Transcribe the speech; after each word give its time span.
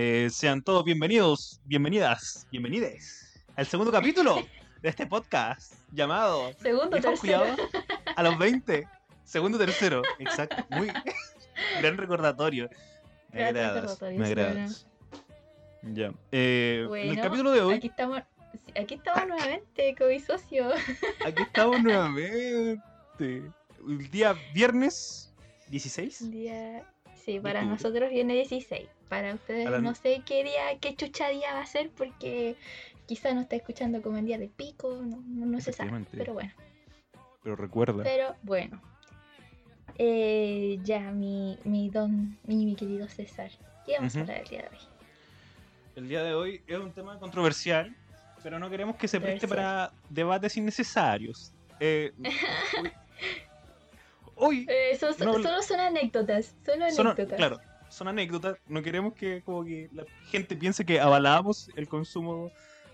Eh, 0.00 0.28
sean 0.30 0.62
todos 0.62 0.84
bienvenidos, 0.84 1.60
bienvenidas, 1.64 2.46
bienvenides 2.52 3.42
al 3.56 3.66
segundo 3.66 3.90
capítulo 3.90 4.46
de 4.80 4.90
este 4.90 5.08
podcast 5.08 5.74
llamado 5.90 6.52
Segundo, 6.62 7.00
tercero. 7.00 7.56
A 8.14 8.22
los 8.22 8.38
20. 8.38 8.86
Segundo, 9.24 9.58
tercero, 9.58 10.02
exacto. 10.20 10.64
Muy 10.70 10.86
gran 11.80 11.96
recordatorio. 11.96 12.70
Me 13.32 13.40
Gran 13.40 13.56
agradas, 13.56 14.00
me 14.00 14.24
agradas. 14.24 14.86
Ya. 15.82 16.12
Eh, 16.30 16.86
en 16.88 17.08
el 17.08 17.20
capítulo 17.20 17.50
de 17.50 17.62
hoy, 17.62 17.74
Aquí 17.74 17.88
estamos, 17.88 18.22
aquí 18.80 18.94
estamos 18.94 19.26
nuevamente 19.26 19.94
con 19.98 20.10
mi 20.10 20.20
socio. 20.20 20.70
aquí 21.26 21.42
estamos 21.42 21.82
nuevamente. 21.82 22.80
El 23.18 24.10
día 24.12 24.36
viernes 24.54 25.34
16. 25.70 26.20
Un 26.20 26.30
día, 26.30 26.86
sí, 27.32 27.40
para 27.40 27.62
nosotros 27.64 28.10
viene 28.10 28.34
16. 28.34 28.88
Para 29.08 29.34
ustedes 29.34 29.68
la- 29.70 29.80
no 29.80 29.94
sé 29.94 30.22
qué 30.24 30.42
día, 30.44 30.78
qué 30.80 30.94
chucha 30.96 31.28
día 31.28 31.52
va 31.52 31.60
a 31.60 31.66
ser 31.66 31.90
porque 31.90 32.56
quizá 33.06 33.34
no 33.34 33.42
está 33.42 33.56
escuchando 33.56 34.00
como 34.02 34.16
en 34.16 34.24
día 34.24 34.38
de 34.38 34.48
pico, 34.48 35.02
no, 35.02 35.22
no, 35.26 35.46
no 35.46 35.60
se 35.60 35.72
sabe. 35.72 36.06
Pero 36.12 36.32
bueno, 36.34 36.52
Pero 37.42 37.56
recuerda. 37.56 38.02
pero 38.02 38.34
bueno. 38.42 38.80
Eh, 39.98 40.78
ya, 40.84 41.10
mi, 41.10 41.58
mi 41.64 41.90
don, 41.90 42.38
mi, 42.44 42.64
mi 42.64 42.76
querido 42.76 43.08
César. 43.08 43.50
¿Qué 43.84 43.94
vamos 43.98 44.16
a 44.16 44.20
hablar 44.20 44.38
el 44.42 44.48
día 44.48 44.62
de 44.62 44.68
hoy? 44.68 44.78
El 45.96 46.08
día 46.08 46.22
de 46.22 46.34
hoy 46.34 46.62
es 46.66 46.78
un 46.78 46.92
tema 46.92 47.18
controversial, 47.18 47.94
pero 48.42 48.58
no 48.58 48.70
queremos 48.70 48.96
que 48.96 49.08
se 49.08 49.20
preste 49.20 49.48
para 49.48 49.92
debates 50.08 50.56
innecesarios. 50.56 51.52
Eh, 51.80 52.12
hoy, 54.38 54.66
Eh, 54.68 54.98
No, 55.00 55.34
solo 55.34 55.62
son 55.62 55.80
anécdotas, 55.80 56.54
solo 56.64 56.90
son, 56.90 57.06
anécdotas. 57.08 57.36
claro, 57.36 57.60
son 57.88 58.08
anécdotas. 58.08 58.56
No 58.66 58.82
queremos 58.82 59.14
que 59.14 59.42
como 59.42 59.64
que 59.64 59.88
la 59.92 60.04
gente 60.30 60.56
piense 60.56 60.84
que 60.84 61.00
avalamos 61.00 61.70
el 61.76 61.88
consumo 61.88 62.50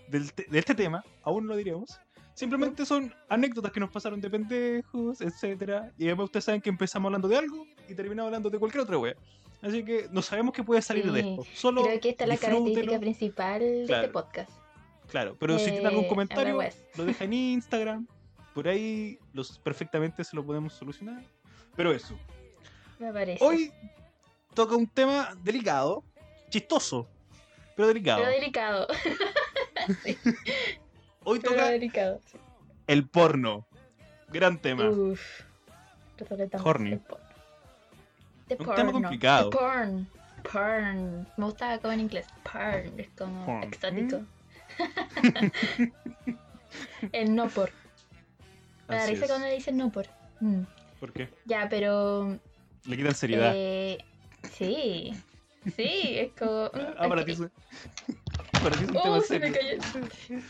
del 0.08 0.32
te- 0.32 0.46
de 0.48 0.58
este 0.58 0.74
tema. 0.74 1.04
Aún 1.22 1.44
no 1.46 1.52
lo 1.52 1.56
diremos. 1.56 1.98
Simplemente 2.34 2.84
son 2.84 3.14
anécdotas 3.28 3.70
que 3.70 3.78
nos 3.80 3.90
pasaron 3.90 4.20
de 4.20 4.28
pendejos, 4.28 5.20
etcétera. 5.20 5.92
Y 5.96 6.06
además 6.06 6.24
ustedes 6.24 6.44
saben 6.44 6.60
que 6.60 6.68
empezamos 6.68 7.08
hablando 7.08 7.28
de 7.28 7.36
algo 7.36 7.64
y 7.88 7.94
terminamos 7.94 8.26
hablando 8.28 8.50
de 8.50 8.58
cualquier 8.58 8.82
otra 8.82 8.98
wea. 8.98 9.14
Así 9.62 9.84
que 9.84 10.08
no 10.10 10.20
sabemos 10.20 10.52
qué 10.52 10.62
puede 10.64 10.82
salir 10.82 11.10
de 11.10 11.20
esto. 11.20 11.44
Solo 11.54 11.84
Creo 11.84 12.00
que 12.00 12.10
esta 12.10 12.24
es 12.24 12.28
la 12.28 12.36
característica 12.36 12.98
principal 12.98 13.60
de 13.60 13.82
este 13.84 14.08
podcast. 14.08 14.50
Claro, 15.08 15.36
pero 15.38 15.58
si 15.58 15.70
tiene 15.70 15.86
algún 15.86 16.04
Eh, 16.04 16.08
comentario, 16.08 16.58
lo 16.96 17.04
deja 17.04 17.24
en 17.24 17.32
Instagram. 17.34 18.06
Por 18.54 18.68
ahí 18.68 19.18
los, 19.32 19.58
perfectamente 19.58 20.22
se 20.22 20.36
lo 20.36 20.44
podemos 20.44 20.72
solucionar. 20.72 21.22
Pero 21.76 21.92
eso. 21.92 22.16
Me 22.98 23.12
parece. 23.12 23.44
Hoy 23.44 23.72
toca 24.54 24.76
un 24.76 24.86
tema 24.86 25.34
delicado, 25.42 26.04
chistoso, 26.48 27.08
pero 27.74 27.88
delicado. 27.88 28.20
Pero 28.22 28.30
delicado. 28.32 28.86
Hoy 31.24 31.40
Pero 31.40 31.52
toca 31.54 31.68
delicado. 31.68 32.20
el 32.86 33.08
porno. 33.08 33.66
Gran 34.28 34.58
tema. 34.58 34.88
Uf. 34.88 35.20
Horny. 36.62 36.92
el 36.92 37.00
porno. 37.00 37.24
The 38.48 38.56
Un 38.60 38.74
tema 38.74 38.92
complicado. 38.92 39.50
The 39.50 39.56
porn. 39.56 40.08
Porn. 40.52 41.26
Me 41.36 41.44
gusta 41.46 41.78
como 41.78 41.92
en 41.92 42.00
inglés. 42.00 42.26
Porn. 42.44 43.00
Es 43.00 43.08
como 43.16 43.46
Porn. 43.46 43.62
exótico. 43.64 44.20
el 47.12 47.34
no 47.34 47.48
por. 47.48 47.70
Me 48.88 48.96
da 48.96 49.06
risa 49.06 49.26
cuando 49.26 49.46
le 49.46 49.54
dicen 49.54 49.76
no 49.76 49.90
por. 49.90 50.06
Mm. 50.40 50.62
¿Por 51.00 51.12
qué? 51.12 51.28
Ya, 51.44 51.66
pero. 51.68 52.38
Le 52.86 52.96
quitan 52.96 53.14
seriedad. 53.14 53.52
Eh, 53.54 53.98
sí. 54.52 55.12
Sí, 55.76 56.18
es 56.18 56.32
como. 56.38 56.66
mm, 56.66 56.70
ah, 56.98 57.08
para 57.08 57.24
ti 57.24 57.32
es, 57.32 57.38
para 58.62 58.76
ti 58.76 58.84
es 58.84 58.90
un 58.90 58.96
Oh, 58.96 59.02
tema 59.02 59.20
se 59.20 59.38
me 59.38 59.52
serio. 59.52 59.80
cayó. 59.90 60.40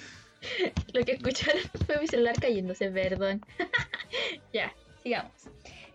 Lo 0.93 1.05
que 1.05 1.13
escucharon 1.13 1.63
fue 1.87 2.01
mi 2.01 2.07
celular 2.07 2.39
cayéndose, 2.39 2.91
perdón. 2.91 3.41
ya, 4.53 4.73
sigamos. 5.03 5.33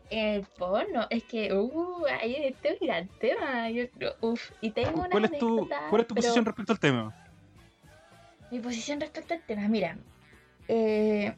El 0.09 0.41
porno, 0.57 1.05
es 1.11 1.23
que, 1.23 1.53
uh, 1.53 2.05
ahí 2.19 2.35
este 2.35 2.69
es 2.73 2.81
un 2.81 2.87
gran 2.87 3.07
tema. 3.19 3.69
Yo, 3.69 3.83
uf, 4.21 4.51
y 4.59 4.71
tengo 4.71 5.01
una 5.01 5.09
¿Cuál 5.09 5.25
es 5.25 5.37
tu, 5.37 5.47
anécdota, 5.59 5.87
cuál 5.89 6.01
es 6.01 6.07
tu 6.07 6.15
pero 6.15 6.21
posición 6.23 6.45
respecto 6.45 6.73
al 6.73 6.79
tema? 6.79 7.15
Mi 8.49 8.59
posición 8.59 8.99
respecto 8.99 9.35
al 9.35 9.41
tema, 9.41 9.67
mira, 9.67 9.97
eh, 10.67 11.35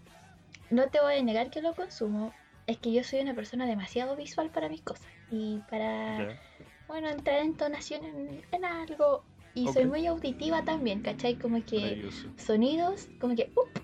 no 0.72 0.90
te 0.90 1.00
voy 1.00 1.16
a 1.16 1.24
negar 1.24 1.50
que 1.52 1.62
lo 1.62 1.74
consumo. 1.76 2.34
Es 2.68 2.78
que 2.78 2.92
yo 2.92 3.04
soy 3.04 3.20
una 3.20 3.34
persona 3.34 3.66
demasiado 3.66 4.16
visual 4.16 4.50
para 4.50 4.70
mis 4.70 4.82
cosas. 4.82 5.08
Y 5.30 5.60
para 5.70 6.40
bueno, 6.88 7.10
entrar 7.10 7.38
en 7.38 7.48
entonación 7.48 8.04
en, 8.04 8.42
en 8.52 8.66
algo. 8.66 9.24
Y 9.54 9.68
soy 9.68 9.86
muy 9.86 10.08
auditiva 10.08 10.64
también, 10.64 11.02
¿cachai? 11.02 11.36
Como 11.36 11.64
que 11.66 12.10
sonidos, 12.38 13.10
como 13.20 13.36
que, 13.36 13.52
up, 13.56 13.82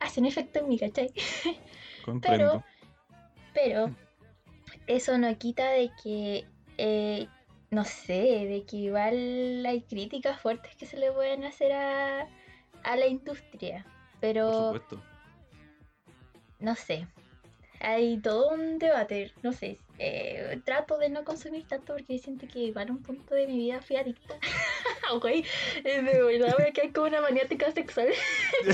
hacen 0.00 0.26
efecto 0.26 0.58
en 0.60 0.68
mí, 0.68 0.78
¿cachai? 0.78 1.10
Comprendo. 2.04 2.62
Pero 3.54 3.94
eso 4.86 5.16
no 5.16 5.36
quita 5.38 5.70
de 5.70 5.90
que, 6.02 6.46
eh, 6.76 7.28
no 7.70 7.84
sé, 7.84 8.46
de 8.46 8.64
que 8.66 8.76
igual 8.76 9.64
hay 9.66 9.82
críticas 9.82 10.40
fuertes 10.40 10.76
que 10.76 10.86
se 10.86 10.98
le 10.98 11.12
pueden 11.12 11.44
hacer 11.44 11.72
a, 11.72 12.28
a 12.84 12.96
la 12.96 13.06
industria. 13.06 13.84
Por 13.84 14.20
Pero, 14.20 14.52
supuesto. 14.52 15.02
No 16.60 16.74
sé, 16.74 17.06
hay 17.80 18.18
todo 18.18 18.50
un 18.50 18.78
debate, 18.78 19.32
no 19.42 19.52
sé. 19.52 19.78
eh, 19.98 20.60
trato 20.64 20.96
de 20.98 21.08
no 21.10 21.24
consumir 21.24 21.66
tanto 21.66 21.94
porque 21.94 22.18
siento 22.18 22.46
que 22.46 22.60
igual 22.60 22.90
un 22.90 23.02
punto 23.02 23.34
de 23.34 23.46
mi 23.46 23.56
vida 23.58 23.80
fui 23.80 23.96
adicta. 23.96 24.34
Ok, 25.10 25.24
eh, 25.24 25.44
de 25.84 26.22
verdad 26.22 26.54
voy 26.58 26.66
a 26.68 26.72
quedar 26.72 26.92
como 26.92 27.06
una 27.06 27.22
maniática 27.22 27.70
sexual. 27.72 28.08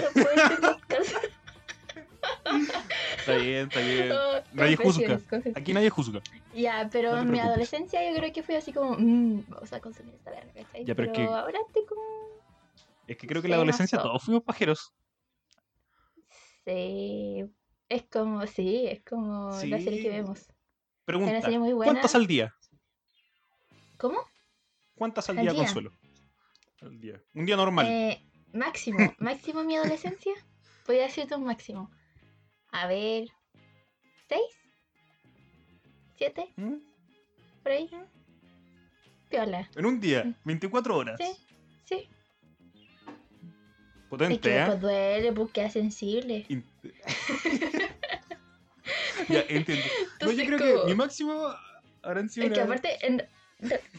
Está 3.19 3.35
bien, 3.37 3.67
está 3.69 3.81
bien. 3.81 4.13
Oh, 4.13 4.41
Nadie 4.53 4.77
juzga. 4.77 5.21
Aquí 5.55 5.73
nadie 5.73 5.91
juzga. 5.91 6.21
Ya, 6.55 6.89
pero 6.93 7.13
No 7.13 7.23
en 7.23 7.31
mi 7.31 7.39
adolescencia 7.39 8.09
yo 8.11 8.17
creo 8.19 8.33
que 8.33 8.43
fui 8.43 8.55
así 8.57 8.73
como, 8.73 8.97
mmm, 8.99 9.45
vamos 9.49 9.73
a 9.73 9.81
consumir 9.81 10.15
esta 10.15 10.31
verga, 10.31 10.53
¿cachai? 10.53 10.85
Ya, 10.85 10.95
pero 10.95 11.13
pero 11.13 11.13
es 11.13 11.29
que- 11.31 11.35
ahora 11.35 11.59
estoy 11.67 11.85
como, 11.87 12.03
Es 13.07 13.17
que 13.17 13.27
creo 13.27 13.43
que 13.43 13.47
en 13.47 13.51
la 13.51 13.57
adolescencia 13.57 13.99
todos 13.99 14.23
fuimos 14.23 14.43
pajeros. 14.43 14.93
sí, 16.65 17.45
es 17.95 18.05
como, 18.11 18.47
sí, 18.47 18.87
es 18.87 19.03
como 19.05 19.51
la 19.65 19.79
serie 19.81 20.03
que 20.03 20.09
Sí. 20.11 20.17
vemos. 20.17 20.47
Pregunta, 21.05 21.33
Una 21.33 21.43
serie 21.43 21.59
muy 21.59 21.73
buena. 21.73 21.93
¿cuántas 21.93 22.15
al 22.15 22.27
día? 22.27 22.55
¿Cómo? 23.99 24.19
¿Cuántas 24.95 25.29
al 25.31 25.39
Al 25.39 25.45
día, 25.45 25.53
día. 25.53 25.65
Consuelo? 25.65 25.93
Al 26.81 27.01
día. 27.01 27.23
Un 27.35 27.47
día 27.47 27.57
normal. 27.57 27.87
Eh, 27.89 28.21
máximo, 28.53 28.99
máximo 29.19 29.61
en 29.61 29.67
mi 29.67 29.77
adolescencia, 29.77 30.33
podría 30.87 31.05
decirte 31.05 31.35
un 31.35 31.45
máximo. 31.45 31.91
A 32.71 32.87
ver, 32.87 33.29
¿seis? 34.29 34.43
¿Siete? 36.17 36.53
¿Mm? 36.57 36.75
¿Por 37.63 37.73
ahí? 37.73 37.91
Piola. 39.29 39.69
En 39.75 39.87
un 39.87 40.01
día, 40.01 40.35
24 40.45 40.97
horas. 40.97 41.19
Sí, 41.21 41.33
sí. 41.85 42.09
Es 44.15 44.19
Potente, 44.19 44.51
que 44.51 44.57
¿eh? 44.59 44.77
duele, 44.77 45.33
porque 45.33 45.65
es 45.65 45.73
sensible. 45.73 46.45
In- 46.49 46.65
ya, 49.29 49.45
entiendo. 49.49 49.89
No, 50.21 50.33
yo 50.33 50.45
creo 50.45 50.59
que 50.59 50.77
mi 50.87 50.95
máximo 50.95 51.49
habrán 52.03 52.29
sido 52.29 52.47
Es 52.47 52.53
que 52.53 52.61
aparte, 52.61 53.07
en, 53.07 53.27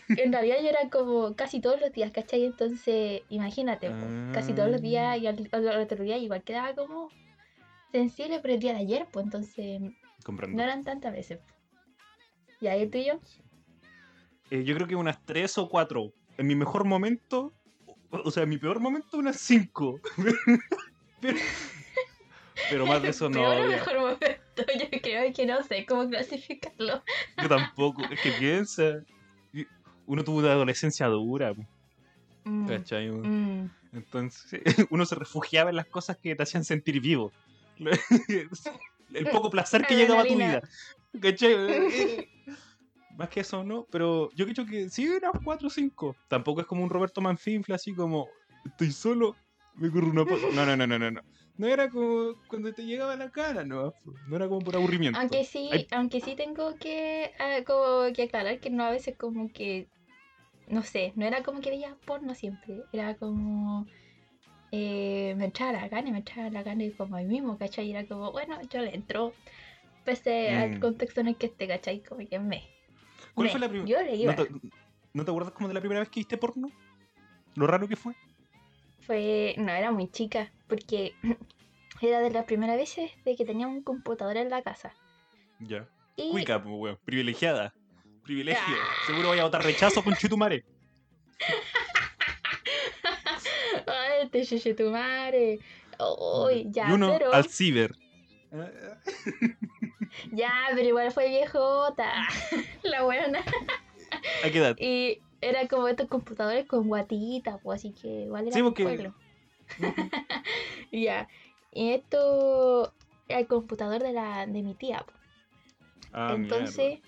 en 0.09 0.33
realidad 0.33 0.57
yo 0.61 0.69
era 0.69 0.89
como 0.89 1.35
casi 1.35 1.59
todos 1.59 1.79
los 1.81 1.91
días, 1.91 2.11
¿cachai? 2.11 2.45
Entonces, 2.45 3.23
imagínate, 3.29 3.89
po, 3.89 4.07
casi 4.33 4.53
todos 4.53 4.69
los 4.69 4.81
días 4.81 5.17
y 5.19 5.27
al, 5.27 5.49
al 5.51 5.81
otro 5.81 6.03
día 6.03 6.17
igual 6.17 6.43
quedaba 6.43 6.73
como 6.75 7.09
sensible, 7.91 8.39
pero 8.41 8.53
el 8.53 8.59
día 8.59 8.73
de 8.73 8.79
ayer, 8.79 9.07
pues 9.11 9.25
entonces 9.25 9.81
Comprendo. 10.23 10.57
no 10.57 10.63
eran 10.63 10.83
tantas 10.83 11.13
veces. 11.13 11.39
¿Y 12.61 12.67
ahí 12.67 12.87
tú 12.87 12.97
y 12.97 13.05
yo? 13.05 13.19
Eh, 14.51 14.63
yo 14.63 14.75
creo 14.75 14.87
que 14.87 14.95
unas 14.95 15.23
3 15.25 15.57
o 15.57 15.67
4. 15.67 16.13
En 16.37 16.47
mi 16.47 16.55
mejor 16.55 16.85
momento, 16.85 17.53
o, 18.23 18.31
sea, 18.31 18.45
mi 18.45 18.57
peor 18.57 18.79
momento, 18.79 19.17
unas 19.17 19.37
5. 19.37 19.99
pero, 21.21 21.37
pero 22.69 22.85
más 22.85 23.01
de 23.01 23.09
eso 23.09 23.29
no. 23.29 23.39
Peor 23.39 23.67
mejor 23.67 23.99
momento, 23.99 24.27
yo 24.91 25.01
creo 25.01 25.33
que 25.33 25.45
no 25.45 25.63
sé 25.63 25.85
cómo 25.85 26.07
clasificarlo. 26.07 27.03
Yo 27.41 27.49
tampoco. 27.49 28.03
Es 28.11 28.21
que 28.21 28.31
piensa. 28.31 29.03
Uno 30.07 30.23
tuvo 30.23 30.39
una 30.39 30.51
adolescencia 30.51 31.07
dura, 31.07 31.53
Mm, 32.47 32.67
¿cachai? 32.67 33.09
mm. 33.09 33.71
Entonces, 33.93 34.61
uno 34.91 35.05
se 35.05 35.15
refugiaba 35.15 35.71
en 35.71 35.75
las 35.77 35.87
cosas 35.87 36.17
que 36.17 36.35
te 36.35 36.43
hacían 36.43 36.63
sentir 36.63 37.01
vivo. 37.01 37.31
El 39.13 39.29
poco 39.31 39.49
placer 39.49 39.85
que 39.87 39.95
llegaba 39.95 40.21
a 40.21 40.25
tu 40.25 40.35
vida. 40.35 40.61
¿Cachai? 41.19 42.29
Más 43.15 43.29
que 43.29 43.41
eso, 43.41 43.63
no. 43.63 43.87
Pero 43.91 44.29
yo 44.35 44.45
creo 44.45 44.65
que 44.65 44.89
sí, 44.89 45.07
unas 45.09 45.31
4 45.43 45.67
o 45.67 45.71
5. 45.71 46.19
Tampoco 46.27 46.61
es 46.61 46.67
como 46.67 46.83
un 46.83 46.89
Roberto 46.89 47.21
Manfinfla, 47.21 47.75
así 47.75 47.93
como, 47.95 48.29
estoy 48.63 48.91
solo, 48.91 49.39
me 49.73 49.91
corro 49.91 50.09
una 50.11 50.25
po-". 50.25 50.39
No, 50.51 50.65
no, 50.65 50.75
no, 50.77 50.87
no, 50.87 50.99
no. 50.99 51.11
No, 51.11 51.21
no 51.57 51.67
era 51.67 51.89
como 51.89 52.35
cuando 52.47 52.73
te 52.73 52.85
llegaba 52.85 53.13
a 53.13 53.17
la 53.17 53.31
cara, 53.31 53.63
no. 53.65 53.93
No 54.25 54.35
era 54.35 54.47
como 54.49 54.63
por 54.63 54.75
aburrimiento. 54.75 55.21
Aunque 55.21 55.43
sí, 55.45 55.87
Ay. 55.87 55.89
aunque 55.91 56.19
sí 56.21 56.35
tengo 56.35 56.77
que, 56.77 57.31
ah, 57.39 57.59
como 57.65 58.11
que 58.13 58.23
aclarar 58.23 58.59
que 58.59 58.69
no 58.69 58.83
a 58.83 58.91
veces 58.91 59.15
como 59.17 59.51
que 59.51 59.91
no 60.67 60.83
sé, 60.83 61.13
no 61.17 61.25
era 61.25 61.43
como 61.43 61.61
que 61.61 61.71
veía 61.71 61.99
porno 62.05 62.35
siempre, 62.35 62.87
era 62.91 63.17
como 63.17 63.91
eh, 64.71 65.35
me 65.37 65.47
echaba 65.47 65.73
la 65.73 65.89
gana 65.89 66.11
me 66.11 66.19
echaba 66.19 66.49
la 66.51 66.63
gana 66.63 66.83
y 66.85 66.95
como 66.95 67.15
ahí 67.17 67.25
mismo, 67.27 67.57
¿cachai? 67.59 67.87
Y 67.87 67.91
era 67.91 68.07
como, 68.07 68.31
bueno, 68.33 68.59
yo 68.69 68.81
le 68.81 68.95
entro, 68.95 69.37
pese 70.03 70.53
al 70.53 70.77
Mm. 70.77 70.79
contexto 70.79 71.21
en 71.21 71.29
el 71.29 71.37
que 71.39 71.47
esté, 71.47 71.67
¿cachai? 71.69 72.03
Como 72.03 72.27
que 72.29 72.39
me. 72.39 72.74
¿Cuál 73.35 73.45
me. 73.45 73.51
fue 73.51 73.59
la 73.59 73.69
primera? 73.69 73.89
Yo 73.89 74.01
le 74.01 74.15
iba. 74.15 74.35
¿No 74.35 74.43
te, 74.43 74.51
¿No 75.13 75.23
te 75.23 75.31
acuerdas 75.31 75.53
como 75.53 75.67
de 75.67 75.73
la 75.73 75.79
primera 75.81 75.99
vez 75.99 76.09
que 76.09 76.19
viste 76.21 76.37
porno? 76.37 76.69
Lo 77.55 77.67
raro 77.67 77.87
que 77.87 77.95
fue. 77.95 78.13
Fue, 79.01 79.53
no, 79.57 79.71
era 79.71 79.91
muy 79.91 80.09
chica, 80.09 80.51
porque 80.67 81.13
era 82.01 82.19
de 82.19 82.31
las 82.31 82.45
primeras 82.45 82.77
veces 82.77 83.11
de 83.23 83.35
que 83.35 83.45
tenía 83.45 83.67
un 83.67 83.83
computador 83.83 84.37
en 84.37 84.49
la 84.49 84.61
casa. 84.61 84.93
Ya. 85.59 85.87
Y 86.15 86.31
Cuica, 86.31 86.61
pues, 86.61 86.75
weón. 86.75 86.99
Privilegiada. 87.05 87.73
Privilegio. 88.23 88.75
Ah. 88.77 89.05
Seguro 89.05 89.29
vaya 89.29 89.43
a 89.43 89.45
votar 89.45 89.63
rechazo 89.63 90.03
con 90.03 90.15
Chutumare. 90.15 90.65
Ay, 93.87 94.27
te 94.29 94.45
chuche 94.45 94.73
tu 94.73 94.89
madre. 94.89 95.59
Uy, 95.99 96.67
ya, 96.71 96.89
y 96.89 96.93
uno 96.93 97.09
pero. 97.17 97.33
al 97.33 97.45
ciber. 97.45 97.95
Ya, 100.31 100.51
pero 100.73 100.87
igual 100.87 101.11
fue 101.11 101.29
viejota. 101.29 102.11
la 102.83 103.03
buena. 103.03 103.39
¿A 104.43 104.49
qué 104.49 104.57
edad? 104.59 104.75
Y 104.79 105.19
era 105.41 105.67
como 105.67 105.87
estos 105.87 106.07
computadores 106.07 106.65
con 106.65 106.87
guatita, 106.87 107.57
pues 107.59 107.79
así 107.81 107.91
que 107.93 108.23
igual 108.23 108.47
era 108.47 108.55
Sí, 108.55 108.63
porque- 108.63 108.83
pueblo. 108.83 109.13
Ya. 110.91 111.27
Y 111.71 111.91
esto 111.91 112.93
era 113.27 113.39
el 113.39 113.47
computador 113.47 114.01
de 114.01 114.13
la 114.13 114.45
de 114.45 114.61
mi 114.63 114.75
tía. 114.75 115.05
Ah, 116.13 116.33
Entonces, 116.35 116.99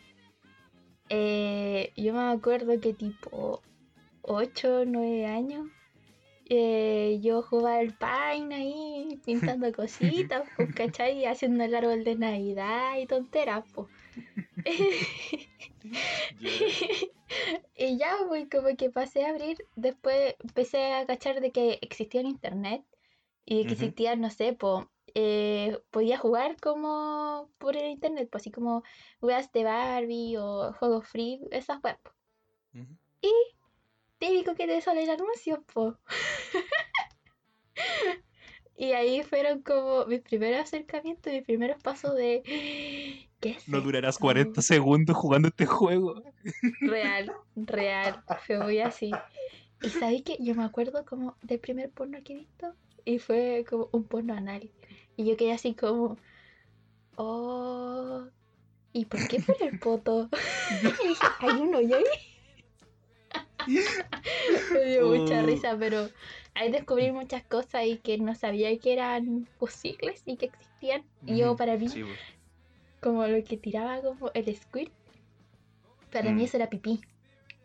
eh, 1.10 1.94
yo 1.96 2.14
me 2.14 2.20
acuerdo 2.32 2.80
que 2.82 2.94
tipo 2.94 3.62
8 4.24 4.80
o 4.82 4.86
9 4.86 5.26
años, 5.26 5.68
eh, 6.50 7.20
yo 7.22 7.42
jugaba 7.42 7.78
al 7.80 7.94
Paint 7.94 8.52
ahí, 8.54 9.22
pintando 9.26 9.72
cositas, 9.74 10.50
pues, 10.56 10.70
¿cachai? 10.74 11.26
Haciendo 11.26 11.64
el 11.64 11.76
árbol 11.76 12.04
de 12.04 12.16
Navidad 12.16 12.98
y 12.98 13.08
tonteras, 13.08 13.66
pues. 13.72 13.88
y 17.76 17.98
ya, 17.98 18.18
pues, 18.28 18.48
como 18.50 18.76
que 18.78 18.90
pasé 18.90 19.26
a 19.26 19.30
abrir, 19.30 19.58
después 19.76 20.36
empecé 20.40 20.94
a 20.94 21.06
cachar 21.06 21.42
de 21.42 21.52
que 21.52 21.80
existía 21.82 22.22
el 22.22 22.28
internet 22.28 22.84
y 23.46 23.60
de 23.60 23.66
que 23.68 23.74
existía, 23.74 24.16
no 24.16 24.30
sé, 24.30 24.54
pues, 24.54 24.86
eh, 25.16 25.80
podía 25.92 26.18
jugar 26.18 26.58
como 26.62 27.50
por 27.58 27.76
el 27.78 27.90
internet, 27.92 28.30
pues 28.32 28.44
así 28.44 28.52
como 28.52 28.84
weas 29.22 29.52
de 29.52 29.64
Barbie 29.64 30.38
o 30.38 30.74
juegos 30.74 31.08
free, 31.08 31.42
esas 31.52 31.80
weas. 31.84 31.98
po. 32.00 32.12
Ujú. 32.74 32.98
Típico 34.18 34.56
que 34.56 34.68
te 34.68 34.82
salen 34.82 35.10
anuncios, 35.10 35.60
po. 35.74 35.98
y 38.78 38.94
ahí 38.94 39.24
fueron 39.24 39.62
como 39.62 40.06
mis 40.06 40.22
primeros 40.22 40.62
acercamientos, 40.62 41.32
mis 41.32 41.44
primeros 41.44 41.82
pasos 41.82 42.16
de... 42.16 42.42
¿Qué 43.40 43.52
es 43.52 43.68
No 43.68 43.82
durarás 43.82 44.16
esto? 44.16 44.24
40 44.24 44.62
segundos 44.64 45.16
jugando 45.16 45.50
este 45.50 45.68
juego. 45.68 46.24
Real, 46.82 47.32
real, 47.56 48.24
fue 48.48 48.60
muy 48.60 48.80
así. 48.80 49.12
Y 49.84 49.90
sabéis 49.90 50.24
que 50.24 50.38
yo 50.40 50.56
me 50.56 50.64
acuerdo 50.64 51.06
como 51.06 51.38
del 51.44 51.60
primer 51.60 51.92
porno 51.92 52.18
que 52.24 52.34
he 52.34 52.38
visto 52.38 52.74
y 53.06 53.20
fue 53.20 53.64
como 53.70 53.90
un 53.92 54.06
porno 54.06 54.34
anal. 54.34 54.72
Y 55.16 55.26
yo 55.26 55.38
quedé 55.38 55.52
así 55.52 55.76
como, 55.76 56.18
oh, 57.16 58.26
¿y 58.92 59.06
por 59.06 59.28
qué 59.28 59.40
por 59.40 59.62
el 59.62 59.80
poto? 59.80 60.30
y 60.82 61.08
dije, 61.08 61.28
hay 61.40 61.62
uno 61.62 61.80
y 61.80 61.94
ahí. 61.94 62.04
me 64.74 64.86
dio 64.86 65.08
mucha 65.08 65.42
Oh. 65.42 65.46
risa, 65.46 65.76
pero 65.78 66.10
ahí 66.54 66.72
descubrí 66.72 67.12
muchas 67.12 67.44
cosas 67.44 67.86
y 67.86 67.98
que 67.98 68.18
no 68.18 68.34
sabía 68.36 68.76
que 68.80 68.94
eran 68.94 69.48
posibles 69.60 70.24
y 70.26 70.38
que 70.38 70.48
existían. 70.48 71.04
Y 71.26 71.38
yo 71.38 71.56
para 71.56 71.78
mí, 71.78 71.90
Sí, 71.90 72.04
pues. 72.04 72.18
como 73.02 73.26
lo 73.28 73.44
que 73.44 73.58
tiraba 73.58 74.02
como 74.02 74.32
el 74.34 74.56
squirt, 74.56 74.92
para 76.12 76.32
mí 76.32 76.42
Mm. 76.42 76.46
eso 76.46 76.58
era 76.58 76.70
pipí. 76.70 77.02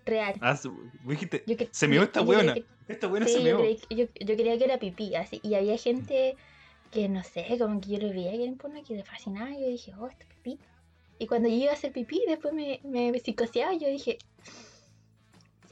Real. 0.05 0.35
Ah, 0.41 0.57
su- 0.57 0.73
vos 0.73 1.11
dijiste, 1.11 1.45
Yo 1.47 1.57
que- 1.57 1.69
se 1.71 1.87
meó 1.87 2.01
yo- 2.01 2.05
esta 2.05 2.25
que- 2.55 2.65
esta 2.89 3.07
buena 3.07 3.27
sí, 3.27 3.35
se 3.35 3.41
meó. 3.45 3.59
creí- 3.61 3.79
yo, 3.91 4.07
yo 4.21 4.35
creía 4.37 4.59
que 4.59 4.65
era 4.65 4.79
pipí, 4.79 5.15
así. 5.15 5.39
Y 5.45 5.55
había 5.55 5.79
gente 5.79 6.35
que, 6.91 7.09
no 7.09 7.23
sé, 7.23 7.47
como 7.59 7.81
que 7.81 7.91
yo 7.91 7.99
lo 7.99 8.09
veía 8.09 8.33
que 8.33 8.43
era 8.43 8.51
un 8.53 8.59
porno 8.59 8.83
que 8.83 8.95
le 8.95 9.05
fascinaba. 9.05 9.51
Y 9.53 9.61
yo 9.61 9.69
dije, 9.69 9.93
oh, 9.99 10.09
esto 10.09 10.25
es 10.29 10.35
pipí. 10.35 10.59
Y 11.21 11.27
cuando 11.29 11.49
yo 11.49 11.55
iba 11.55 11.71
a 11.71 11.75
hacer 11.75 11.93
pipí, 11.93 12.21
después 12.27 12.53
me, 12.53 12.81
me 12.83 13.17
psicoseaba. 13.21 13.75
Y 13.75 13.79
yo 13.79 13.87
dije, 13.89 14.19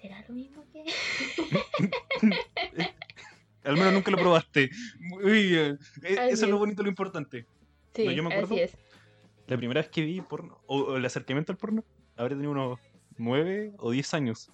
¿será 0.01 0.25
lo 0.29 0.35
mismo 0.35 0.65
que.? 0.73 0.85
Al 3.65 3.77
menos 3.77 3.93
nunca 3.93 4.11
lo 4.11 4.17
probaste. 4.17 4.71
Muy 4.99 5.49
bien. 5.49 5.79
E- 6.03 6.19
Así 6.19 6.33
Eso 6.35 6.45
es 6.47 6.51
lo 6.51 6.59
bonito, 6.59 6.83
lo 6.83 6.89
importante. 6.89 7.47
Sí, 7.95 8.15
yo 8.15 8.23
me 8.23 8.31
acuerdo. 8.31 8.55
así 8.55 8.63
es. 8.63 8.73
La 9.47 9.57
primera 9.57 9.81
vez 9.81 9.91
que 9.91 10.03
vi 10.03 10.21
porno, 10.21 10.61
o, 10.67 10.79
o 10.79 10.97
el 10.97 11.05
acercamiento 11.05 11.53
al 11.53 11.59
porno, 11.59 11.85
habría 12.17 12.37
tenido 12.37 12.53
unos 12.53 12.79
9 13.19 13.73
o 13.79 13.91
10 13.91 14.15
años. 14.15 14.51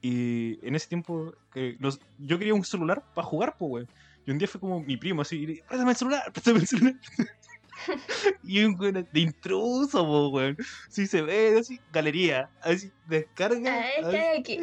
Y 0.00 0.58
en 0.66 0.74
ese 0.74 0.88
tiempo, 0.88 1.34
eh, 1.54 1.76
los- 1.78 2.00
yo 2.18 2.38
quería 2.38 2.54
un 2.54 2.64
celular 2.64 3.04
para 3.14 3.26
jugar, 3.26 3.56
pues, 3.58 3.70
weón. 3.72 3.88
Y 4.24 4.30
un 4.30 4.38
día 4.38 4.46
fue 4.48 4.60
como 4.60 4.80
mi 4.80 4.96
primo, 4.96 5.22
así, 5.22 5.60
préstame 5.68 5.90
el 5.90 5.96
celular, 5.96 6.32
préstame 6.32 6.58
el 6.60 6.66
celular. 6.66 6.94
y 8.42 8.64
un 8.64 8.78
weón 8.78 9.06
de 9.12 9.20
intruso, 9.20 10.04
po, 10.04 10.28
weón. 10.28 10.56
Sí 10.88 11.06
se 11.06 11.22
ve, 11.22 11.56
así, 11.58 11.80
galería, 11.92 12.50
así, 12.62 12.90
descarga. 13.06 13.80
Ah, 13.80 13.84
así. 14.06 14.16
está 14.16 14.38
aquí. 14.38 14.58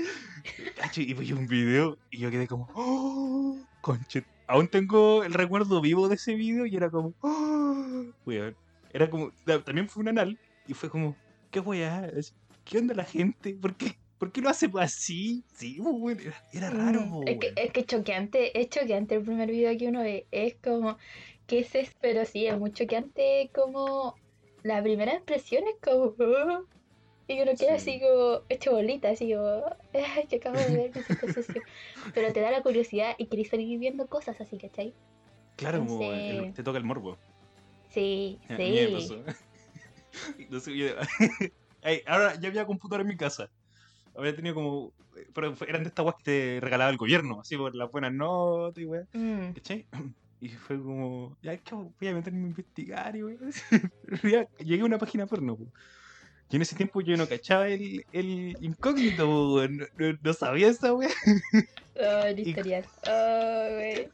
Cacho, 0.76 1.02
y 1.02 1.14
vi 1.14 1.32
un 1.34 1.48
video 1.48 1.98
y 2.12 2.20
yo 2.20 2.32
quedé 2.32 2.48
como, 2.48 2.68
¡Oh! 2.74 3.58
Conche. 3.82 4.24
Aún 4.48 4.68
tengo 4.68 5.24
el 5.24 5.34
recuerdo 5.34 5.80
vivo 5.82 6.08
de 6.08 6.16
ese 6.16 6.34
video 6.36 6.66
y 6.66 6.76
era 6.76 6.90
como, 6.90 7.14
¡Oh! 7.22 8.06
Weón. 8.26 8.56
Era 8.92 9.10
como, 9.10 9.32
ta- 9.46 9.64
también 9.64 9.88
fue 9.88 10.02
un 10.02 10.10
anal 10.10 10.40
y 10.68 10.74
fue 10.74 10.90
como, 10.90 11.16
¿qué 11.52 11.60
weá? 11.60 12.10
¿Qué 12.66 12.78
onda 12.80 12.94
la 12.94 13.04
gente? 13.04 13.54
¿Por 13.56 13.76
qué, 13.76 13.96
¿Por 14.18 14.32
qué 14.32 14.42
lo 14.42 14.50
hace 14.50 14.70
así? 14.80 15.44
Sí. 15.54 15.80
Era, 16.20 16.44
era 16.52 16.70
raro, 16.70 17.02
Mm, 17.02 17.10
po, 17.12 17.24
es, 17.26 17.38
que, 17.40 17.54
es 17.56 17.72
que 17.72 17.86
choqueante, 17.86 18.60
es 18.60 18.70
choqueante 18.70 19.16
el 19.16 19.24
primer 19.24 19.50
video 19.50 19.78
que 19.78 19.88
uno 19.88 20.02
ve. 20.02 20.28
Es 20.32 20.56
como, 20.62 20.98
¿qué 21.50 21.60
es 21.60 21.76
eso? 21.76 21.92
Pero 22.00 22.24
sí, 22.26 22.46
es 22.46 22.58
muy 22.58 22.72
choqueante 22.72 23.50
como 23.54 24.16
la 24.64 24.82
primera 24.82 25.16
impresión 25.16 25.64
es 25.68 25.76
como... 25.82 26.16
"Ah", 26.20 26.62
y 27.28 27.42
uno 27.42 27.52
queda 27.60 27.78
Sí. 27.78 27.92
así 27.92 28.00
como 28.00 28.42
hecho 28.50 28.72
bolita, 28.72 29.10
así 29.10 29.34
como... 29.34 29.64
Ay, 30.18 30.28
que 30.28 30.38
acabo 30.38 30.58
de 30.60 30.76
ver, 30.76 30.92
me 30.96 31.04
siento 31.04 31.28
sucio". 31.28 31.62
Pero 32.14 32.32
te 32.32 32.40
da 32.40 32.52
la 32.52 32.62
curiosidad 32.64 33.16
y 33.18 33.28
querés 33.28 33.50
seguir 33.50 33.80
viendo 33.80 34.08
cosas 34.08 34.40
así, 34.40 34.58
¿cachai? 34.58 34.94
Claro, 35.58 35.80
entonces- 35.80 36.30
el- 36.30 36.54
te 36.54 36.64
toca 36.64 36.78
el 36.78 36.86
morbo. 36.86 37.18
Sí, 37.90 38.40
me 38.48 38.58
sí. 38.58 38.94
pasó. 38.94 39.24
Entonces, 40.40 40.74
yo- 40.76 40.96
ahora 42.08 42.36
ya 42.40 42.50
había 42.50 42.66
computador 42.66 43.02
en 43.02 43.08
mi 43.08 43.18
casa. 43.18 43.50
Había 44.16 44.36
tenido 44.36 44.56
como. 44.56 44.94
Pero 45.34 45.56
fue- 45.56 45.70
eran 45.70 45.84
de 45.84 45.90
estas 45.90 46.06
weas 46.06 46.16
que 46.18 46.24
te 46.24 46.60
regalaba 46.62 46.90
el 46.92 46.98
gobierno, 46.98 47.40
así 47.42 47.58
por 47.58 47.76
las 47.76 47.92
buenas 47.92 48.14
notas 48.14 48.82
y 48.82 48.86
weas. 48.86 49.08
Mm, 49.14 49.52
¿Cachai? 49.54 49.86
Y 50.42 50.50
fue 50.50 50.78
como, 50.82 51.38
ya 51.42 51.54
es 51.54 51.62
que 51.62 51.76
voy 51.76 52.08
a 52.08 52.14
meterme 52.14 52.40
a 52.46 52.48
investigar 52.48 53.16
y. 53.16 53.22
Ya 54.34 54.48
Llegué 54.60 54.82
a 54.82 54.86
una 54.86 54.98
página 54.98 55.26
porno, 55.28 55.58
po. 55.58 55.66
Y 56.52 56.56
en 56.56 56.62
ese 56.64 56.76
tiempo 56.76 57.02
yo 57.02 57.16
no 57.18 57.28
cachaba 57.28 57.68
el, 57.68 58.04
el 58.12 58.56
incógnito, 58.62 59.26
po, 59.26 59.68
no, 59.70 59.86
no- 59.98 60.18
no 60.22 60.34
sabía 60.34 60.70
esa 60.70 60.94
wea. 60.94 61.10
oh, 61.96 62.24
el 62.26 62.40
historial. 62.48 62.86
Oh, 63.06 63.68
güey. 63.76 64.10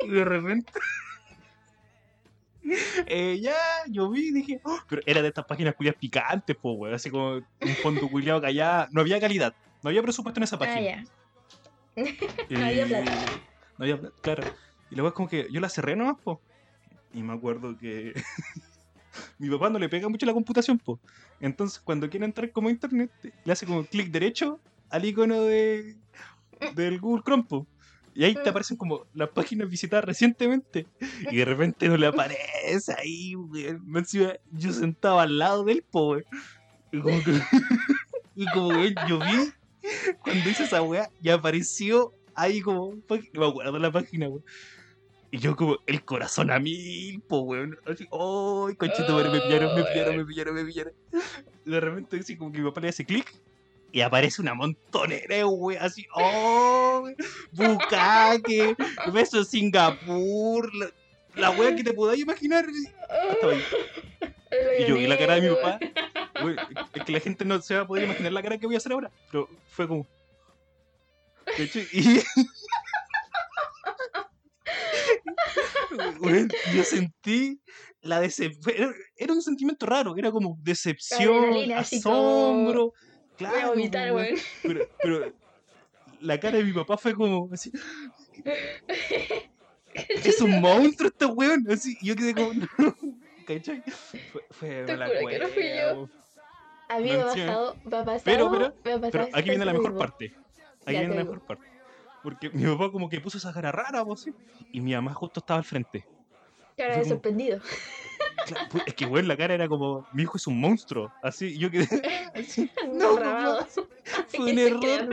Y 0.00 0.08
de 0.12 0.24
repente. 0.24 0.72
eh, 3.06 3.38
ya, 3.40 3.54
yo 3.88 4.10
vi 4.10 4.28
y 4.28 4.32
dije, 4.32 4.60
"Oh", 4.64 4.78
pero 4.88 5.02
era 5.06 5.20
de 5.22 5.28
estas 5.28 5.44
páginas 5.46 5.74
culiadas 5.74 5.98
picantes, 5.98 6.56
po, 6.56 6.72
weón. 6.74 6.94
Así 6.94 7.10
como 7.10 7.34
un 7.36 7.76
fondo 7.82 8.08
culiado 8.08 8.40
que 8.40 8.46
allá 8.48 8.88
no 8.92 9.00
había 9.00 9.20
calidad, 9.20 9.54
no 9.82 9.90
había 9.90 10.02
presupuesto 10.02 10.38
en 10.40 10.44
esa 10.44 10.56
Ah, 10.56 10.58
página. 10.58 11.04
Y- 11.96 12.54
No 12.56 12.64
había 12.66 12.86
plata. 12.86 13.16
No 13.78 13.84
había 13.84 13.98
plata, 14.00 14.14
claro. 14.22 14.44
Y 14.92 14.94
luego 14.94 15.08
es 15.08 15.14
como 15.14 15.26
que 15.26 15.48
yo 15.50 15.58
la 15.58 15.70
cerré 15.70 15.96
nomás, 15.96 16.18
po. 16.22 16.38
Y 17.14 17.22
me 17.22 17.32
acuerdo 17.32 17.78
que 17.78 18.12
mi 19.38 19.48
papá 19.48 19.70
no 19.70 19.78
le 19.78 19.88
pega 19.88 20.06
mucho 20.06 20.26
la 20.26 20.34
computación, 20.34 20.78
po. 20.78 21.00
Entonces 21.40 21.80
cuando 21.80 22.10
quiere 22.10 22.26
entrar 22.26 22.52
como 22.52 22.68
a 22.68 22.72
internet, 22.72 23.10
le 23.42 23.52
hace 23.52 23.64
como 23.64 23.86
clic 23.86 24.10
derecho 24.10 24.60
al 24.90 25.06
icono 25.06 25.44
de 25.44 25.96
del 26.74 27.00
Google 27.00 27.22
Chrome, 27.24 27.44
po. 27.44 27.66
Y 28.14 28.24
ahí 28.24 28.34
te 28.34 28.50
aparecen 28.50 28.76
como 28.76 29.06
las 29.14 29.30
páginas 29.30 29.70
visitadas 29.70 30.04
recientemente. 30.04 30.86
Y 31.30 31.36
de 31.38 31.44
repente 31.46 31.88
no 31.88 31.96
le 31.96 32.08
aparece 32.08 32.94
ahí, 32.98 33.34
weón. 33.34 34.04
Yo 34.50 34.72
sentado 34.74 35.20
al 35.20 35.38
lado 35.38 35.64
del 35.64 35.82
po. 35.82 36.18
Y 36.18 37.00
como 37.00 37.24
que. 37.24 37.32
y 38.36 38.46
como, 38.52 38.68
weón, 38.68 38.94
yo 39.08 39.18
vi 39.18 39.52
cuando 40.20 40.50
hice 40.50 40.64
esa 40.64 40.82
weá 40.82 41.10
y 41.22 41.30
apareció 41.30 42.12
ahí 42.34 42.60
como. 42.60 42.94
No 43.32 43.40
me 43.40 43.46
acuerdo 43.46 43.78
la 43.78 43.90
página, 43.90 44.28
weón. 44.28 44.44
Y 45.32 45.38
yo 45.38 45.56
como 45.56 45.78
el 45.86 46.04
corazón 46.04 46.50
a 46.50 46.58
mil, 46.58 47.22
po, 47.22 47.40
weón. 47.40 47.78
Así, 47.86 48.06
¡ay, 48.12 48.76
conchito, 48.76 49.14
madre! 49.14 49.30
Me 49.30 49.40
pillaron, 49.40 49.74
me 49.74 49.82
pillaron, 49.84 50.16
me 50.18 50.24
pillaron, 50.26 50.54
me 50.54 50.64
pillaron. 50.66 50.92
De 51.64 51.80
repente 51.80 52.18
así 52.18 52.36
como 52.36 52.52
que 52.52 52.58
mi 52.58 52.68
papá 52.68 52.82
le 52.82 52.90
hace 52.90 53.06
clic 53.06 53.32
y 53.92 54.02
aparece 54.02 54.42
una 54.42 54.52
montonera 54.52 55.46
wey, 55.46 55.78
así, 55.78 56.06
oh, 56.14 57.08
bucaque, 57.52 58.76
beso 59.12 59.38
en 59.38 59.44
Singapur, 59.46 60.74
la, 60.74 60.90
la 61.36 61.50
wea 61.50 61.74
que 61.74 61.84
te 61.84 61.94
podáis 61.94 62.20
imaginar. 62.20 62.66
Hasta 63.08 63.46
ahí. 63.46 63.62
Y 64.80 64.86
yo 64.86 64.96
vi 64.96 65.06
la 65.06 65.16
cara 65.16 65.36
de 65.36 65.48
mi 65.48 65.54
papá. 65.54 65.78
wey, 66.44 66.56
es 66.94 67.04
que 67.04 67.12
la 67.12 67.20
gente 67.20 67.46
no 67.46 67.60
se 67.62 67.74
va 67.74 67.82
a 67.82 67.86
poder 67.86 68.04
imaginar 68.04 68.32
la 68.32 68.42
cara 68.42 68.58
que 68.58 68.66
voy 68.66 68.74
a 68.74 68.78
hacer 68.78 68.92
ahora. 68.92 69.10
Pero 69.30 69.48
fue 69.70 69.88
como. 69.88 70.06
Y. 71.92 72.20
Wey, 76.22 76.46
yo 76.76 76.84
sentí 76.84 77.60
la 78.00 78.20
decepción. 78.20 78.94
Era, 79.16 79.32
un 79.32 79.42
sentimiento 79.42 79.86
raro. 79.86 80.16
Era 80.16 80.30
como 80.30 80.56
decepción, 80.62 81.72
así 81.72 82.00
como- 82.02 82.16
asombro. 82.16 82.80
Voy 83.38 83.46
a 83.48 83.50
Claro, 83.50 83.68
vomitar, 83.70 84.12
weón. 84.12 84.36
Pero, 84.62 84.88
pero 85.02 85.32
la 86.20 86.38
cara 86.38 86.58
de 86.58 86.64
mi 86.64 86.72
papá 86.72 86.96
fue 86.96 87.14
como 87.14 87.48
así. 87.52 87.72
Es 90.24 90.40
un 90.40 90.60
monstruo 90.60 91.08
este 91.10 91.26
weón. 91.26 91.64
Así, 91.70 91.96
yo 92.02 92.14
quedé 92.16 92.34
como. 92.34 92.52
No. 92.78 92.94
¿Cachai? 93.46 93.82
Fue, 94.30 94.44
fue 94.50 94.84
Te 94.84 94.96
mala 94.96 95.08
juro 95.08 95.28
que 95.28 95.38
no 95.40 95.48
fui 95.48 95.62
yo. 95.76 96.08
A 96.88 96.98
mí 96.98 97.04
me 97.10 97.20
ha 97.20 97.24
pasado, 97.24 97.76
me 97.84 97.96
ha 97.96 98.04
pasado, 98.04 98.22
Pero, 98.24 98.50
pero- 98.52 98.74
me 98.84 98.92
ha 98.92 99.00
pasado 99.00 99.10
Pero 99.10 99.24
aquí 99.36 99.48
viene 99.50 99.64
la 99.64 99.72
mejor 99.72 99.90
mismo. 99.90 99.98
parte. 99.98 100.32
Aquí 100.86 100.92
Ya 100.94 101.00
viene 101.00 101.14
la 101.16 101.24
mejor 101.24 101.40
parte. 101.46 101.66
Porque 102.22 102.50
mi 102.50 102.64
papá 102.64 102.90
como 102.90 103.08
que 103.08 103.20
puso 103.20 103.38
esa 103.38 103.52
cara 103.52 103.72
rara, 103.72 104.04
pues, 104.04 104.20
¿sí? 104.20 104.34
y 104.72 104.80
mi 104.80 104.94
mamá 104.94 105.12
justo 105.14 105.40
estaba 105.40 105.58
al 105.58 105.64
frente. 105.64 106.06
Cara 106.76 106.98
de 106.98 107.04
sorprendido. 107.04 107.60
Claro, 108.46 108.68
pues, 108.70 108.84
es 108.86 108.94
que, 108.94 109.06
weón, 109.06 109.28
la 109.28 109.36
cara 109.36 109.54
era 109.54 109.68
como, 109.68 110.06
mi 110.12 110.22
hijo 110.22 110.36
es 110.36 110.46
un 110.46 110.58
monstruo. 110.58 111.12
Así, 111.22 111.56
yo 111.58 111.70
quedé 111.70 111.86
así. 112.34 112.70
No, 112.92 113.16
papá, 113.16 113.66
fue 114.28 114.40
un 114.52 114.58
error. 114.58 115.08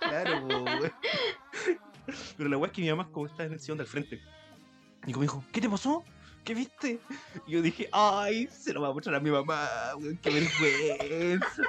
Claro, 0.00 0.46
weón. 0.46 0.92
Pero 2.36 2.48
la 2.48 2.58
weá 2.58 2.66
es 2.66 2.72
que 2.72 2.82
mi 2.82 2.90
mamá 2.90 3.08
como 3.10 3.26
está 3.26 3.44
en 3.44 3.54
el 3.54 3.60
sillón 3.60 3.78
del 3.78 3.86
frente. 3.86 4.20
Y 5.06 5.12
como 5.12 5.22
dijo, 5.22 5.44
¿qué 5.52 5.60
te 5.60 5.68
pasó? 5.68 6.04
¿Qué 6.44 6.54
viste? 6.54 7.00
Y 7.46 7.52
yo 7.52 7.62
dije, 7.62 7.88
ay, 7.90 8.46
se 8.48 8.72
lo 8.74 8.82
va 8.82 8.88
a 8.88 8.92
mostrar 8.92 9.16
a 9.16 9.20
mi 9.20 9.30
mamá, 9.30 9.68
weón, 9.96 10.18
qué 10.18 10.30
vergüenza. 10.30 11.62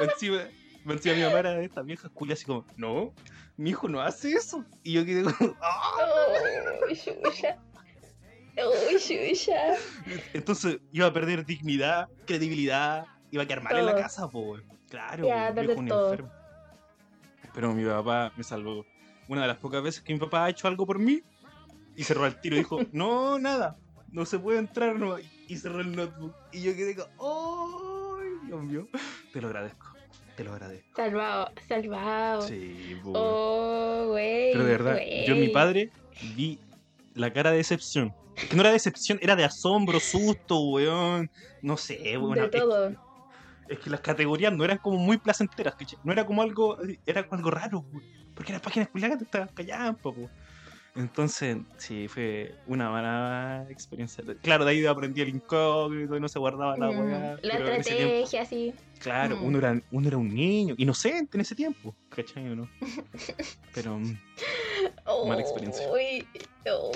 Encima, 0.00 0.42
más 0.84 0.96
encima 0.96 1.14
mi 1.14 1.22
mamá 1.22 1.38
era 1.40 1.54
de 1.54 1.64
estas 1.64 1.84
viejas 1.84 2.10
culias 2.12 2.38
así 2.38 2.46
como, 2.46 2.66
no, 2.76 3.12
mi 3.56 3.70
hijo 3.70 3.88
no 3.88 4.00
hace 4.00 4.32
eso. 4.32 4.64
Y 4.82 4.92
yo 4.92 5.04
quedé 5.04 5.22
como, 5.22 5.56
ah. 5.62 5.94
Entonces 10.32 10.78
iba 10.92 11.06
a 11.06 11.12
perder 11.12 11.44
dignidad, 11.44 12.08
credibilidad, 12.26 13.06
iba 13.30 13.42
a 13.42 13.46
quedar 13.46 13.62
mal 13.62 13.76
en 13.76 13.86
la 13.86 13.96
casa, 13.96 14.26
weón. 14.26 14.62
Claro, 14.88 15.26
un 15.26 15.32
perder 15.32 15.66
viejo 15.66 15.80
un 15.80 15.88
todo. 15.88 16.12
enfermo. 16.12 16.32
Pero 17.52 17.72
mi 17.72 17.84
papá 17.84 18.32
me 18.36 18.44
salvó. 18.44 18.84
Una 19.28 19.42
de 19.42 19.48
las 19.48 19.56
pocas 19.56 19.82
veces 19.82 20.02
que 20.02 20.12
mi 20.12 20.18
papá 20.18 20.44
ha 20.44 20.50
hecho 20.50 20.68
algo 20.68 20.86
por 20.86 20.98
mí 20.98 21.22
y 21.96 22.04
cerró 22.04 22.26
el 22.26 22.40
tiro 22.40 22.56
y 22.56 22.60
dijo, 22.60 22.78
no, 22.92 23.38
nada, 23.38 23.76
no 24.12 24.24
se 24.24 24.38
puede 24.38 24.58
entrar, 24.58 24.96
no. 24.96 25.16
Y 25.18 25.56
cerró 25.56 25.80
el 25.80 25.94
notebook. 25.94 26.34
Y 26.52 26.62
yo 26.62 26.74
quedé 26.74 26.94
como, 26.94 28.18
¡ay, 28.20 28.28
Dios 28.46 28.62
mío! 28.62 28.88
Te 29.32 29.40
lo 29.40 29.48
agradezco, 29.48 29.83
te 30.36 30.44
lo 30.44 30.52
agradezco. 30.52 30.90
Salvado, 30.96 31.50
salvado. 31.68 32.42
Sí, 32.42 32.96
weón. 33.04 33.14
Oh, 33.16 34.06
güey. 34.08 34.52
Pero 34.52 34.64
de 34.64 34.70
verdad, 34.70 34.98
yo 35.26 35.34
en 35.34 35.40
mi 35.40 35.48
padre 35.48 35.90
vi 36.36 36.58
la 37.14 37.32
cara 37.32 37.50
de 37.50 37.58
decepción. 37.58 38.14
Que 38.48 38.56
no 38.56 38.62
era 38.62 38.72
decepción, 38.72 39.18
era 39.22 39.36
de 39.36 39.44
asombro, 39.44 40.00
susto, 40.00 40.58
weón. 40.60 41.30
No 41.62 41.76
sé, 41.76 42.18
weón. 42.18 42.34
De 42.34 42.44
es- 42.44 42.50
todo. 42.50 42.92
Es 43.68 43.78
que 43.78 43.88
las 43.88 44.00
categorías 44.00 44.52
no 44.52 44.62
eran 44.64 44.78
como 44.78 44.98
muy 44.98 45.16
placenteras, 45.16 45.74
¿cachai? 45.74 45.98
No 46.04 46.12
era 46.12 46.26
como 46.26 46.42
algo, 46.42 46.76
era 47.06 47.26
algo 47.30 47.50
raro, 47.50 47.84
güey. 47.90 48.04
Porque 48.34 48.52
las 48.52 48.60
páginas 48.60 48.88
culiadas 48.88 49.18
te 49.18 49.24
estaban 49.24 49.48
callando, 49.54 49.96
po. 49.98 50.28
Entonces, 50.96 51.56
sí, 51.76 52.06
fue 52.08 52.54
una 52.66 52.88
mala 52.90 53.66
experiencia. 53.68 54.22
Claro, 54.42 54.64
de 54.64 54.70
ahí 54.72 54.86
aprendí 54.86 55.20
el 55.22 55.30
incógnito 55.30 56.16
y 56.16 56.20
no 56.20 56.28
se 56.28 56.38
guardaba 56.38 56.76
la 56.76 56.90
Mm, 56.92 56.98
weá. 56.98 57.36
La 57.42 57.56
tiempo, 57.56 57.72
estrategia, 57.72 58.44
sí. 58.44 58.74
claro, 59.00 59.36
Mm. 59.36 59.44
uno, 59.44 59.58
era, 59.58 59.82
uno 59.90 60.08
era 60.08 60.16
un 60.16 60.32
niño, 60.32 60.74
inocente 60.78 61.36
en 61.36 61.40
ese 61.40 61.56
tiempo, 61.56 61.96
¿cachai 62.10 62.48
o 62.48 62.54
no? 62.56 62.68
Pero, 63.74 63.98
mm, 63.98 64.16
Mala 65.26 65.40
experiencia. 65.40 65.90
Uy, 65.90 66.26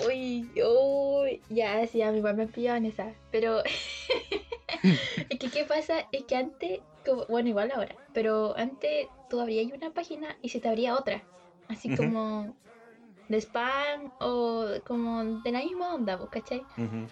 uy, 0.07 0.51
uy. 0.63 1.41
Ya, 1.51 1.87
sí, 1.87 2.01
a 2.03 2.13
mi 2.13 2.21
papá 2.21 2.35
me 2.35 2.47
pillaba 2.47 2.77
en 2.79 2.87
esa. 2.87 3.13
Pero. 3.33 3.63
es 5.31 5.39
que, 5.39 5.49
¿qué 5.51 5.65
pasa? 5.65 6.07
Es 6.13 6.25
que 6.25 6.37
antes. 6.37 6.81
como- 7.05 7.25
bueno, 7.27 7.49
igual 7.49 7.71
ahora. 7.73 7.95
Pero 8.13 8.57
antes 8.57 9.09
tú 9.29 9.41
abrías 9.41 9.73
una 9.73 9.91
página 9.93 10.37
y 10.43 10.49
se 10.51 10.61
te 10.61 10.69
abría 10.69 10.95
otra. 10.97 11.23
Así 11.69 11.95
como. 11.95 12.55
De 13.29 13.39
spam 13.41 14.11
o 14.21 14.67
como 14.87 15.25
de 15.43 15.53
la 15.53 15.61
misma 15.61 15.95
onda, 15.95 16.19
¿cachai? 16.31 16.63
ujú. 16.77 17.07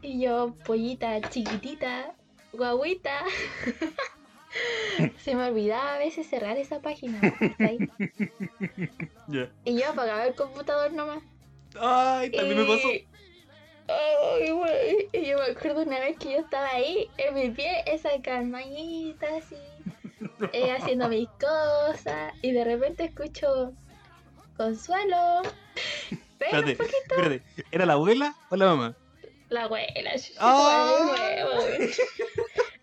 Y 0.00 0.20
yo, 0.20 0.54
pollita 0.66 1.20
chiquitita, 1.30 2.14
guaguita. 2.52 3.24
Se 5.24 5.34
me 5.34 5.46
olvidaba 5.48 5.94
a 5.94 5.98
veces 5.98 6.26
cerrar 6.28 6.56
esa 6.56 6.80
página. 6.80 7.20
Y 9.64 9.78
yo 9.80 9.88
apagaba 9.90 10.26
el 10.26 10.34
computador 10.34 10.92
nomás. 10.92 11.22
Ay, 11.80 12.30
también 12.30 12.58
me 12.58 12.64
pasó. 12.64 12.90
Y- 12.92 13.06
Ay, 13.88 14.50
güey. 14.50 15.08
Y 15.12 15.26
yo 15.26 15.38
me 15.38 15.44
acuerdo 15.52 15.82
una 15.82 15.98
vez 16.00 16.16
que 16.18 16.32
yo 16.32 16.38
estaba 16.38 16.68
ahí, 16.68 17.08
en 17.16 17.34
mi 17.34 17.50
pie, 17.50 17.82
esa 17.86 18.10
calmadita, 18.22 19.26
así, 19.36 19.56
eh, 20.52 20.70
haciendo 20.72 21.08
mis 21.08 21.28
cosas. 21.30 22.34
Y 22.42 22.52
de 22.52 22.64
repente 22.64 23.04
escucho, 23.04 23.72
Consuelo. 24.56 25.42
Espérate, 26.40 26.76
poquito. 26.76 26.96
espérate. 27.08 27.42
¿Era 27.70 27.86
la 27.86 27.92
abuela 27.94 28.34
o 28.50 28.56
la 28.56 28.66
mamá? 28.66 28.96
La 29.48 29.64
abuela. 29.64 30.10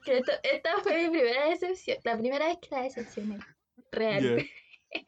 Que 0.05 0.17
esto- 0.19 0.31
esta 0.43 0.77
fue 0.81 0.97
mi 0.97 1.09
primera 1.09 1.49
decepción. 1.49 1.97
La 2.03 2.17
primera 2.17 2.47
vez 2.47 2.57
que 2.61 2.69
la 2.75 2.81
decepcioné. 2.83 3.37
Real. 3.91 4.47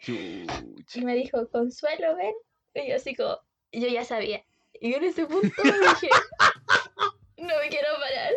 Y 0.07 1.01
me 1.03 1.15
dijo, 1.15 1.47
Consuelo, 1.49 2.15
ven. 2.15 2.35
Y 2.75 2.89
yo 2.89 2.97
así 2.97 3.15
como, 3.15 3.39
yo 3.71 3.87
ya 3.87 4.05
sabía. 4.05 4.43
Y 4.79 4.91
yo 4.91 4.97
en 4.97 5.05
ese 5.05 5.25
punto 5.25 5.47
dije, 5.63 6.09
no 7.37 7.47
me 7.57 7.69
quiero 7.69 7.87
parar. 7.99 8.33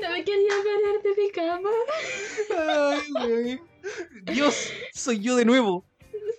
No 0.00 0.10
me 0.10 0.24
quería 0.24 0.48
parar 0.64 1.02
de 1.02 1.22
mi 1.22 1.30
cama. 1.30 1.70
Ay. 3.22 3.60
Dios, 4.24 4.72
soy 4.94 5.20
yo 5.20 5.36
de 5.36 5.44
nuevo. 5.44 5.84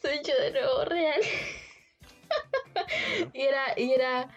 Soy 0.01 0.19
yo 0.25 0.33
de 0.41 0.51
nuevo 0.51 0.85
real. 0.85 1.21
Y 3.33 3.41
era, 3.41 3.63
y 3.75 3.91
era, 3.91 4.29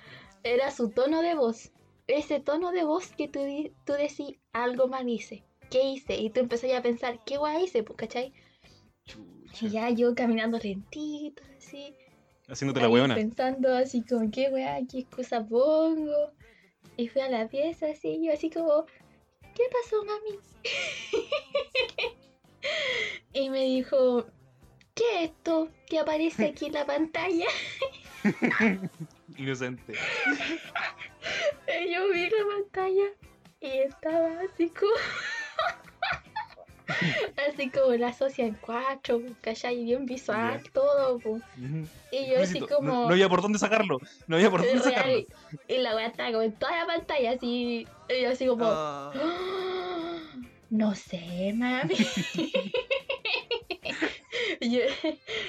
era 0.43 0.71
su 0.71 0.91
tono 0.91 1.23
de 1.23 1.35
voz. 1.35 1.71
Ese 2.07 2.41
tono 2.41 2.73
de 2.73 2.85
voz 2.85 3.13
que 3.13 3.29
tú, 3.29 3.41
tú 3.85 3.93
decís, 3.93 4.39
algo 4.53 4.89
mal 4.89 5.09
hice. 5.09 5.45
¿Qué 5.71 5.83
hice? 5.83 6.17
Y 6.17 6.31
tú 6.31 6.41
empezás 6.41 6.73
a 6.73 6.83
pensar, 6.83 7.23
¿qué 7.25 7.37
guay 7.37 7.65
hice? 7.65 7.83
Pues, 7.83 7.97
¿cachai? 7.97 8.33
Chucha. 9.05 9.67
Y 9.67 9.71
ya 9.71 9.91
yo 9.91 10.15
caminando 10.15 10.59
lentito, 10.59 11.43
así. 11.57 11.95
Haciéndote 12.49 12.81
la 12.81 12.87
ahí 12.87 12.93
weona. 12.93 13.15
Pensando 13.15 13.75
así 13.75 14.03
como, 14.03 14.31
¿qué 14.31 14.49
weá? 14.49 14.79
¿Qué 14.91 15.01
excusa 15.01 15.47
pongo? 15.47 16.33
Y 16.97 17.09
fui 17.09 17.23
a 17.23 17.31
la 17.31 17.49
pieza 17.49 17.87
así, 17.87 18.21
yo 18.23 18.33
así 18.33 18.51
como, 18.51 18.85
¿qué 19.55 19.63
pasó, 19.73 20.05
mami? 20.05 20.39
y 23.33 23.49
me 23.49 23.65
dijo, 23.65 24.27
¿qué 24.95 25.25
es 25.25 25.31
esto 25.31 25.69
que 25.89 25.99
aparece 25.99 26.47
aquí 26.47 26.67
en 26.67 26.73
la 26.73 26.87
pantalla? 26.87 27.47
Inocente. 29.37 29.95
Y 31.83 31.93
yo 31.93 32.09
vi 32.13 32.29
la 32.29 32.45
pantalla 32.57 33.05
y 33.61 33.67
estaba 33.79 34.29
así 34.41 34.69
como... 34.71 34.93
así 37.49 37.71
como 37.71 37.93
la 37.95 38.13
socia 38.13 38.45
en 38.47 38.55
cuatro, 38.55 39.21
¿cachai? 39.41 39.85
Bien 39.85 40.05
visual, 40.07 40.61
Ya. 40.63 40.71
todo. 40.73 41.19
Y 42.11 42.31
yo 42.31 42.43
así 42.43 42.61
como... 42.61 42.93
No, 42.93 43.07
no 43.07 43.13
había 43.13 43.29
por 43.29 43.43
dónde 43.43 43.59
sacarlo. 43.59 43.99
No 44.27 44.37
había 44.37 44.51
por 44.51 44.65
dónde 44.65 44.81
sacarlo. 44.81 45.25
Y 45.69 45.79
la 45.79 45.95
weá 45.97 46.07
estaba 46.09 46.31
como 46.31 46.43
en 46.43 46.53
toda 46.53 46.77
la 46.77 46.87
pantalla, 46.87 47.33
así. 47.33 47.87
Y 48.09 48.23
yo 48.23 48.31
así 48.31 48.47
como. 48.47 48.65
"Ah, 48.67 49.13
No 50.71 50.95
sé, 50.95 51.53
mami. 51.55 51.95
y, 54.61 54.71
yo, 54.77 54.81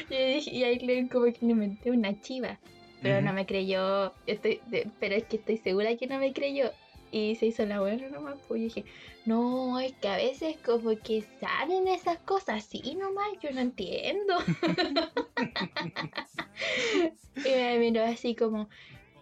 yo 0.10 0.28
dije, 0.28 0.52
y 0.52 0.64
ahí 0.64 0.80
le 0.80 1.08
como 1.10 1.26
que 1.26 1.38
le 1.42 1.52
inventé 1.52 1.92
una 1.92 2.20
chiva. 2.22 2.60
Pero 3.02 3.22
no 3.22 3.34
me 3.34 3.46
creyó. 3.46 4.14
Estoy, 4.26 4.62
pero 5.00 5.16
es 5.16 5.26
que 5.26 5.36
estoy 5.36 5.58
segura 5.58 5.98
que 5.98 6.08
no 6.08 6.20
me 6.20 6.32
creyó. 6.32 6.72
Y 7.12 7.36
se 7.36 7.48
hizo 7.48 7.66
la 7.66 7.82
buena 7.82 8.08
nomás. 8.08 8.38
Pues 8.48 8.62
yo 8.62 8.64
dije, 8.64 8.86
no, 9.26 9.78
es 9.80 9.92
que 9.94 10.08
a 10.08 10.16
veces 10.16 10.56
como 10.66 10.98
que 10.98 11.24
salen 11.40 11.90
esas 11.90 12.18
cosas 12.20 12.66
así 12.66 12.96
nomás. 12.96 13.28
Yo 13.42 13.52
no 13.52 13.60
entiendo. 13.60 14.36
y 17.46 17.50
me 17.50 17.80
miró 17.80 18.06
así 18.06 18.36
como, 18.36 18.70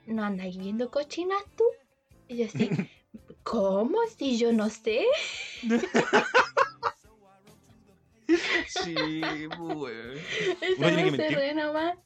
¿no 0.06 0.24
andas 0.24 0.56
viendo 0.56 0.92
cochinas 0.92 1.44
tú? 1.58 1.64
Y 2.28 2.38
yo 2.38 2.46
así, 2.46 2.70
¿cómo? 3.44 3.98
Si 4.16 4.38
yo 4.38 4.54
no 4.54 4.70
sé. 4.70 5.06
Sí, 8.68 8.96
pues, 9.58 9.76
weón. 9.76 10.18
Esa 10.62 10.76
Uno 10.78 10.88
tiene 10.88 11.04
que 11.04 11.12
no 11.12 11.12
se 11.12 11.18
mentir. 11.18 11.38
re 11.38 11.54
nomás. 11.54 11.98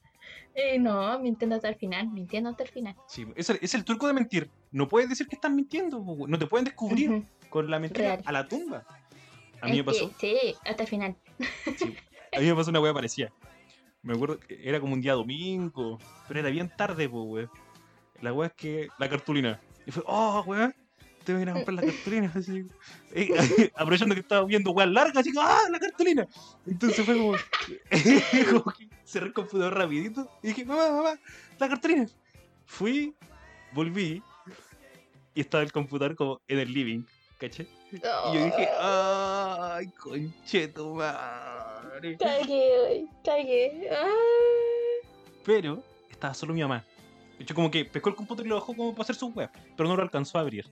Eh, 0.57 0.79
no, 0.79 1.19
mintiendo 1.19 1.55
hasta 1.57 1.67
el 1.67 1.75
final, 1.75 2.07
mintiendo 2.09 2.49
hasta 2.49 2.63
el 2.63 2.69
final. 2.69 2.95
Sí, 3.07 3.25
es 3.35 3.49
el, 3.49 3.59
es 3.61 3.73
el 3.73 3.83
truco 3.83 4.07
de 4.07 4.13
mentir. 4.13 4.49
No 4.71 4.87
puedes 4.87 5.09
decir 5.09 5.27
que 5.27 5.35
estás 5.35 5.51
mintiendo, 5.51 5.97
weón. 5.99 6.31
no 6.31 6.39
te 6.39 6.47
pueden 6.47 6.63
descubrir 6.65 7.23
con 7.49 7.69
la 7.69 7.77
mentira 7.79 8.15
Real. 8.15 8.21
a 8.25 8.31
la 8.31 8.47
tumba. 8.47 8.85
A 9.61 9.65
mí 9.65 9.71
Es 9.71 9.77
me 9.77 9.83
pasó, 9.83 10.11
que- 10.17 10.39
sí, 10.39 10.55
hasta 10.65 10.83
el 10.83 10.89
final. 10.89 11.15
sí, 11.77 11.95
a 12.35 12.39
mí 12.39 12.45
me 12.45 12.55
pasó 12.55 12.69
una 12.69 12.79
wea 12.79 12.93
parecida. 12.93 13.31
Me 14.01 14.13
acuerdo 14.13 14.39
que 14.39 14.57
era 14.67 14.79
como 14.79 14.93
un 14.93 15.01
día 15.01 15.13
domingo, 15.13 15.97
pero 16.27 16.39
era 16.39 16.49
bien 16.49 16.71
tarde, 16.75 17.09
pues, 17.09 17.23
weón. 17.25 17.49
La 18.21 18.31
wea 18.31 18.47
es 18.47 18.53
que 18.53 18.87
la 18.97 19.09
cartulina. 19.09 19.59
Y 19.85 19.91
fue, 19.91 20.03
oh, 20.07 20.41
weón, 20.47 20.73
te 21.25 21.33
voy 21.33 21.41
a 21.41 21.43
ir 21.43 21.49
a 21.49 21.53
comprar 21.53 21.75
la 21.75 21.81
cartulina. 21.91 22.31
Así, 22.33 22.65
Eh, 23.11 23.29
aprovechando 23.75 24.15
que 24.15 24.21
estaba 24.21 24.45
viendo 24.45 24.71
weas 24.71 24.89
largas, 24.89 25.17
así, 25.17 25.31
ah, 25.37 25.63
la 25.69 25.79
cartulina. 25.79 26.27
Entonces 26.65 27.05
fue 27.05 27.17
como, 27.17 27.33
como 28.49 28.73
que 28.73 28.87
cerré 29.03 29.27
el 29.27 29.33
computador 29.33 29.73
rapidito 29.73 30.29
y 30.41 30.47
dije, 30.47 30.63
mamá, 30.65 30.91
mamá, 30.91 31.19
la 31.59 31.67
cartulina. 31.69 32.07
Fui, 32.65 33.13
volví 33.73 34.23
y 35.33 35.41
estaba 35.41 35.63
el 35.63 35.71
computador 35.71 36.15
como 36.15 36.41
en 36.47 36.59
el 36.59 36.73
living, 36.73 37.03
¿caché? 37.37 37.67
Y 37.91 37.99
yo 37.99 38.45
dije, 38.45 38.67
ay, 38.79 39.87
concheto 39.87 40.95
madre. 40.95 42.17
Cagué, 42.17 43.05
cagué. 43.23 43.89
Ah. 43.91 44.07
Pero 45.43 45.83
estaba 46.09 46.33
solo 46.33 46.53
mi 46.53 46.61
mamá. 46.61 46.83
De 47.37 47.43
hecho, 47.43 47.53
como 47.53 47.69
que 47.69 47.85
pescó 47.85 48.09
el 48.09 48.15
computador 48.15 48.45
y 48.45 48.49
lo 48.49 48.55
bajó 48.55 48.75
como 48.75 48.91
para 48.93 49.03
hacer 49.03 49.15
su 49.15 49.27
web, 49.27 49.49
pero 49.75 49.87
no 49.89 49.95
lo 49.95 50.03
alcanzó 50.03 50.37
a 50.37 50.41
abrir. 50.41 50.65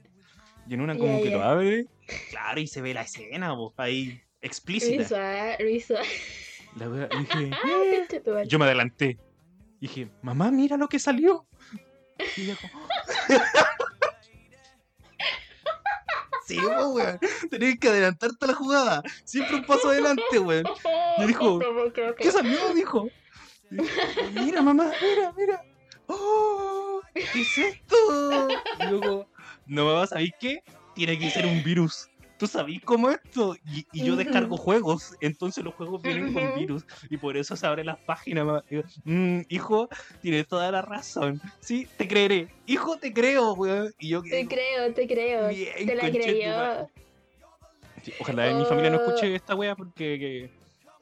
Y 0.67 0.73
en 0.73 0.81
una 0.81 0.97
como 0.97 1.21
que 1.21 1.29
lo 1.29 1.43
abre, 1.43 1.87
claro, 2.29 2.59
y 2.59 2.67
se 2.67 2.81
ve 2.81 2.93
la 2.93 3.01
escena, 3.01 3.51
vos, 3.53 3.73
ahí, 3.77 4.21
explícita. 4.41 5.57
Visual. 5.59 6.05
La 6.77 6.89
wea, 6.89 7.07
dije, 7.07 7.51
Ah, 7.63 7.81
conchetumare. 7.97 8.47
yo 8.47 8.59
me 8.59 8.65
adelanté. 8.65 9.17
Dije, 9.79 10.09
mamá, 10.21 10.49
mira 10.51 10.77
lo 10.77 10.87
que 10.87 10.99
salió. 10.99 11.45
Y 12.37 12.43
ella 12.43 12.57
como, 12.61 12.87
Sí, 16.45 16.57
po, 16.57 16.89
weón. 16.89 17.19
Tenés 17.49 17.79
que 17.79 17.87
adelantarte 17.87 18.45
a 18.45 18.47
la 18.49 18.53
jugada. 18.53 19.03
Siempre 19.23 19.55
un 19.55 19.65
paso 19.65 19.89
adelante, 19.89 20.39
weón. 20.39 20.65
Y 21.19 21.25
dijo, 21.27 21.59
¿Qué 22.17 22.31
salió? 22.31 22.73
Dijo. 22.73 23.07
Y 23.71 23.75
dije, 23.77 24.01
Mira, 24.33 24.61
mamá, 24.61 24.91
mira, 25.01 25.33
mira. 25.37 25.63
¡Oh! 26.07 27.01
¿Qué 27.13 27.41
es 27.41 27.57
esto? 27.57 28.47
Y 28.79 28.83
luego, 28.89 29.27
no 29.67 29.85
mamá, 29.85 30.07
¿sabéis 30.07 30.31
qué? 30.39 30.63
Tiene 30.95 31.17
que 31.17 31.29
ser 31.29 31.45
un 31.45 31.63
virus. 31.63 32.07
¿Tú 32.37 32.47
sabís 32.47 32.81
cómo 32.81 33.09
esto? 33.09 33.55
Y, 33.65 33.85
y 33.93 34.03
yo 34.03 34.15
descargo 34.17 34.57
juegos, 34.57 35.15
entonces 35.21 35.63
los 35.63 35.73
juegos 35.75 36.01
vienen 36.01 36.33
con 36.33 36.55
virus. 36.55 36.83
Y 37.09 37.17
por 37.17 37.37
eso 37.37 37.55
se 37.55 37.65
abren 37.65 37.85
las 37.85 37.99
páginas. 37.99 38.63
"Mm, 39.05 39.41
hijo, 39.47 39.87
tienes 40.21 40.47
toda 40.47 40.69
la 40.71 40.81
razón. 40.81 41.39
Sí, 41.61 41.87
te 41.97 42.07
creeré. 42.07 42.49
Hijo, 42.65 42.97
te 42.97 43.13
creo, 43.13 43.53
weón. 43.53 43.93
Y 43.99 44.09
yo 44.09 44.21
Te 44.23 44.45
creo, 44.47 44.93
te 44.93 45.07
creo. 45.07 45.47
bien, 45.49 45.85
te 45.87 45.95
la 45.95 46.11
creyó. 46.11 46.89
Sí, 48.01 48.13
Ojalá 48.19 48.53
mi 48.53 48.65
familia 48.65 48.89
no 48.89 48.97
Oh. 48.97 49.05
escuche 49.05 49.33
esta 49.35 49.55
wea 49.55 49.75
porque 49.75 50.19
que 50.19 50.49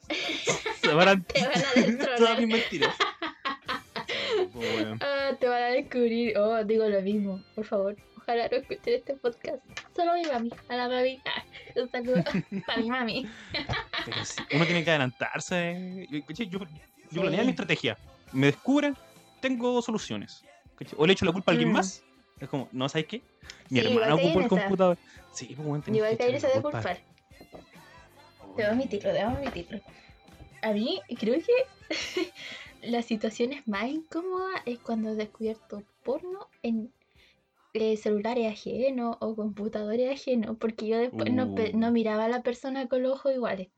se 0.82 0.94
van 0.94 1.08
a 1.08 1.20
Te 1.24 1.40
van 1.40 2.00
a 2.02 2.14
todas 2.16 2.38
mis 2.38 2.48
mentiras. 2.48 2.94
Ah, 5.00 5.30
te 5.40 5.48
van 5.48 5.62
a 5.62 5.66
descubrir. 5.68 6.36
Oh, 6.38 6.62
digo 6.64 6.88
lo 6.88 7.00
mismo, 7.02 7.42
por 7.54 7.64
favor. 7.64 7.96
Ojalá 8.22 8.48
no 8.48 8.56
escuchen 8.56 8.94
este 8.94 9.14
podcast. 9.14 9.58
Solo 9.96 10.14
mi 10.14 10.24
mami. 10.24 10.50
A 10.68 10.76
la 10.76 10.88
mami. 10.88 11.20
Ah, 11.26 11.42
un 11.80 11.90
saludo 11.90 12.22
para 12.66 12.80
mi 12.80 12.88
mami. 12.88 13.26
Pero 14.04 14.24
sí, 14.24 14.42
uno 14.52 14.64
tiene 14.64 14.84
que 14.84 14.90
adelantarse. 14.90 16.06
Yo, 16.08 16.20
yo, 16.28 16.44
yo 16.44 16.58
Sí. 17.10 17.20
planeé 17.20 17.42
mi 17.44 17.50
estrategia. 17.50 17.98
Me 18.32 18.46
descubren, 18.46 18.96
tengo 19.40 19.82
soluciones. 19.82 20.44
O 20.96 21.06
le 21.06 21.12
echo 21.12 21.24
la 21.26 21.32
culpa 21.32 21.50
a 21.50 21.54
alguien 21.54 21.70
Mm. 21.70 21.74
más. 21.74 22.02
Es 22.40 22.48
como, 22.48 22.68
¿no 22.72 22.88
sabes 22.88 23.06
qué? 23.06 23.22
Mi 23.70 23.80
Sí, 23.80 23.86
hermana 23.86 24.14
ocupó 24.14 24.38
el 24.40 24.46
esa. 24.46 24.48
computador. 24.48 24.98
Sí, 25.32 25.46
pues 25.54 25.66
bueno, 25.68 25.84
Igual 25.86 26.16
ahí 26.20 26.40
se 26.40 26.46
de 26.48 26.62
culpar. 26.62 27.00
Debo 28.56 28.70
admitirlo, 28.70 29.12
debo 29.12 29.30
admitirlo. 29.30 29.80
A 30.62 30.72
mí 30.72 31.00
creo 31.18 31.34
que 31.40 31.90
las 32.82 33.04
situaciones 33.06 33.66
más 33.68 33.86
incómodas 33.88 34.62
es 34.66 34.78
cuando 34.78 35.10
he 35.10 35.14
descubierto 35.14 35.82
porno 36.04 36.48
en 36.62 36.92
eh, 37.74 37.96
celulares 37.96 38.50
ajenos 38.52 39.16
o 39.20 39.34
computadores 39.34 40.10
ajenos, 40.12 40.56
porque 40.58 40.86
yo 40.88 40.98
después 40.98 41.32
no, 41.32 41.54
pe- 41.54 41.72
Uh. 41.74 41.78
no 41.78 41.90
miraba 41.90 42.26
a 42.26 42.28
la 42.28 42.42
persona 42.42 42.88
con 42.88 43.02
los 43.02 43.12
ojos 43.12 43.34
iguales. 43.34 43.68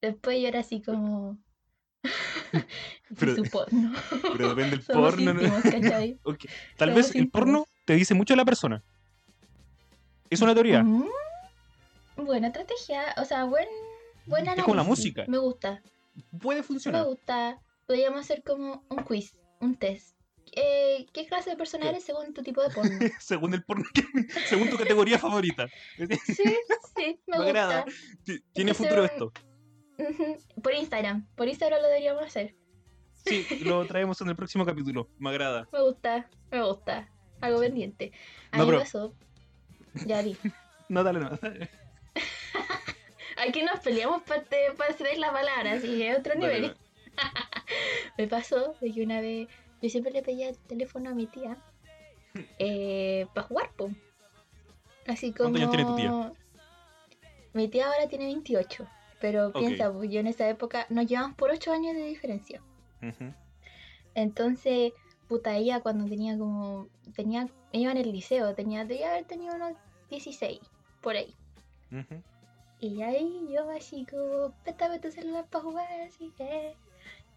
Después 0.00 0.40
yo 0.40 0.48
era 0.48 0.60
así 0.60 0.82
como... 0.82 1.38
Pero- 3.18 3.36
su 3.36 3.42
porno. 3.44 3.92
Pero 4.36 4.48
depende 4.54 4.76
del 4.78 4.86
porno. 4.92 5.34
¿no? 5.34 5.40
Tal 5.62 6.18
Somos 6.78 6.94
vez 6.94 7.14
el 7.14 7.30
porno 7.30 7.66
te 7.84 7.94
dice 7.94 8.14
mucho 8.14 8.32
de 8.34 8.38
la 8.38 8.44
persona. 8.44 8.82
Es 10.28 10.40
una 10.40 10.54
teoría. 10.54 10.82
Mm, 10.82 11.04
Buena 12.16 12.48
estrategia, 12.48 13.02
o 13.16 13.24
sea, 13.24 13.44
buen, 13.44 13.66
buen 14.26 14.46
Es 14.46 14.62
como 14.62 14.74
la 14.74 14.82
música. 14.82 15.24
Me 15.26 15.38
gusta. 15.38 15.82
Puede 16.40 16.60
Me 16.60 16.64
funcionar. 16.66 17.04
gusta. 17.06 17.60
Podríamos 17.86 18.20
hacer 18.20 18.42
como 18.42 18.84
un 18.88 18.98
quiz, 19.04 19.34
un 19.60 19.74
test. 19.76 20.16
Eh, 20.56 21.06
¿Qué 21.12 21.26
clase 21.26 21.50
de 21.50 21.56
persona 21.56 21.84
¿Qué? 21.84 21.90
eres 21.90 22.04
según 22.04 22.34
tu 22.34 22.42
tipo 22.42 22.60
de 22.62 22.70
porno? 22.74 22.98
según 23.20 23.54
el 23.54 23.62
porno, 23.64 23.84
que- 23.94 24.02
según 24.46 24.68
tu 24.70 24.76
categoría 24.76 25.18
favorita. 25.18 25.68
sí, 25.96 26.06
sí, 26.34 26.44
me, 26.96 27.04
Me 27.26 27.36
gusta. 27.36 27.42
agrada. 27.44 27.84
Ti- 28.24 28.40
Tiene 28.52 28.74
futuro 28.74 29.02
un- 29.02 29.06
esto. 29.06 29.32
Por 30.62 30.74
Instagram. 30.74 31.26
Por 31.36 31.46
Instagram 31.48 31.80
lo 31.82 31.88
deberíamos 31.88 32.24
hacer. 32.24 32.54
Sí, 33.26 33.46
lo 33.64 33.84
traemos 33.86 34.20
en 34.22 34.28
el 34.30 34.36
próximo 34.36 34.64
capítulo. 34.66 35.08
Me 35.18 35.30
agrada. 35.30 35.68
Me 35.72 35.82
gusta, 35.82 36.28
me 36.50 36.62
gusta. 36.64 37.08
Algo 37.40 37.60
pendiente. 37.60 38.12
A 38.50 38.58
No, 38.58 38.64
mí 38.64 38.70
pero- 38.70 38.80
pasó. 38.82 39.14
Ya 40.06 40.22
vi. 40.22 40.36
No, 40.88 41.02
dale, 41.04 41.20
no. 41.20 41.30
Aquí 43.36 43.62
nos 43.62 43.80
peleamos 43.80 44.22
para 44.22 44.42
hacer 44.88 45.18
la 45.18 45.32
palabra, 45.32 45.72
así 45.72 46.02
es 46.02 46.18
otro 46.18 46.34
Dale, 46.34 46.54
nivel. 46.60 46.76
Me 48.18 48.26
pasó 48.28 48.74
de 48.80 48.92
que 48.92 49.02
una 49.02 49.20
vez 49.20 49.48
yo 49.80 49.88
siempre 49.88 50.12
le 50.12 50.22
pedía 50.22 50.48
el 50.48 50.58
teléfono 50.58 51.10
a 51.10 51.14
mi 51.14 51.26
tía 51.26 51.56
para 53.34 53.46
jugar, 53.46 53.70
po. 53.76 53.90
Así 55.06 55.32
como. 55.32 55.50
¿Cuántos 55.50 55.62
años 55.62 55.70
tiene 55.70 55.84
tu 55.84 55.96
tía? 55.96 56.32
Mi 57.52 57.68
tía 57.68 57.86
ahora 57.86 58.08
tiene 58.08 58.26
28, 58.26 58.86
pero 59.20 59.52
piensa, 59.52 59.92
pues, 59.92 60.10
yo 60.10 60.20
en 60.20 60.28
esa 60.28 60.48
época 60.48 60.86
nos 60.88 61.06
llevamos 61.06 61.36
por 61.36 61.50
8 61.50 61.72
años 61.72 61.94
de 61.94 62.04
diferencia. 62.04 62.62
Entonces, 64.14 64.92
puta, 65.28 65.56
ella 65.56 65.80
cuando 65.80 66.08
tenía 66.08 66.38
como. 66.38 66.88
tenía 67.14 67.48
iba 67.72 67.92
en 67.92 67.98
el 67.98 68.12
liceo, 68.12 68.54
tenía, 68.54 68.84
debía 68.84 69.10
haber 69.10 69.24
tenido 69.24 69.54
unos 69.54 69.74
16, 70.10 70.60
por 71.00 71.16
ahí. 71.16 71.34
Y 72.80 73.02
ahí 73.02 73.48
yo 73.52 73.68
así 73.70 74.06
como, 74.06 74.52
préstame 74.62 74.98
tu 74.98 75.10
celular 75.10 75.46
para 75.46 75.64
jugar, 75.64 76.00
así 76.00 76.32
que... 76.36 76.74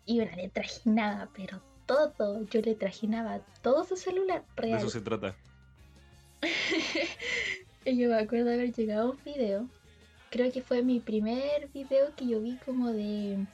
Y 0.06 0.20
una 0.20 0.36
le 0.36 0.50
trajinaba, 0.50 1.30
pero 1.36 1.62
todo, 1.86 2.44
yo 2.50 2.62
le 2.62 2.76
trajinaba 2.76 3.40
todo 3.62 3.84
su 3.86 3.96
celular 3.98 4.44
De 4.56 4.62
real. 4.62 4.80
eso 4.80 4.90
se 4.90 5.02
trata. 5.02 5.36
Y 7.86 7.98
yo 7.98 8.10
me 8.10 8.16
acuerdo 8.18 8.46
de 8.46 8.54
haber 8.54 8.74
llegado 8.74 9.10
a 9.10 9.12
un 9.12 9.20
video, 9.26 9.68
creo 10.30 10.50
que 10.54 10.62
fue 10.62 10.84
mi 10.84 11.02
primer 11.02 11.68
video 11.74 12.16
que 12.16 12.26
yo 12.28 12.40
vi 12.42 12.56
como 12.66 12.92
de... 12.94 13.46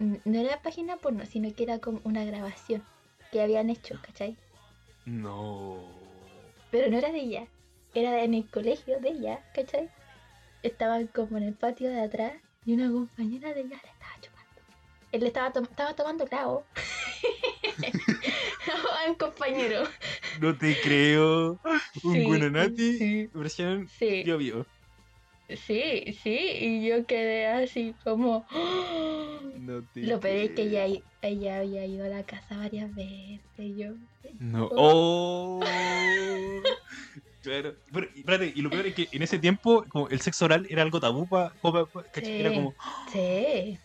No 0.00 0.38
era 0.40 0.60
página 0.62 0.96
porno, 0.96 1.24
sino 1.24 1.54
que 1.54 1.62
era 1.62 1.78
como 1.78 2.00
una 2.02 2.24
grabación 2.24 2.82
que 3.30 3.40
habían 3.40 3.70
hecho, 3.70 4.00
¿cachai? 4.02 4.36
No. 5.06 5.84
Pero 6.72 6.90
no 6.90 6.98
era 6.98 7.12
de 7.12 7.20
ella, 7.20 7.46
era 7.94 8.24
en 8.24 8.34
el 8.34 8.50
colegio 8.50 8.98
de 8.98 9.10
ella, 9.10 9.44
¿cachai? 9.54 9.88
Estaban 10.64 11.06
como 11.06 11.36
en 11.36 11.44
el 11.44 11.54
patio 11.54 11.90
de 11.90 12.00
atrás 12.00 12.32
y 12.66 12.74
una 12.74 12.90
compañera 12.90 13.54
de 13.54 13.60
ella 13.60 13.80
le 13.80 13.90
estaba 13.90 14.14
chupando. 14.20 14.60
Él 15.12 15.20
le 15.20 15.26
estaba, 15.28 15.52
tom- 15.52 15.68
estaba 15.70 15.94
tomando 15.94 16.26
clavo. 16.26 16.64
a 19.06 19.10
un 19.10 19.14
compañero. 19.16 19.82
No 20.40 20.56
te 20.56 20.76
creo. 20.82 21.60
Un 22.02 22.12
Sí, 22.14 22.24
bueno 22.24 22.50
Nati. 22.50 22.98
sí. 22.98 23.28
Versión 23.34 23.88
Sí, 23.88 24.22
yo 24.24 24.38
vivo. 24.38 24.66
sí, 25.48 26.04
sí. 26.22 26.38
Y 26.60 26.88
yo 26.88 27.06
quedé 27.06 27.46
así 27.46 27.94
como... 28.04 28.46
No 29.58 29.82
te 29.94 30.02
Lo 30.02 30.20
peor 30.20 30.36
es 30.36 30.50
que 30.50 30.62
ella, 30.62 30.86
ella 31.22 31.58
había 31.58 31.86
ido 31.86 32.04
a 32.04 32.08
la 32.08 32.26
casa 32.26 32.56
varias 32.58 32.94
veces. 32.94 33.40
Y 33.56 33.76
yo... 33.76 33.94
No. 34.40 34.68
Oh. 34.72 35.60
Claro. 37.42 37.74
Pero, 37.92 38.06
y 38.14 38.20
espérate, 38.20 38.52
y 38.56 38.62
lo 38.62 38.70
peor 38.70 38.86
es 38.86 38.94
que 38.94 39.06
en 39.12 39.22
ese 39.22 39.38
tiempo, 39.38 39.84
como 39.90 40.08
el 40.08 40.18
sexo 40.20 40.46
oral 40.46 40.66
era 40.70 40.80
algo 40.80 40.98
tabú 40.98 41.28
para. 41.28 41.54
Era 42.14 42.48
Sí. 42.50 42.54
como. 42.54 42.74
Sí, 43.12 43.78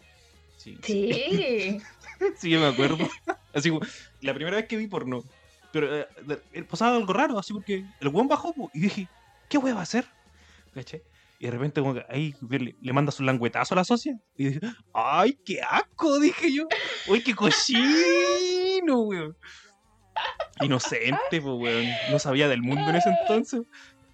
Sí, 0.56 0.78
sí. 0.82 1.80
Sí, 2.38 2.50
yo 2.50 2.60
me 2.62 2.68
acuerdo. 2.68 2.98
Así 3.54 3.70
como, 3.70 3.82
la 4.22 4.34
primera 4.34 4.58
vez 4.58 4.68
que 4.68 4.78
vi 4.78 4.88
porno. 4.88 5.24
Pero 5.72 5.96
eh, 6.02 6.08
de- 6.26 6.64
pasaba 6.64 6.96
algo 6.96 7.14
raro, 7.14 7.38
así 7.38 7.54
porque 7.54 7.86
el 8.00 8.08
weón 8.08 8.28
bajó 8.28 8.54
y 8.74 8.80
dije, 8.80 9.08
¿qué 9.50 9.58
weón 9.58 9.76
va 9.78 9.82
a 9.82 9.84
hacer? 9.84 10.06
¿Cachai? 10.74 11.02
Y 11.40 11.46
de 11.46 11.52
repente 11.52 11.80
como 11.80 11.94
que 11.94 12.06
ahí 12.10 12.36
le, 12.50 12.76
le 12.82 12.94
manda 12.94 13.12
su 13.14 13.24
languetazo 13.24 13.74
a 13.74 13.78
la 13.78 13.84
socia. 13.86 14.20
Y 14.36 14.46
dije, 14.46 14.60
¡ay, 14.94 15.40
qué 15.46 15.62
asco! 15.62 16.20
Dije 16.20 16.54
yo. 16.54 16.68
¡Uy, 17.08 17.24
qué 17.24 17.34
cochino, 17.34 19.00
weón! 19.04 19.38
Inocente, 20.62 21.42
pues, 21.42 21.44
weón. 21.44 21.86
No 22.12 22.20
sabía 22.20 22.48
del 22.50 22.62
mundo 22.62 22.90
en 22.90 22.96
ese 22.98 23.10
entonces. 23.22 23.62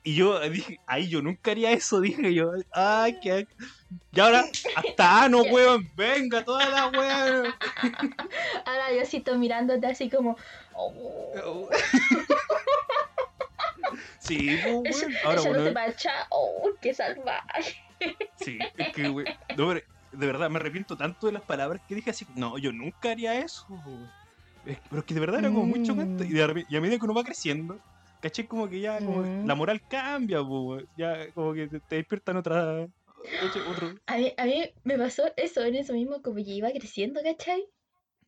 Y 0.08 0.14
yo 0.14 0.40
dije, 0.50 0.78
ay, 0.86 1.10
yo 1.10 1.22
nunca 1.24 1.50
haría 1.50 1.72
eso, 1.72 2.00
dije 2.00 2.32
yo. 2.32 2.52
Ay, 2.72 3.20
qué 3.24 3.32
asco. 3.32 3.50
Y 4.12 4.20
ahora, 4.20 4.46
hasta 4.76 5.24
ano, 5.24 5.40
weón. 5.52 5.90
Venga, 5.96 6.46
toda 6.46 6.70
la 6.70 6.88
weón. 6.90 7.54
Ahora 8.66 8.94
yo 8.96 9.04
sí 9.04 9.18
estoy 9.18 9.38
mirándote 9.40 9.88
así 9.88 10.08
como. 10.10 10.38
oh, 10.76 11.68
Sí, 14.20 14.58
pues, 14.64 15.02
weón. 15.02 15.16
Ahora, 15.24 15.42
ella 15.42 15.54
no 15.54 15.64
se 15.64 15.72
marcha. 15.72 16.12
¡Oh, 16.30 16.70
qué 16.82 16.94
salvaje! 16.94 17.76
Sí, 18.38 18.60
es 18.78 18.94
que, 18.94 19.04
no, 19.04 19.16
pero 19.56 19.82
de 20.12 20.28
verdad 20.28 20.50
me 20.52 20.60
arrepiento 20.60 20.96
tanto 20.96 21.26
de 21.28 21.34
las 21.34 21.42
palabras 21.44 21.82
que 21.88 21.96
dije 21.96 22.12
así. 22.12 22.26
No, 22.36 22.58
yo 22.60 22.72
nunca 22.72 23.10
haría 23.12 23.40
eso. 23.40 23.66
que- 24.64 24.78
pero 24.90 25.00
es 25.00 25.06
que 25.06 25.14
de 25.16 25.20
verdad 25.20 25.40
era 25.40 25.50
como 25.50 25.66
muy 25.66 25.82
chocante. 25.84 26.26
Y, 26.26 26.30
de 26.34 26.66
y 26.70 26.76
a 26.76 26.82
medida 26.82 26.98
que 27.00 27.06
uno 27.06 27.14
va 27.16 27.24
creciendo, 27.24 27.80
caché 28.26 28.48
como 28.48 28.68
que 28.68 28.82
ya 28.82 28.98
como 29.06 29.22
Mm. 29.22 29.48
la 29.48 29.54
moral 29.54 29.80
cambia, 29.88 30.42
po, 30.42 30.80
ya 30.98 31.32
como 31.34 31.54
que 31.54 31.68
te, 31.68 31.98
despiertan 31.98 32.38
otra, 32.38 32.88
otro, 33.68 33.94
A 34.08 34.18
mí, 34.18 34.34
a 34.36 34.46
mí 34.46 34.64
me 34.84 34.98
pasó 34.98 35.26
eso 35.38 35.64
en 35.64 35.76
eso 35.76 35.94
mismo, 35.94 36.24
como 36.24 36.38
que 36.38 36.42
iba 36.42 36.72
creciendo, 36.72 37.22
¿cachai? 37.22 37.64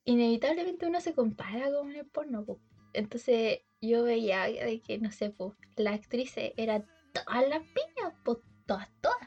Inevitablemente 0.06 0.86
uno 0.86 1.02
se 1.02 1.16
compara 1.16 1.72
con 1.72 1.96
el 1.96 2.06
porno, 2.06 2.46
po. 2.46 2.60
Entonces 2.94 3.62
yo 3.82 4.04
veía 4.04 4.44
de 4.44 4.82
que, 4.86 5.00
no 5.00 5.12
sé, 5.12 5.32
pues, 5.32 5.54
las 5.78 5.96
actrices 5.96 6.52
eran 6.58 6.86
todas 7.14 7.50
las 7.50 7.64
piñas, 7.74 8.14
pues, 8.24 8.38
todas, 8.68 8.88
todas. 9.02 9.18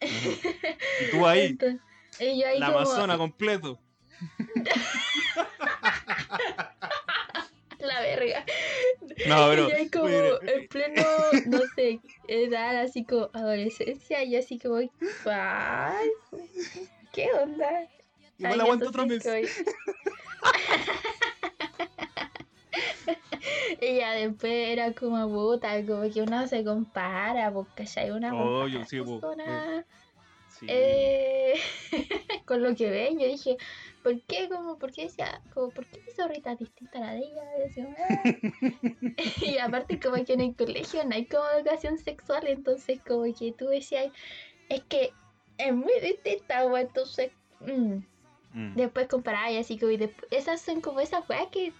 Y 0.00 1.10
tú 1.10 1.24
ahí, 1.24 1.46
Entonces, 1.52 1.80
y 2.18 2.40
yo 2.40 2.48
ahí 2.48 2.58
la 2.58 2.66
como, 2.66 2.78
amazona 2.80 3.16
completo. 3.16 3.78
la 7.80 8.00
verga. 8.00 8.44
No, 9.26 9.48
pero. 9.48 9.68
y 9.68 9.72
ahí 9.72 9.88
como 9.90 10.06
mire, 10.06 10.30
en 10.46 10.68
pleno, 10.68 11.02
no 11.46 11.60
sé, 11.74 12.00
edad 12.28 12.80
así 12.80 13.04
como 13.04 13.30
adolescencia, 13.32 14.22
y 14.24 14.36
así 14.36 14.58
como, 14.58 14.76
ay, 15.26 16.10
¿qué 17.12 17.32
onda? 17.32 17.88
igual 18.38 18.54
Ay, 18.54 18.60
aguanto 18.60 18.88
otro 18.88 19.06
mes. 19.06 19.24
Y 23.80 23.96
ya 23.96 24.12
después 24.12 24.52
era 24.52 24.92
como 24.92 25.28
puta, 25.28 25.84
como 25.86 26.02
que 26.12 26.22
uno 26.22 26.46
se 26.46 26.64
compara, 26.64 27.50
porque 27.52 27.86
hay 27.96 28.10
una 28.10 28.34
Oh, 28.34 28.66
yo 28.68 28.84
sí, 28.84 29.00
persona, 29.00 29.84
Sí. 30.58 30.66
eh, 30.68 31.54
con 32.44 32.62
lo 32.62 32.74
que 32.74 32.90
ven, 32.90 33.18
yo 33.18 33.26
dije, 33.26 33.56
¿por 34.02 34.20
qué? 34.22 34.48
Como, 34.48 34.78
¿por 34.78 34.92
qué 34.92 35.02
decía, 35.04 35.42
como, 35.52 35.70
¿por 35.70 35.86
qué 35.86 35.98
mi 36.06 36.12
zorrita 36.14 36.52
es 36.52 36.58
distinta 36.58 36.98
a 36.98 37.02
la 37.02 37.12
de 37.12 37.18
ella? 37.20 37.42
Y, 37.58 37.60
decía, 37.62 37.86
"Ah". 37.98 38.24
y 39.42 39.58
aparte 39.58 40.00
como 40.00 40.24
que 40.24 40.32
en 40.34 40.40
el 40.40 40.56
colegio 40.56 41.04
no 41.04 41.14
hay 41.14 41.26
como 41.26 41.44
educación 41.56 41.98
sexual, 41.98 42.46
entonces 42.46 43.00
como 43.06 43.24
que 43.24 43.52
tú 43.52 43.66
decías, 43.66 44.12
es 44.68 44.82
que 44.84 45.12
es 45.58 45.74
muy 45.74 45.92
distinta, 46.00 46.64
o 46.66 46.76
entonces, 46.76 47.30
mm, 47.60 47.98
Mm. 48.52 48.74
después 48.74 49.06
comparar 49.06 49.52
y 49.52 49.58
así 49.58 49.78
como, 49.78 49.92
y 49.92 49.96
desp- 49.96 50.26
esas 50.32 50.60
son 50.60 50.80
como 50.80 50.98
esas 50.98 51.28
weas 51.28 51.46
que 51.52 51.72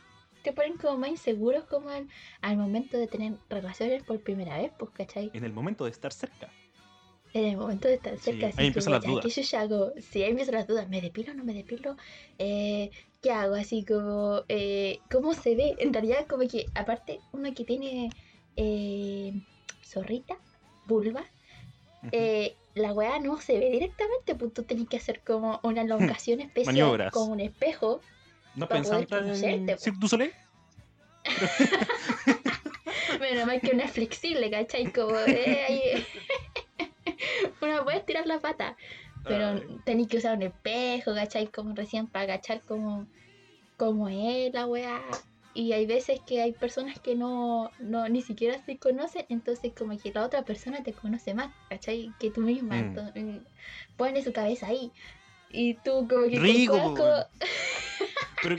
te 0.44 0.52
ponen 0.52 0.76
como 0.78 0.98
más 0.98 1.11
inseguros 1.11 1.64
como 1.64 1.88
al, 1.88 2.06
al 2.42 2.56
momento 2.56 2.96
de 2.96 3.09
tener 3.09 3.33
relaciones 3.48 4.04
por 4.04 4.20
primera 4.20 4.56
vez, 4.59 4.70
pues, 4.78 4.92
¿cachai? 4.92 5.30
En 5.35 5.44
el 5.44 5.52
momento 5.52 5.85
de 5.85 5.90
estar 5.90 6.12
cerca. 6.12 6.52
En 7.32 7.44
el 7.44 7.56
momento 7.56 7.86
de 7.88 7.94
estar 7.94 8.16
Sí, 8.16 8.22
cerca, 8.24 8.46
ahí 8.46 8.52
así 8.52 8.66
empiezan 8.66 8.92
las 8.92 9.04
dudas. 9.04 9.24
¿qué 9.24 9.30
yo 9.30 9.42
ya 9.42 9.60
hago? 9.60 9.92
Sí, 10.10 10.22
ahí 10.22 10.30
empiezan 10.30 10.54
las 10.56 10.66
dudas, 10.66 10.88
¿me 10.88 11.00
depilo 11.00 11.32
o 11.32 11.34
no 11.36 11.44
me 11.44 11.54
depilo? 11.54 11.96
Eh, 12.38 12.90
¿Qué 13.22 13.30
hago? 13.30 13.54
Así 13.54 13.84
como, 13.84 14.42
eh, 14.48 14.98
¿cómo 15.10 15.34
se 15.34 15.54
ve? 15.54 15.76
En 15.78 15.92
realidad, 15.92 16.26
como 16.26 16.48
que, 16.48 16.66
aparte, 16.74 17.20
uno 17.32 17.52
que 17.54 17.64
tiene 17.64 18.10
eh, 18.56 19.32
zorrita, 19.84 20.36
vulva, 20.86 21.24
eh, 22.12 22.56
la 22.74 22.92
weá 22.92 23.18
no 23.20 23.40
se 23.40 23.58
ve 23.58 23.70
directamente, 23.70 24.34
pues 24.34 24.52
tú 24.52 24.62
tenés 24.64 24.88
que 24.88 24.96
hacer 24.96 25.20
como 25.20 25.60
una 25.62 25.82
elongación 25.82 26.40
especial 26.40 26.74
Maniobras. 26.74 27.12
con 27.12 27.30
un 27.30 27.40
espejo. 27.40 28.00
¿No 28.56 28.66
entrar 28.72 29.22
en 29.24 29.76
po. 29.76 29.78
Cirque 29.78 29.98
du 30.00 30.08
Soleil? 30.08 30.32
Menos 33.20 33.46
mal 33.46 33.60
que 33.60 33.70
una 33.72 33.84
es 33.84 33.92
flexible, 33.92 34.50
¿cachai? 34.50 34.90
Como 34.92 35.16
eh, 35.18 35.64
ahí- 35.68 36.06
una 37.61 37.85
puede 37.85 38.00
tirar 38.00 38.26
la 38.26 38.40
pata, 38.40 38.76
pero 39.24 39.61
tenéis 39.85 40.09
que 40.09 40.18
usar 40.18 40.37
un 40.37 40.42
espejo, 40.42 41.14
¿cachai? 41.14 41.46
Como 41.48 41.74
recién 41.74 42.07
para 42.07 42.24
agachar 42.24 42.62
como, 42.62 43.07
como 43.76 44.09
es 44.09 44.53
la 44.53 44.66
weá. 44.66 45.03
Y 45.53 45.72
hay 45.72 45.85
veces 45.85 46.20
que 46.26 46.40
hay 46.40 46.53
personas 46.53 47.00
que 47.00 47.16
no, 47.16 47.72
no 47.81 48.09
ni 48.09 48.22
siquiera 48.22 48.62
se 48.64 48.79
conocen, 48.79 49.26
entonces 49.29 49.72
como 49.76 49.98
que 49.98 50.12
la 50.12 50.24
otra 50.24 50.42
persona 50.42 50.83
te 50.85 50.92
conoce 50.92 51.35
más, 51.35 51.50
¿cachai? 51.68 52.12
Que 52.20 52.31
tú 52.31 52.42
misma. 52.42 52.76
Mm. 52.76 52.79
Entonces, 52.79 53.22
mm, 53.24 53.38
pone 53.96 54.22
su 54.22 54.33
cabeza 54.33 54.68
ahí. 54.68 54.92
Y 55.50 55.74
tú 55.74 56.07
como 56.09 56.29
que 56.29 56.38
Rico. 56.38 56.74
Pero, 58.42 58.57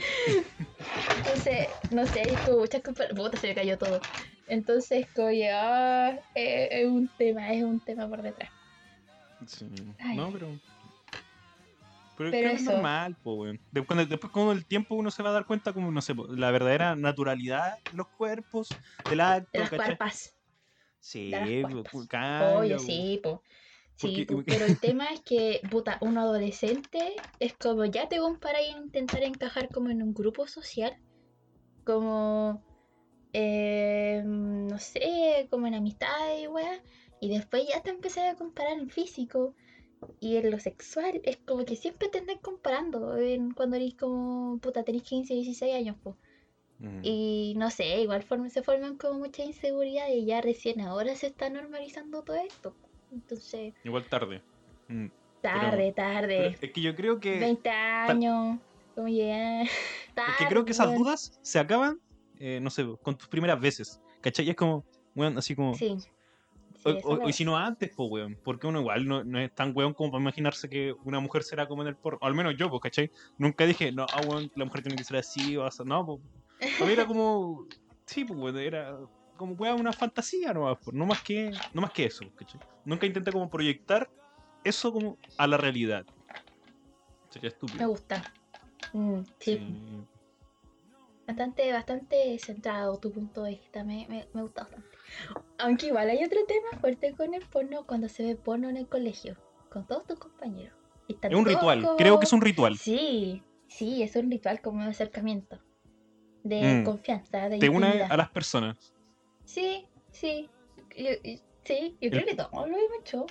Entonces, 1.16 1.68
no 1.90 2.06
sé, 2.06 2.22
es 2.22 2.38
como 2.40 2.58
muchas 2.58 2.82
cosas. 2.82 3.08
Puta, 3.16 3.38
se 3.38 3.48
me 3.48 3.54
cayó 3.54 3.78
todo. 3.78 4.00
Entonces, 4.46 5.06
como 5.14 5.28
que, 5.28 5.48
ah, 5.50 6.18
eh, 6.34 6.68
es 6.70 6.86
un 6.86 7.08
tema, 7.16 7.52
es 7.52 7.64
un 7.64 7.80
tema 7.80 8.08
por 8.08 8.22
detrás. 8.22 8.50
Sí, 9.48 9.66
Ay. 9.98 10.16
no, 10.16 10.30
pero. 10.32 10.48
Pero, 12.16 12.30
Pero 12.30 12.46
es 12.46 12.50
que 12.50 12.52
es 12.56 12.60
eso. 12.62 12.72
normal, 12.72 13.16
po, 13.22 13.34
weón. 13.34 13.58
Después 13.70 14.30
con 14.32 14.50
el 14.56 14.66
tiempo 14.66 14.94
uno 14.94 15.10
se 15.10 15.22
va 15.22 15.30
a 15.30 15.32
dar 15.32 15.46
cuenta 15.46 15.72
como, 15.72 15.90
no 15.90 16.00
sé, 16.02 16.14
po, 16.14 16.26
la 16.28 16.50
verdadera 16.50 16.94
naturalidad 16.94 17.78
de 17.90 17.96
los 17.96 18.06
cuerpos, 18.08 18.76
del 19.08 19.20
acto, 19.20 19.48
De 19.52 19.58
las 19.60 19.70
cuerpas. 19.70 20.34
Sí, 21.00 21.30
de 21.30 21.62
las 21.62 21.72
po, 21.74 21.80
cuerpas. 21.82 22.06
cambia, 22.08 22.58
Oye, 22.58 22.74
po. 22.76 22.80
sí, 22.80 23.20
po. 23.22 23.42
Sí, 23.96 24.26
Porque- 24.28 24.44
pero 24.58 24.66
el 24.66 24.78
tema 24.78 25.06
es 25.06 25.20
que, 25.22 25.66
puta, 25.70 25.98
un 26.00 26.18
adolescente 26.18 27.24
es 27.40 27.54
como 27.54 27.84
ya 27.86 28.08
te 28.08 28.18
comparas 28.18 28.62
en 28.70 28.84
intentar 28.84 29.22
encajar 29.22 29.68
como 29.70 29.88
en 29.90 30.02
un 30.02 30.12
grupo 30.14 30.46
social, 30.46 30.96
como, 31.84 32.62
eh, 33.32 34.22
no 34.24 34.78
sé, 34.78 35.48
como 35.50 35.66
en 35.66 35.74
amistades 35.74 36.42
y 36.44 36.46
weá, 36.46 36.82
y 37.22 37.28
después 37.28 37.64
ya 37.72 37.80
te 37.82 37.90
empezás 37.90 38.34
a 38.34 38.36
comparar 38.36 38.78
en 38.78 38.90
físico 38.90 39.54
y 40.20 40.36
en 40.36 40.50
lo 40.50 40.58
sexual, 40.58 41.20
es 41.24 41.36
como 41.46 41.64
que 41.64 41.76
siempre 41.76 42.08
te 42.08 42.18
andas 42.18 42.38
comparando 42.42 43.16
en- 43.16 43.52
cuando 43.52 43.76
eres 43.76 43.94
como, 43.94 44.58
puta, 44.58 44.82
tenés 44.82 45.02
15, 45.02 45.32
16 45.34 45.74
años. 45.74 45.96
Mm. 46.80 46.98
Y 47.04 47.54
no 47.56 47.70
sé, 47.70 48.00
igual 48.02 48.24
form- 48.26 48.48
se 48.50 48.62
forman 48.64 48.96
como 48.96 49.20
mucha 49.20 49.44
inseguridad 49.44 50.08
y 50.08 50.24
ya 50.26 50.40
recién 50.40 50.80
ahora 50.80 51.14
se 51.14 51.28
está 51.28 51.48
normalizando 51.48 52.22
todo 52.24 52.36
esto. 52.36 52.74
Entonces, 53.12 53.74
Igual 53.84 54.04
tarde. 54.08 54.42
Mm. 54.88 55.06
tarde, 55.40 55.92
tarde. 55.92 56.36
Pero 56.38 56.58
es 56.60 56.72
que 56.72 56.80
yo 56.80 56.96
creo 56.96 57.20
que. 57.20 57.38
20 57.38 57.70
años, 57.70 58.58
como 58.96 59.06
ya. 59.08 59.62
Es 60.16 60.36
que 60.38 60.46
creo 60.48 60.64
que 60.64 60.72
esas 60.72 60.96
dudas 60.98 61.38
se 61.42 61.58
acaban, 61.60 62.00
eh, 62.40 62.58
no 62.60 62.70
sé, 62.70 62.84
con 63.02 63.16
tus 63.16 63.28
primeras 63.28 63.60
veces. 63.60 64.00
¿Cachai? 64.20 64.46
Y 64.46 64.50
es 64.50 64.56
como, 64.56 64.84
weón, 65.14 65.38
así 65.38 65.54
como. 65.54 65.74
Sí. 65.74 65.96
Sí, 66.84 66.98
O, 67.04 67.14
o- 67.14 67.28
y 67.28 67.32
si 67.32 67.44
no 67.44 67.56
antes, 67.56 67.90
pues, 67.96 68.10
weón. 68.10 68.38
Porque 68.42 68.66
uno 68.66 68.80
igual 68.80 69.06
no, 69.06 69.22
no 69.24 69.38
es 69.38 69.54
tan 69.54 69.72
weón 69.74 69.94
como 69.94 70.10
para 70.10 70.22
imaginarse 70.22 70.68
que 70.68 70.92
una 71.04 71.20
mujer 71.20 71.42
será 71.44 71.68
como 71.68 71.82
en 71.82 71.88
el 71.88 71.96
porno. 71.96 72.18
O 72.22 72.26
al 72.26 72.34
menos 72.34 72.54
yo, 72.56 72.68
pues, 72.70 72.80
¿cachai? 72.82 73.10
Nunca 73.38 73.64
dije, 73.66 73.92
no, 73.92 74.08
ah, 74.12 74.20
weón, 74.20 74.50
la 74.56 74.64
mujer 74.64 74.82
tiene 74.82 74.96
que 74.98 75.04
ser 75.04 75.18
así 75.18 75.56
o 75.56 75.64
así. 75.64 75.82
No, 75.84 76.04
pues. 76.04 76.20
Para 76.78 76.86
mí 76.86 76.92
era 76.92 77.06
como. 77.06 77.66
Sí, 78.04 78.24
pues, 78.24 78.38
weón, 78.38 78.58
era 78.58 78.98
como 79.36 79.54
weón, 79.54 79.80
una 79.80 79.92
fantasía 79.92 80.52
nomás, 80.52 80.76
pues, 80.84 80.94
no 80.94 81.06
más 81.06 81.22
que, 81.22 81.52
no 81.72 81.80
más 81.82 81.92
que 81.92 82.04
eso, 82.06 82.24
¿cachai? 82.36 82.60
Nunca 82.84 83.06
intenté 83.06 83.30
como 83.32 83.48
proyectar 83.48 84.10
eso 84.64 84.92
como 84.92 85.16
a 85.38 85.46
la 85.46 85.56
realidad. 85.56 86.04
Sería 87.30 87.48
Me 87.48 87.54
estúpido. 87.54 87.88
gusta. 87.88 88.32
Mm, 88.92 89.20
sí, 89.38 89.56
Sí. 89.56 90.04
Bastante, 91.26 91.72
bastante 91.72 92.38
centrado 92.38 92.98
tu 92.98 93.12
punto 93.12 93.44
de 93.44 93.50
vista. 93.52 93.84
Me, 93.84 94.06
me, 94.08 94.28
me 94.34 94.42
gusta 94.42 94.62
bastante. 94.62 94.88
Aunque 95.58 95.86
igual 95.86 96.10
hay 96.10 96.24
otro 96.24 96.40
tema 96.46 96.80
fuerte 96.80 97.14
con 97.14 97.34
el 97.34 97.42
porno 97.46 97.86
cuando 97.86 98.08
se 98.08 98.24
ve 98.24 98.36
porno 98.36 98.68
en 98.68 98.76
el 98.76 98.88
colegio. 98.88 99.36
Con 99.70 99.86
todos 99.86 100.04
tus 100.06 100.18
compañeros. 100.18 100.76
Y 101.08 101.16
Es 101.20 101.34
un 101.34 101.46
ritual, 101.46 101.82
como- 101.82 101.96
creo 101.96 102.18
que 102.18 102.24
es 102.26 102.32
un 102.32 102.40
ritual. 102.40 102.76
Sí, 102.76 103.42
sí, 103.68 104.02
es 104.02 104.14
un 104.16 104.30
ritual 104.30 104.60
como 104.60 104.82
de 104.82 104.90
acercamiento. 104.90 105.60
De 106.42 106.60
Mm. 106.80 106.84
confianza, 106.84 107.48
de 107.48 107.58
Te 107.58 107.68
une 107.68 107.86
intimidad. 107.86 108.12
a 108.12 108.16
las 108.16 108.30
personas. 108.30 108.92
Sí, 109.44 109.86
sí. 110.10 110.50
Yo, 110.96 111.10
sí, 111.64 111.96
yo 112.00 112.08
El- 112.08 112.10
creo 112.10 112.26
que 112.26 112.34
todos 112.34 112.52
lo 112.52 112.76
hemos 112.76 112.98
hecho. 113.00 113.26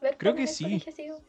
Ver 0.00 0.16
Creo 0.16 0.34
que 0.34 0.46
sí. 0.46 0.64
colegio, 0.64 1.20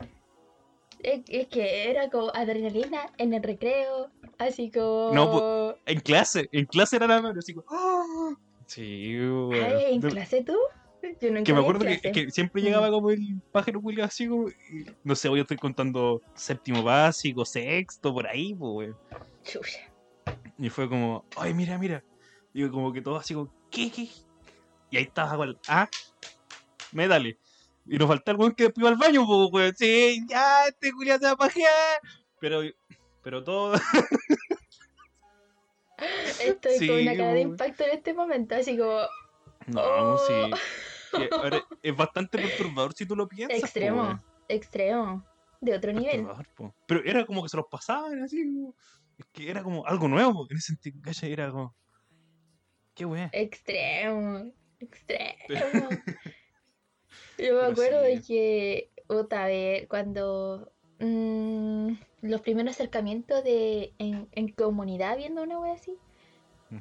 Es, 0.99 1.21
es 1.27 1.47
que 1.47 1.89
era 1.89 2.10
como 2.10 2.31
adrenalina 2.33 3.12
en 3.17 3.33
el 3.33 3.43
recreo, 3.43 4.12
así 4.38 4.71
como... 4.71 5.12
No, 5.13 5.75
En 5.86 5.99
clase, 5.99 6.49
en 6.51 6.65
clase 6.65 6.95
era 6.97 7.07
la 7.07 7.21
mano, 7.21 7.39
así 7.39 7.53
como. 7.53 7.65
¡ah! 7.69 8.33
Sí, 8.65 9.17
weón. 9.17 9.53
Ay, 9.53 9.93
¿en 9.93 10.01
clase 10.01 10.43
tú? 10.43 10.57
Yo 11.21 11.29
nunca 11.29 11.43
Que 11.43 11.53
me 11.53 11.60
acuerdo 11.60 11.86
que, 11.86 12.31
siempre 12.31 12.62
Mm. 12.62 12.65
llegaba 12.65 12.89
como 12.89 13.12
el 13.12 13.41
pájaro 13.51 13.81
culiao 13.81 14.05
así 14.05 14.27
como. 14.27 14.49
y 14.49 14.86
no 15.03 15.15
sé, 15.15 15.29
hoy 15.29 15.39
estoy 15.39 15.57
contando 15.57 16.21
séptimo 16.36 16.83
básico, 16.83 17.45
sexto, 17.45 18.13
por 18.13 18.27
ahí, 18.27 18.53
pues. 18.55 18.93
Y 20.57 20.69
fue 20.69 20.89
como, 20.89 21.23
ay, 21.38 21.53
mira, 21.53 21.77
mira. 21.77 22.03
Yo 22.53 22.71
como 22.71 22.91
que 22.91 23.01
todo 23.01 23.17
así 23.17 23.33
como, 23.33 23.53
¿qué, 23.69 23.91
qué? 23.91 24.10
Y 24.89 24.97
ahí 24.97 25.03
estaba 25.03 25.45
ah, 25.67 25.88
médale. 26.91 27.38
Y 27.89 27.97
nos 27.97 28.08
falta 28.08 28.32
el 28.32 28.38
weón 28.38 28.54
que 28.54 28.63
después 28.65 28.82
iba 28.82 28.89
al 28.89 28.97
baño, 28.97 29.26
pues, 29.26 29.50
weón. 29.52 29.76
Sí, 29.76 30.26
ya, 30.28 30.67
este 30.67 30.91
culiao 30.91 31.17
se 31.19 31.26
va 31.26 31.32
a 31.32 31.38
pajear. 31.38 32.02
Pero, 32.39 32.62
pero 33.23 33.43
todo. 33.43 33.73
Estoy 36.41 36.78
Sí, 36.78 36.88
con 36.88 37.00
una 37.02 37.15
cara 37.17 37.34
de 37.34 37.41
impacto 37.41 37.84
en 37.84 37.91
este 37.91 38.13
momento, 38.13 38.56
así 38.56 38.78
como 38.78 39.00
No, 39.67 39.82
Oh. 39.82 40.17
sí. 40.19 40.34
Ahora 41.32 41.65
es 41.82 41.95
bastante 41.95 42.38
perturbador 42.38 42.93
si 42.93 43.06
tú 43.06 43.15
lo 43.15 43.28
piensas. 43.28 43.60
po, 43.60 43.65
extremo, 43.65 44.23
extremo, 44.47 45.26
de 45.62 45.73
otro 45.76 45.91
nivel. 45.93 46.28
Po. 46.56 46.76
Pero 46.86 47.02
era 47.04 47.26
como 47.26 47.41
que 47.43 47.50
se 47.50 47.58
los 47.58 47.65
pasaban 47.67 48.21
así. 48.21 48.43
como- 48.43 48.76
Es 49.17 49.26
que 49.32 49.50
era 49.50 49.63
como 49.63 49.86
algo 49.88 50.08
nuevo. 50.08 50.45
En 50.50 50.58
ese 50.58 50.76
sentido. 50.76 51.00
Era 51.23 51.50
como. 51.50 51.76
Qué 52.93 53.06
weón. 53.06 53.30
Extremo, 53.34 54.52
extremo. 54.80 55.89
Yo 57.38 57.62
me 57.62 57.67
acuerdo 57.67 58.02
de 58.02 58.21
que 58.21 58.89
otra 59.08 59.45
vez 59.45 59.88
cuando 59.88 60.71
mm, 61.00 61.91
los 62.21 62.41
primeros 62.41 62.76
acercamientos 62.76 63.43
de 63.43 63.93
en, 64.00 64.28
en 64.32 64.50
comunidad 64.50 65.17
viendo 65.17 65.43
una 65.43 65.60
wea 65.60 65.73
así, 65.73 65.97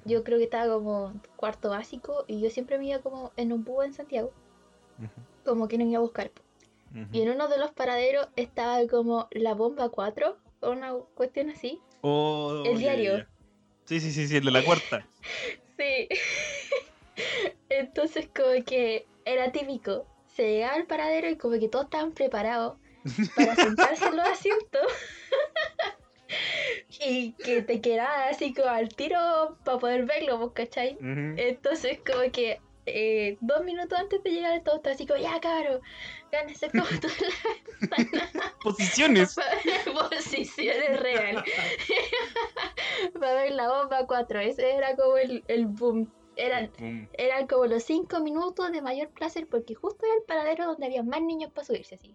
yo 0.05 0.25
creo 0.25 0.39
que 0.39 0.45
estaba 0.45 0.73
como 0.75 1.21
cuarto 1.37 1.71
básico 1.71 2.25
y 2.27 2.41
yo 2.41 2.51
siempre 2.51 2.79
me 2.79 2.87
iba 2.87 2.99
como 3.01 3.33
en 3.37 3.53
un 3.53 3.65
búho 3.65 3.85
en 3.85 3.93
Santiago, 3.93 4.33
como 5.45 5.69
que 5.69 5.79
no 5.79 5.85
iba 5.85 5.99
a 5.99 6.03
buscar. 6.03 6.33
Y 7.13 7.21
en 7.23 7.31
uno 7.31 7.49
de 7.49 7.59
los 7.59 7.73
paraderos 7.73 8.29
estaba 8.37 8.85
como 8.87 9.29
la 9.31 9.55
bomba 9.55 9.91
4 9.91 10.39
o 10.61 10.71
una 10.71 10.95
cuestión 11.15 11.51
así. 11.51 11.81
Oh, 12.01 12.63
El 12.65 12.79
diario. 12.79 13.27
Sí, 13.85 14.01
sí, 14.01 14.11
sí, 14.11 14.27
sí, 14.27 14.37
el 14.39 14.45
de 14.45 14.51
la 14.51 14.65
cuarta. 14.65 15.07
Sí. 15.77 16.09
Entonces 17.69 18.31
como 18.35 18.65
que 18.65 19.07
era 19.27 19.53
típico. 19.53 20.07
Se 20.37 20.43
llegaba 20.43 20.75
al 20.75 20.87
paradero 20.87 21.31
y 21.31 21.37
como 21.37 21.59
que 21.59 21.69
todos 21.69 21.87
estaban 21.87 22.13
preparados 22.13 22.77
para 23.37 23.55
sentarse 23.55 24.07
en 24.07 24.17
los 24.17 24.27
asientos. 24.27 24.87
y 27.07 27.33
que 27.33 27.63
te 27.63 27.81
quedabas 27.81 28.35
así 28.37 28.53
como 28.53 28.69
al 28.69 28.89
tiro 28.91 29.57
para 29.65 29.79
poder 29.79 30.05
verlo, 30.05 30.39
¿vos 30.39 30.53
cachai? 30.53 30.95
Ujú. 30.97 31.35
Entonces 31.39 31.99
como 32.05 32.31
que 32.33 32.61
eh, 32.85 33.37
dos 33.41 33.65
minutos 33.65 33.99
antes 33.99 34.23
de 34.23 34.31
llegar 34.31 34.63
todo 34.63 34.77
estaba 34.77 34.95
así 34.95 35.07
como, 35.07 35.21
ya 35.21 35.41
cabrón, 35.41 35.81
gánese 36.31 36.71
como 36.71 36.85
Posiciones. 38.63 39.37
la 39.37 40.09
posiciones 40.09 41.01
real. 41.01 41.45
para 43.19 43.35
ver 43.35 43.53
la 43.53 43.69
bomba 43.69 44.07
4. 44.07 44.41
Ese 44.41 44.75
era 44.75 44.95
como 44.97 45.17
el, 45.17 45.45
el 45.49 45.67
boom. 45.67 46.13
Eran, 46.37 46.69
Pum. 46.69 47.07
eran 47.15 47.47
como 47.47 47.67
los 47.67 47.83
5 47.85 48.21
minutos 48.21 48.71
de 48.71 48.83
mayor 48.83 49.09
placer 49.09 49.47
porque 49.49 49.75
justo 49.75 50.05
era 50.05 50.15
el 50.17 50.23
paradero 50.23 50.67
donde 50.67 50.87
había 50.87 51.03
más 51.03 51.23
niños 51.23 51.51
para 51.53 51.67
subirse 51.67 51.95
así. 51.95 52.15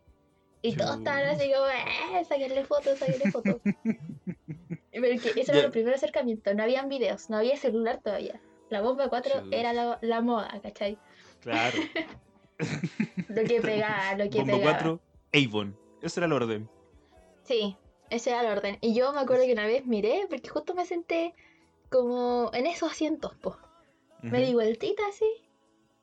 Y 0.61 0.75
todos 0.75 0.99
estaban 0.99 1.23
así 1.23 1.51
como, 1.51 1.65
eh, 1.67 2.23
sáquenle 2.23 2.63
fotos, 2.65 2.99
sáquenle 2.99 3.31
fotos. 3.31 3.61
Pero 4.91 5.21
que 5.21 5.41
eso 5.41 5.53
era 5.53 5.65
el 5.65 5.71
primer 5.71 5.95
acercamiento, 5.95 6.53
no 6.53 6.61
habían 6.63 6.87
videos, 6.87 7.29
no 7.31 7.37
había 7.37 7.57
celular 7.57 7.99
todavía. 8.03 8.39
La 8.69 8.81
bomba 8.81 9.09
4 9.09 9.41
Chuta. 9.41 9.55
era 9.55 9.73
la, 9.73 9.97
la 10.01 10.21
moda, 10.21 10.59
¿cachai? 10.61 10.97
Claro. 11.41 11.77
Lo 13.29 13.43
que 13.43 13.59
pegaba, 13.61 14.15
lo 14.15 14.29
que 14.29 14.37
Bomba 14.39 14.53
pegaba. 14.57 14.77
4, 14.77 14.99
Avon. 15.33 15.77
Ese 16.03 16.19
era 16.19 16.27
el 16.27 16.33
orden. 16.33 16.69
Sí, 17.43 17.75
ese 18.11 18.29
era 18.29 18.41
el 18.41 18.47
orden. 18.57 18.77
Y 18.81 18.93
yo 18.93 19.11
me 19.13 19.19
acuerdo 19.19 19.45
que 19.45 19.53
una 19.53 19.65
vez 19.65 19.85
miré, 19.87 20.27
porque 20.29 20.47
justo 20.49 20.75
me 20.75 20.85
senté 20.85 21.33
como 21.89 22.51
en 22.53 22.67
esos 22.67 22.91
asientos, 22.91 23.33
po. 23.35 23.57
Me 24.21 24.37
Ujú. 24.37 24.47
di 24.47 24.53
vueltita 24.53 25.07
así. 25.07 25.25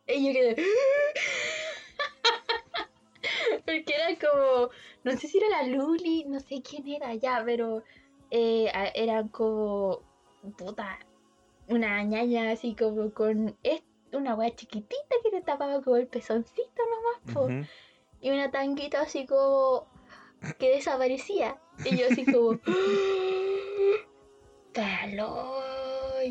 Y 0.07 0.27
yo 0.27 0.33
quedé. 0.33 0.57
Porque 3.65 3.95
era 3.95 4.19
como. 4.19 4.71
No 5.05 5.17
sé 5.17 5.29
si 5.29 5.39
era 5.39 5.63
la 5.63 5.69
Luli, 5.69 6.25
no 6.25 6.41
sé 6.41 6.63
quién 6.63 6.89
era 6.89 7.15
ya, 7.15 7.43
pero. 7.45 7.85
Eh, 8.31 8.71
eran 8.95 9.29
como. 9.29 10.03
Puta. 10.57 10.99
Una 11.69 12.03
ñaña 12.03 12.51
así 12.51 12.75
como 12.75 13.13
con. 13.13 13.57
Una 14.13 14.35
wea 14.35 14.55
chiquitita 14.55 15.17
que 15.23 15.31
te 15.31 15.43
tapaba 15.43 15.83
como 15.83 15.97
el 15.97 16.07
pezoncito 16.07 16.83
nomás, 16.91 17.35
po. 17.35 17.49
Y 18.21 18.31
una 18.31 18.51
tanguita 18.51 19.03
así 19.03 19.27
como. 19.27 19.87
que 20.59 20.71
desaparecía. 20.71 21.61
Y 21.85 21.99
yo 21.99 22.07
así 22.07 22.25
como. 22.25 22.59
¡Calor! 24.79 26.25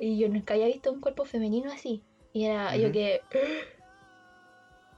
Y 0.00 0.18
yo 0.18 0.28
nunca 0.28 0.54
había 0.54 0.66
visto 0.66 0.92
un 0.92 1.00
cuerpo 1.00 1.24
femenino 1.24 1.70
así. 1.72 2.02
Y 2.32 2.44
era 2.46 2.76
yo 2.76 2.90
que. 2.92 3.22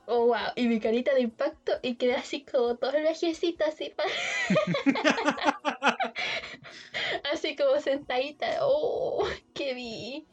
Oh, 0.07 0.27
wow. 0.27 0.51
Y 0.57 0.67
mi 0.67 0.81
carita 0.81 1.15
de 1.15 1.21
impacto 1.21 1.73
y 1.81 1.95
quedé 1.95 2.15
así 2.17 2.45
como 2.45 2.75
todo 2.77 2.91
el 2.91 3.03
viajecito 3.03 3.65
así. 3.65 3.95
así 7.33 7.57
como 7.57 7.81
sentadita. 7.81 8.59
Oh, 8.63 9.25
que 9.55 9.75
vi. 9.75 10.27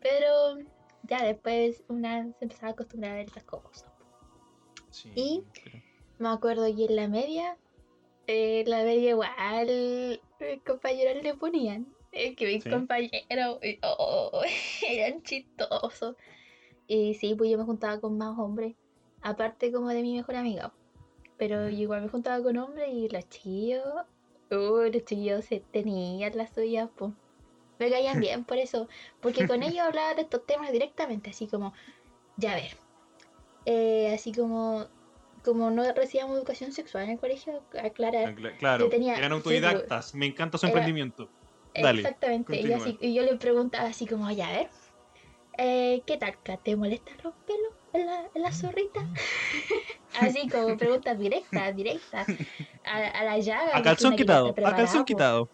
Pero 0.00 0.58
ya 1.04 1.24
después 1.24 1.82
una 1.88 2.24
se 2.24 2.34
empezaba 2.44 2.68
a 2.68 2.72
acostumbrar 2.72 3.12
a 3.12 3.16
ver 3.16 3.26
estas 3.26 3.44
cosas. 3.44 3.84
Sí, 4.90 5.10
Y- 5.14 5.44
pero- 5.64 5.82
Me 6.18 6.28
acuerdo 6.30 6.64
que 6.74 6.86
en 6.86 6.96
la 6.96 7.08
media, 7.08 7.56
eh, 8.26 8.64
la 8.66 8.82
media 8.82 9.10
igual, 9.10 10.20
mis 10.40 10.62
compañeros 10.64 11.22
le 11.22 11.34
ponían. 11.34 11.86
Que 12.36 12.46
mis 12.46 12.64
Sí. 12.64 12.70
compañeros 12.70 13.58
eh, 13.62 13.78
oh, 13.82 14.42
eran 14.88 15.22
chistosos. 15.22 16.16
Y 16.88 17.14
sí, 17.14 17.34
pues 17.34 17.50
yo 17.50 17.58
me 17.58 17.64
juntaba 17.64 18.00
con 18.00 18.16
más 18.16 18.38
hombres, 18.38 18.74
aparte 19.22 19.72
como 19.72 19.88
de 19.88 20.02
mi 20.02 20.14
mejor 20.16 20.36
amiga. 20.36 20.72
Pero 21.36 21.68
yo 21.68 21.78
igual 21.82 22.02
me 22.02 22.08
juntaba 22.08 22.42
con 22.42 22.56
hombres 22.56 22.88
y 22.92 23.08
los 23.08 23.28
chiquillos, 23.28 23.84
uh, 24.50 24.54
los 24.92 25.04
chiquillos 25.04 25.44
se 25.44 25.60
tenían 25.60 26.36
las 26.36 26.54
suyas, 26.54 26.88
pues. 26.96 27.12
Me 27.78 27.90
caían 27.90 28.20
bien 28.20 28.44
por 28.44 28.56
eso, 28.56 28.88
porque 29.20 29.46
con 29.46 29.62
ellos 29.80 29.80
hablaba 29.86 30.14
de 30.14 30.22
estos 30.22 30.46
temas 30.46 30.72
directamente, 30.72 31.30
así 31.30 31.46
como, 31.46 31.74
ya 32.38 32.54
ver, 32.54 32.76
eh, 33.66 34.12
así 34.14 34.32
como, 34.32 34.86
como 35.44 35.70
no 35.70 35.82
recibíamos 35.92 36.38
educación 36.38 36.72
sexual 36.72 37.04
en 37.04 37.10
el 37.10 37.18
colegio, 37.18 37.62
aclarar. 37.82 38.34
Cla- 38.34 38.56
Claro, 38.56 38.88
tenía- 38.88 39.16
eran 39.16 39.30
sí, 39.32 39.36
autodidactas. 39.36 40.14
Me 40.14 40.24
encanta 40.26 40.56
su 40.56 40.66
Era- 40.66 40.72
emprendimiento. 40.74 41.28
Dale, 41.82 42.02
Exactamente, 42.02 42.60
y, 42.60 42.72
así, 42.72 42.98
y 43.00 43.14
yo 43.14 43.22
le 43.22 43.36
preguntaba 43.36 43.88
así 43.88 44.06
como, 44.06 44.30
ya 44.30 44.48
a 44.48 44.52
ver, 44.52 44.70
eh, 45.58 46.02
¿qué 46.06 46.16
tal? 46.16 46.38
¿Te 46.64 46.76
molestan 46.76 47.16
los 47.22 47.34
pelos 47.46 47.72
en 47.92 48.06
la, 48.06 48.30
en 48.34 48.42
la 48.42 48.52
zorrita? 48.52 49.00
así 50.14 50.48
como 50.48 50.76
preguntas 50.76 51.18
directas, 51.18 51.74
directas, 51.76 52.28
a, 52.84 52.96
a 52.98 53.24
la 53.24 53.38
llaga. 53.38 53.76
A 53.78 53.82
calzón 53.82 54.14
quitado, 54.16 54.54
a 54.64 54.74
calzón 54.74 55.04
quitado. 55.04 55.48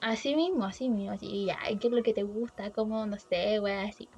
Así 0.00 0.34
mismo, 0.34 0.64
así 0.64 0.88
mismo, 0.90 1.12
así, 1.12 1.26
y 1.30 1.46
ya, 1.46 1.58
¿qué 1.80 1.86
es 1.88 1.92
lo 1.92 2.02
que 2.02 2.12
te 2.12 2.24
gusta? 2.24 2.72
Como, 2.72 3.06
no 3.06 3.16
sé, 3.18 3.60
wea, 3.60 3.82
así. 3.82 4.08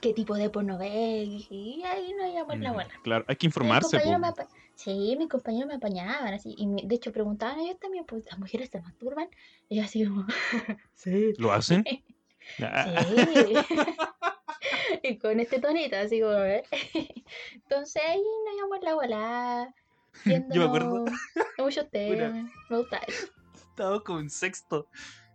¿Qué 0.00 0.12
tipo 0.12 0.34
de 0.34 0.50
porno 0.50 0.78
ves? 0.78 1.28
Y 1.50 1.82
ahí 1.84 2.12
no 2.18 2.26
íbamos 2.26 2.58
la 2.60 2.70
Ujú, 2.70 2.74
buena. 2.74 2.94
Claro, 3.02 3.24
hay 3.28 3.36
que 3.36 3.46
informarse. 3.46 3.98
me 4.04 4.32
Sí, 4.76 5.14
mis 5.18 5.28
compañeros 5.28 5.68
me 5.68 5.74
apañaban 5.74 6.34
así. 6.34 6.54
Y 6.58 6.66
me- 6.66 6.82
de 6.84 6.94
hecho 6.96 7.12
preguntaban 7.12 7.58
a 7.58 7.62
ellos 7.62 7.78
también, 7.78 8.04
pues 8.04 8.24
las 8.26 8.38
mujeres 8.38 8.70
se 8.70 8.80
masturban. 8.80 9.28
Y 9.68 9.76
yo 9.76 9.84
así 9.84 10.04
como, 10.04 10.26
sí. 10.94 11.32
¿Lo 11.38 11.52
hacen? 11.52 11.84
Sí. 12.56 13.54
y 15.02 15.18
con 15.18 15.40
este 15.40 15.60
tonito, 15.60 15.96
así 15.96 16.20
como, 16.20 16.34
¿eh? 16.34 16.62
Entonces 17.54 18.02
ahí 18.06 18.18
nos 18.44 18.56
íbamos 18.58 18.78
la 18.82 18.94
volada. 18.94 19.74
Yo 20.26 20.40
me 20.60 20.64
acuerdo. 20.64 21.04
Muchos 21.58 21.90
temas. 21.90 22.44
Me 22.68 22.76
gusta 22.78 22.98
eso. 23.08 23.28
Estábamos 23.70 24.02
como 24.02 24.20
en 24.20 24.28
sexto. 24.30 24.88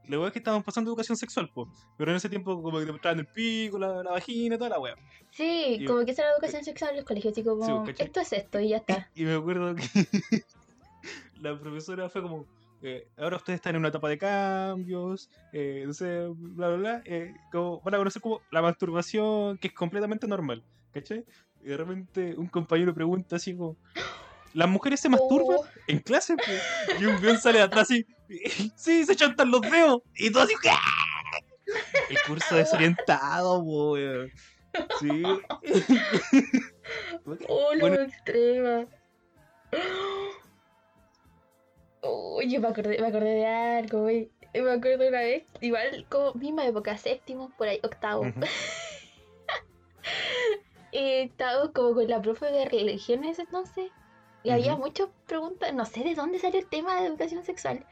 La 0.10 0.18
wea 0.18 0.28
es 0.28 0.34
que 0.34 0.40
estábamos 0.40 0.66
pasando 0.66 0.90
educación 0.90 1.16
sexual, 1.18 1.50
po. 1.54 1.70
Pero 1.98 2.12
en 2.12 2.18
ese 2.18 2.30
tiempo 2.30 2.62
como 2.62 2.80
que 2.80 2.86
te 2.86 2.92
mostraban 2.92 3.20
el 3.20 3.28
pico, 3.28 3.78
la, 3.78 4.04
la 4.04 4.12
vagina, 4.12 4.58
toda 4.58 4.72
la 4.72 4.80
wea. 4.80 4.96
Sí, 5.32 5.78
Y- 5.80 5.86
como 5.86 6.04
que 6.04 6.12
esa 6.12 6.24
era 6.24 6.32
la 6.32 6.36
educación 6.38 6.64
sexual 6.64 6.92
en 6.92 6.96
los 6.98 7.06
colegios, 7.06 7.32
así 7.32 7.44
como, 7.44 7.64
Sí, 7.64 7.72
¿cachai? 7.92 8.08
esto 8.08 8.20
es 8.20 8.34
esto 8.34 8.60
y 8.60 8.70
ya 8.70 8.78
está. 8.78 9.08
Y 9.16 9.24
me 9.24 9.34
acuerdo 9.36 9.76
que 9.76 9.84
la 11.42 11.58
profesora 11.60 12.10
fue 12.10 12.22
como, 12.22 12.46
eh, 12.82 13.08
ahora 13.18 13.38
ustedes 13.38 13.58
están 13.58 13.76
en 13.76 13.80
una 13.82 13.90
etapa 13.90 14.10
de 14.10 14.18
cambios, 14.18 15.30
eh, 15.54 15.84
no 15.86 15.94
sé, 15.94 16.26
bla, 16.36 16.70
bla, 16.70 16.78
bla, 16.78 17.02
eh, 17.06 17.34
como, 17.52 17.80
van 17.82 17.94
a 17.94 17.98
conocer 17.98 18.22
como 18.22 18.42
la 18.52 18.62
masturbación, 18.62 19.58
que 19.58 19.68
es 19.68 19.74
completamente 19.74 20.28
normal, 20.28 20.64
¿cachai? 20.92 21.24
Y 21.62 21.68
de 21.68 21.78
repente 21.78 22.36
un 22.38 22.48
compañero 22.48 22.94
pregunta 22.94 23.36
así 23.36 23.56
como, 23.56 23.78
¿las 24.54 24.70
mujeres 24.70 25.00
se 25.02 25.10
masturban 25.10 25.58
Oh, 25.60 25.66
en 25.88 26.00
clase? 26.00 26.36
po?" 26.36 26.44
Y 27.00 27.06
un 27.06 27.22
weón 27.24 27.38
sale 27.38 27.60
de 27.60 27.66
atrás 27.66 27.84
así, 27.92 28.06
sí, 28.76 29.06
se 29.06 29.16
chantan 29.16 29.52
los 29.52 29.62
dedos, 29.62 30.02
y 30.16 30.32
todo 30.32 30.44
así, 30.44 30.54
El 32.10 32.18
curso 32.28 32.56
desorientado, 32.56 33.60
weón. 33.60 34.32
Sí. 35.00 35.24
Oh, 37.48 37.72
Bueno. 37.80 37.96
extrema. 38.02 38.88
Oh, 42.02 42.42
yo 42.42 42.62
me 42.62 42.70
acordé, 42.70 42.98
me 43.00 43.08
acordé 43.08 43.30
de 43.36 43.46
algo, 43.46 44.04
güey. 44.04 44.32
Me 44.54 44.72
acuerdo 44.72 45.08
una 45.08 45.20
vez, 45.20 45.44
igual 45.60 46.08
como 46.10 46.34
misma 46.34 46.66
época, 46.66 46.98
séptimo, 46.98 47.52
por 47.58 47.68
ahí, 47.68 47.80
octavo. 47.84 48.22
Ujú. 48.22 48.40
Eh, 50.92 51.24
estábamos 51.24 51.72
como 51.72 51.94
con 51.94 52.08
la 52.08 52.20
profe 52.20 52.48
de 52.48 52.66
religión 52.66 53.24
en 53.24 53.30
ese 53.32 53.44
entonces. 53.44 53.92
Y 54.42 54.50
había 54.50 54.76
muchas 54.76 55.10
preguntas, 55.28 55.72
no 55.74 55.86
sé 55.86 56.04
de 56.04 56.16
dónde 56.16 56.40
salió 56.40 56.60
el 56.60 56.66
tema 56.68 57.00
de 57.00 57.08
educación 57.08 57.44
sexual. 57.44 57.86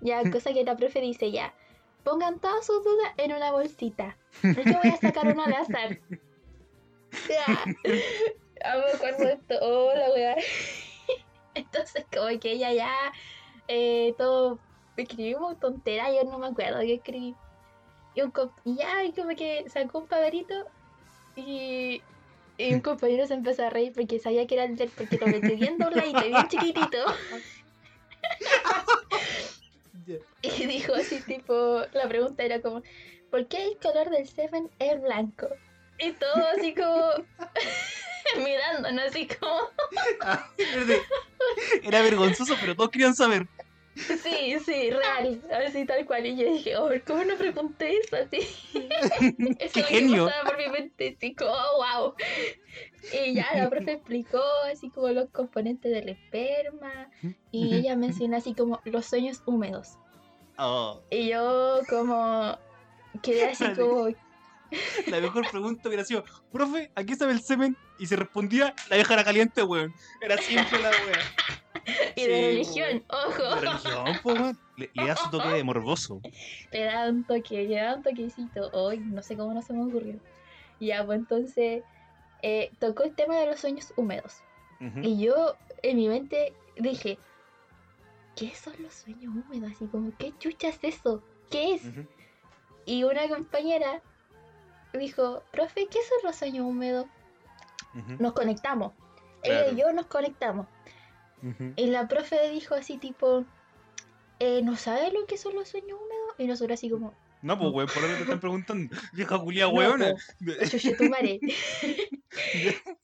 Ya, 0.00 0.22
Mm. 0.22 0.30
cosa 0.32 0.52
que 0.52 0.64
la 0.64 0.76
profe 0.76 1.00
dice 1.00 1.30
ya. 1.30 1.54
Pongan 2.04 2.38
todas 2.38 2.66
sus 2.66 2.84
dudas 2.84 3.12
en 3.16 3.32
una 3.32 3.50
bolsita. 3.50 4.16
Yo 4.42 4.52
voy 4.82 4.90
a 4.92 4.96
sacar 4.98 5.26
uno 5.28 5.42
al 5.44 5.54
azar. 5.54 5.98
Ya. 7.28 7.64
Me 7.84 8.92
acuerdo 8.92 9.28
esto. 9.28 9.54
Oh, 9.62 9.92
la 9.94 10.10
wea. 10.10 10.36
Entonces, 11.54 12.04
como 12.12 12.26
que 12.40 12.52
ella 12.52 12.72
ya. 12.72 12.92
Eh, 13.68 14.14
todo. 14.18 14.58
Escribimos 14.96 15.58
tontera, 15.60 16.12
yo 16.12 16.24
no 16.24 16.38
me 16.40 16.48
acuerdo 16.48 16.80
qué 16.80 16.94
escribí. 16.94 17.36
Y, 18.16 18.22
un 18.22 18.32
y 18.64 18.76
ya, 18.76 19.04
y 19.04 19.12
como 19.12 19.30
que 19.36 19.64
sacó 19.68 20.00
un 20.00 20.06
paverito. 20.08 20.54
Y. 21.36 22.02
Y 22.58 22.74
un 22.74 22.80
compañero 22.88 23.26
se 23.28 23.34
empezó 23.34 23.64
a 23.64 23.70
reír 23.70 23.92
porque 23.94 24.18
sabía 24.18 24.46
que 24.48 24.54
era 24.56 24.64
el 24.64 24.74
del, 24.76 24.90
porque 24.90 25.16
lo 25.18 25.26
metió 25.28 25.56
bien 25.56 25.78
dobladito 25.78 26.24
y 26.26 26.30
bien 26.30 26.48
chiquitito. 26.48 26.98
Y 30.42 30.66
dijo 30.66 30.94
así, 30.94 31.20
tipo, 31.20 31.82
la 31.92 32.08
pregunta 32.08 32.42
era 32.42 32.60
como, 32.60 32.82
¿por 33.30 33.46
qué 33.48 33.64
el 33.64 33.78
color 33.78 34.10
del 34.10 34.28
Seven 34.28 34.70
es 34.78 35.00
blanco? 35.00 35.48
Y 35.98 36.12
todo 36.12 36.48
así 36.56 36.74
como 36.74 37.10
mirándonos 38.44 39.04
así 39.04 39.26
como, 39.28 39.58
Ah. 40.20 40.50
Era 41.82 42.02
vergonzoso, 42.02 42.56
pero 42.60 42.74
todos 42.74 42.90
querían 42.90 43.14
saber. 43.14 43.46
Sí, 43.96 44.56
sí, 44.64 44.90
real, 44.90 45.42
así 45.66 45.84
tal 45.84 46.04
cual. 46.06 46.26
Y 46.26 46.36
yo 46.36 46.52
dije, 46.52 46.76
oh, 46.76 46.90
¿cómo 47.06 47.24
no 47.24 47.36
pregunté 47.36 47.98
eso 47.98 48.16
así? 48.24 48.38
Eso 49.58 49.72
¡Qué 49.74 49.82
genio! 49.82 50.26
pasaba 50.26 50.50
por 50.50 50.58
mi 50.58 50.68
mente, 50.68 51.14
así 51.16 51.34
como, 51.34 51.52
oh, 51.52 52.02
wow. 52.02 52.14
Y 53.12 53.34
ya 53.34 53.46
la 53.54 53.70
profe 53.70 53.92
explicó 53.92 54.42
así 54.72 54.90
como 54.90 55.08
los 55.08 55.30
componentes 55.30 55.92
del 55.92 56.08
esperma. 56.08 57.10
Y 57.50 57.76
ella 57.76 57.96
mencionó 57.96 58.36
así 58.36 58.54
como 58.54 58.80
los 58.84 59.06
sueños 59.06 59.42
húmedos. 59.46 59.98
Oh, 60.58 61.00
Y 61.10 61.28
yo 61.28 61.80
como 61.88 62.58
quedé 63.22 63.44
así 63.50 63.64
como, 63.74 64.08
la 65.06 65.20
mejor 65.20 65.48
pregunta 65.50 65.88
hubiera 65.88 66.04
sido, 66.04 66.24
profe, 66.52 66.90
¿a 66.94 67.04
qué 67.04 67.14
sabe 67.14 67.32
el 67.32 67.40
semen? 67.40 67.76
Y 67.98 68.06
se 68.06 68.16
respondía, 68.16 68.74
la 68.88 68.96
vieja 68.96 69.14
era 69.14 69.24
caliente, 69.24 69.62
weón. 69.62 69.94
Era 70.20 70.36
siempre 70.38 70.80
la 70.80 70.90
wea. 70.90 71.63
y 72.16 72.20
Sí, 72.20 72.26
de 72.26 72.40
religión, 72.48 73.04
ojo. 73.08 73.42
De 73.56 73.60
religión, 73.60 74.04
po. 74.22 74.34
Le, 74.76 74.90
le 74.92 75.06
da 75.06 75.16
su 75.16 75.30
toque 75.30 75.48
de 75.48 75.62
morboso. 75.64 76.20
Le 76.72 76.84
da 76.84 77.08
un 77.08 77.24
toque, 77.24 77.62
le 77.64 77.76
da 77.76 77.94
un 77.94 78.02
toquecito. 78.02 78.70
Hoy 78.72 78.98
no 78.98 79.22
sé 79.22 79.36
cómo 79.36 79.52
no 79.54 79.62
se 79.62 79.72
me 79.72 79.84
ocurrió. 79.84 80.16
Ya, 80.80 81.04
pues 81.06 81.18
entonces 81.20 81.84
eh, 82.42 82.70
tocó 82.80 83.04
el 83.04 83.14
tema 83.14 83.36
de 83.36 83.46
los 83.46 83.60
sueños 83.60 83.92
húmedos. 83.96 84.42
Y 85.02 85.18
yo 85.18 85.56
en 85.82 85.96
mi 85.96 86.08
mente 86.08 86.52
dije, 86.76 87.18
¿qué 88.36 88.54
son 88.54 88.74
los 88.82 88.92
sueños 88.92 89.32
húmedos? 89.34 89.72
Así 89.72 89.86
como, 89.86 90.12
¿qué 90.18 90.32
chucha 90.38 90.68
es 90.68 90.78
eso? 90.82 91.22
¿Qué 91.50 91.74
es? 91.74 91.82
Y 92.84 93.04
una 93.04 93.26
compañera 93.28 94.02
dijo, 94.92 95.42
profe, 95.52 95.86
¿qué 95.86 95.98
son 96.08 96.18
los 96.24 96.36
sueños 96.36 96.66
húmedos? 96.66 97.06
Nos 98.18 98.32
conectamos. 98.32 98.92
Ella 99.42 99.62
Claro. 99.62 99.72
y 99.72 99.80
yo 99.80 99.92
nos 99.92 100.06
conectamos. 100.06 100.66
Y 101.76 101.86
la 101.86 102.08
profe 102.08 102.48
dijo 102.50 102.74
así 102.74 102.96
tipo, 102.96 103.44
eh, 104.38 104.62
¿no 104.62 104.76
sabe 104.76 105.12
lo 105.12 105.26
que 105.26 105.36
son 105.36 105.54
los 105.54 105.68
sueños 105.68 105.98
húmedos? 106.00 106.34
Y 106.38 106.46
nosotros 106.46 106.78
así 106.78 106.88
como, 106.88 107.14
No, 107.42 107.58
pues, 107.58 107.72
weón, 107.72 107.88
por 107.88 108.04
eso 108.04 108.16
te 108.16 108.22
están 108.22 108.40
preguntando. 108.40 108.96
Vieja 109.12 109.38
culia, 109.38 109.66
No, 109.66 109.72
weona. 109.72 110.14
madre. 111.10 111.40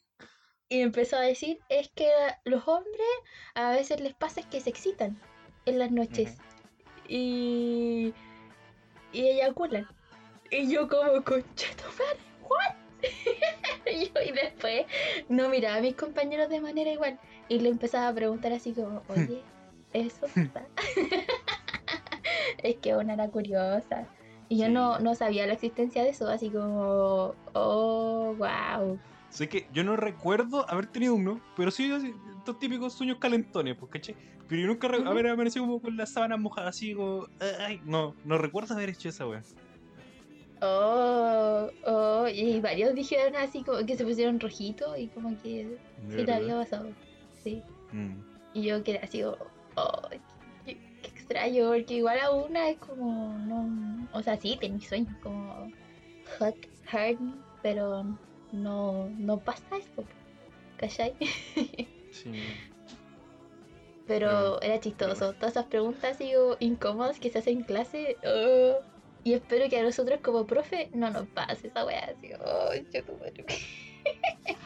y 0.69 0.81
empezó 0.81 1.17
a 1.17 1.21
decir, 1.23 1.59
es 1.69 1.91
que 1.95 2.11
los 2.45 2.67
hombres 2.67 2.95
a 3.55 3.73
veces 3.73 4.01
les 4.01 4.15
pasa 4.15 4.43
que 4.49 4.61
se 4.61 4.71
excitan 4.71 5.21
en 5.67 5.79
las 5.79 5.91
noches. 5.91 6.37
Y... 7.09 8.15
Y 9.13 9.27
eyaculan. 9.27 9.89
Y 10.51 10.73
yo 10.73 10.89
como, 10.89 11.23
concha 11.25 11.67
tu 11.77 11.85
madre, 11.93 12.21
¿what? 12.43 12.75
y 13.87 14.33
después 14.33 14.87
no 15.29 15.49
miraba 15.49 15.77
a 15.77 15.81
mis 15.81 15.95
compañeros 15.95 16.49
de 16.49 16.61
manera 16.61 16.91
igual. 16.93 17.19
Y 17.51 17.59
le 17.59 17.69
empezaba 17.69 18.07
a 18.09 18.15
preguntar 18.15 18.53
así 18.53 18.73
como, 18.73 19.03
oye, 19.09 19.43
¿eso 19.93 20.25
está? 20.27 20.65
es 22.63 22.77
que 22.77 22.95
una 22.95 23.15
era 23.15 23.29
curiosa. 23.29 24.07
Y 24.49 24.59
yo 24.59 24.67
Sí. 24.67 24.73
no, 24.73 25.01
no 25.01 25.15
sabía 25.17 25.47
la 25.49 25.55
existencia 25.55 26.05
de 26.05 26.11
eso, 26.11 26.29
así 26.29 26.49
como, 26.51 27.35
oh, 27.55 28.37
wow. 28.39 29.01
Sé 29.31 29.49
que 29.49 29.67
yo 29.73 29.83
no 29.83 29.97
recuerdo 29.97 30.65
haber 30.71 30.87
tenido 30.87 31.15
uno, 31.15 31.41
pero 31.57 31.73
sí 31.73 31.91
estos 32.39 32.59
típicos 32.61 32.95
sueños 32.95 33.19
calentones, 33.19 33.77
pues, 33.79 33.91
¿cachai? 33.91 34.17
Pero 34.49 34.61
yo 34.63 34.67
nunca 34.69 34.87
re- 34.87 34.99
Ujú. 35.01 35.09
haber 35.09 35.27
amanecido 35.27 35.65
como 35.67 35.81
con 35.81 35.97
las 35.97 36.13
sábanas 36.13 36.39
mojadas, 36.39 36.71
así 36.77 36.95
como. 36.95 37.27
Ay, 37.61 37.81
no, 37.85 38.15
no 38.25 38.39
recuerdo 38.39 38.75
haber 38.75 38.91
hecho 38.91 39.09
esa 39.09 39.27
weá. 39.27 39.43
Oh, 40.63 41.71
oh, 41.87 42.29
y 42.29 42.61
varios 42.61 42.95
dijeron 42.95 43.35
así 43.37 43.65
como 43.65 43.85
que 43.87 43.97
se 43.97 44.05
pusieron 44.05 44.39
rojitos 44.39 44.99
y 44.99 45.09
como 45.09 45.41
que 45.43 45.67
le 46.09 46.17
verdad. 46.25 46.37
había 46.37 46.55
pasado. 46.57 46.93
Sí. 47.43 47.63
Mm. 47.93 48.21
Y 48.55 48.63
yo 48.63 48.83
quedé 48.83 48.99
así 48.99 49.23
oh, 49.25 50.09
qué, 50.65 50.77
qué 51.03 51.09
extraño, 51.09 51.69
porque 51.69 51.95
igual 51.95 52.19
a 52.21 52.31
una 52.33 52.69
es 52.69 52.79
como, 52.79 53.37
no, 53.39 54.09
o 54.13 54.23
sea, 54.23 54.37
sí, 54.37 54.57
tenés 54.61 54.89
sueños 54.89 55.15
como 55.23 55.71
hot, 56.39 56.57
hard, 56.91 57.19
pero 57.63 58.05
no, 58.53 59.09
no 59.19 59.39
pasa 59.39 59.77
esto, 59.77 60.05
¿cachai? 60.77 61.15
Sí. 62.11 62.33
Pero 64.09 64.61
era 64.63 64.81
chistoso, 64.81 65.33
todas 65.35 65.53
esas 65.53 65.67
preguntas 65.67 66.19
como 66.19 66.57
incómodas 66.59 67.21
que 67.21 67.31
se 67.31 67.39
hacen 67.39 67.59
en 67.59 67.63
clase, 67.63 68.17
oh, 68.27 68.81
y 69.23 69.35
espero 69.35 69.69
que 69.69 69.79
a 69.79 69.85
nosotros 69.85 70.19
como 70.21 70.45
profe 70.45 70.91
no 70.93 71.09
nos 71.11 71.29
pase 71.29 71.69
esa 71.69 71.87
weá, 71.87 72.07
así, 72.07 72.33
oh, 72.35 72.75
yo. 72.75 73.05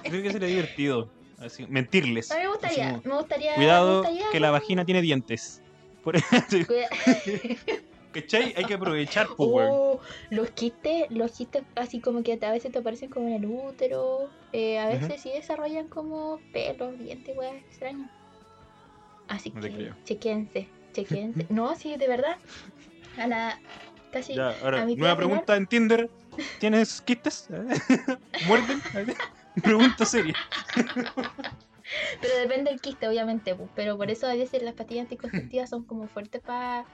Creo 0.05 0.23
que 0.23 0.33
sería 0.33 0.49
divertido. 0.49 1.11
Así, 1.45 1.67
mentirles. 1.69 2.31
A 2.31 2.37
mí 2.37 2.43
me 2.43 2.49
gustaría, 2.49 2.87
Así 2.87 2.93
como, 2.93 3.03
me 3.05 3.17
gustaría, 3.21 3.51
me 3.53 3.59
Cuidado, 3.59 3.97
gustaría 3.97 4.31
que 4.31 4.41
la 4.41 4.51
vagina 4.51 4.85
tiene 4.85 5.03
dientes. 5.03 5.61
Por 6.03 6.15
¿Cachai? 8.13 8.55
Hay 8.57 8.65
que 8.65 8.75
aprovechar, 8.75 9.27
pues. 9.37 9.51
Oh, 9.51 10.01
los 10.31 10.51
quistes, 10.51 11.07
los 11.11 11.33
quistes 11.33 11.65
así 11.77 12.01
como 12.01 12.23
que 12.23 12.39
a 12.41 12.53
veces 12.53 12.71
te 12.71 12.79
aparecen 12.79 13.11
como 13.11 13.27
en 13.29 13.35
el 13.35 13.47
útero, 13.47 14.31
eh, 14.53 14.79
a 14.79 14.87
veces 14.87 15.09
Ujú. 15.09 15.19
sí 15.19 15.31
desarrollan 15.31 15.89
como 15.89 16.41
pelos, 16.53 16.97
dientes, 16.99 17.37
weas 17.37 17.57
extrañas. 17.57 18.09
Así 19.29 19.51
No 19.51 19.61
que 19.61 19.91
chequense, 20.05 20.69
chequense. 20.93 21.47
no, 21.51 21.75
sí, 21.75 21.97
de 21.97 22.07
verdad. 22.07 22.37
A 23.17 23.27
la 23.27 23.61
casi 24.13 24.35
Ya, 24.35 24.51
ahora, 24.51 24.83
a 24.83 24.87
nueva 24.87 25.17
pregunta 25.17 25.57
en 25.57 25.67
Tinder. 25.67 26.09
¿Tienes 26.61 27.01
quistes? 27.01 27.49
¿Muerden? 28.47 28.81
Pregunta 29.63 30.05
seria. 30.05 30.35
Pero 32.21 32.39
depende 32.41 32.71
del 32.71 32.81
quiste, 32.81 33.07
obviamente, 33.09 33.55
pu, 33.55 33.69
pero 33.75 33.97
por 33.97 34.11
eso 34.11 34.27
a 34.27 34.35
veces 34.35 34.63
las 34.63 34.75
pastillas 34.75 35.03
anticonceptivas 35.05 35.71
son 35.71 35.85
como 35.85 36.09
fuertes 36.09 36.41
para 36.43 36.87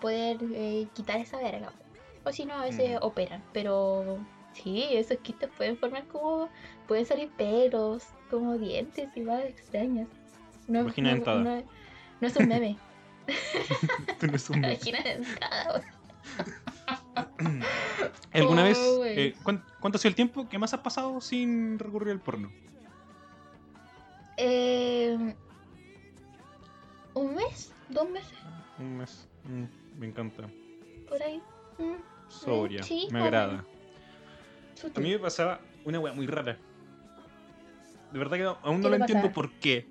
poder 0.00 0.38
eh, 0.54 0.88
quitar 0.94 1.18
esa 1.18 1.38
verga. 1.38 1.68
pu. 1.70 2.28
O 2.30 2.32
si 2.32 2.46
no, 2.46 2.54
a 2.54 2.62
veces 2.64 2.92
Mm. 2.92 3.04
operan, 3.04 3.42
pero 3.52 4.18
sí, 4.54 4.86
esos 4.92 5.18
quistes 5.18 5.50
pueden 5.56 5.76
formar 5.76 6.06
como, 6.06 6.48
pueden 6.88 7.04
salir 7.04 7.30
pelos, 7.36 8.04
como 8.30 8.56
dientes 8.56 9.08
y 9.14 9.20
más 9.20 9.44
extrañas. 9.44 10.08
No, 10.66 10.84
Vagina 10.84 11.14
no- 11.16 11.34
no- 11.40 11.62
no 12.20 12.26
es 12.26 12.36
un 12.36 12.48
meme, 12.48 12.78
no 14.22 14.28
eres 14.28 14.48
un- 14.50 14.62
vagina 14.62 15.00
dentada. 15.02 15.82
¿Alguna 18.32 18.62
Oh, 18.62 18.64
vez? 18.64 18.78
eh, 19.04 19.34
¿cuán- 19.42 19.64
¿Cuánto 19.80 19.96
ha 19.96 20.00
sido 20.00 20.10
el 20.10 20.14
tiempo 20.14 20.48
que 20.48 20.58
más 20.58 20.72
has 20.74 20.80
pasado 20.80 21.20
sin 21.20 21.78
recurrir 21.78 22.12
al 22.12 22.20
porno? 22.20 22.50
Eh, 24.36 25.34
¿Un 27.14 27.34
mes? 27.34 27.72
¿Dos 27.88 28.10
meses? 28.10 28.32
Un 28.78 28.96
mes. 28.98 29.28
Mm, 29.44 29.98
me 30.00 30.06
encanta. 30.08 30.48
Por 31.08 31.22
ahí. 31.22 31.40
Mm, 31.78 31.94
Sobria. 32.28 32.82
sí, 32.82 33.08
me 33.10 33.20
agrada. 33.20 33.64
A 34.96 35.00
mí 35.00 35.10
me 35.10 35.18
pasaba 35.18 35.60
una 35.84 36.00
weá 36.00 36.12
muy 36.12 36.26
rara. 36.26 36.58
De 38.12 38.18
verdad 38.18 38.36
que 38.36 38.44
aún 38.44 38.80
no 38.80 38.90
¿Qué 38.90 38.96
lo 38.98 39.04
entiendo 39.04 39.32
por 39.32 39.52
qué. 39.52 39.86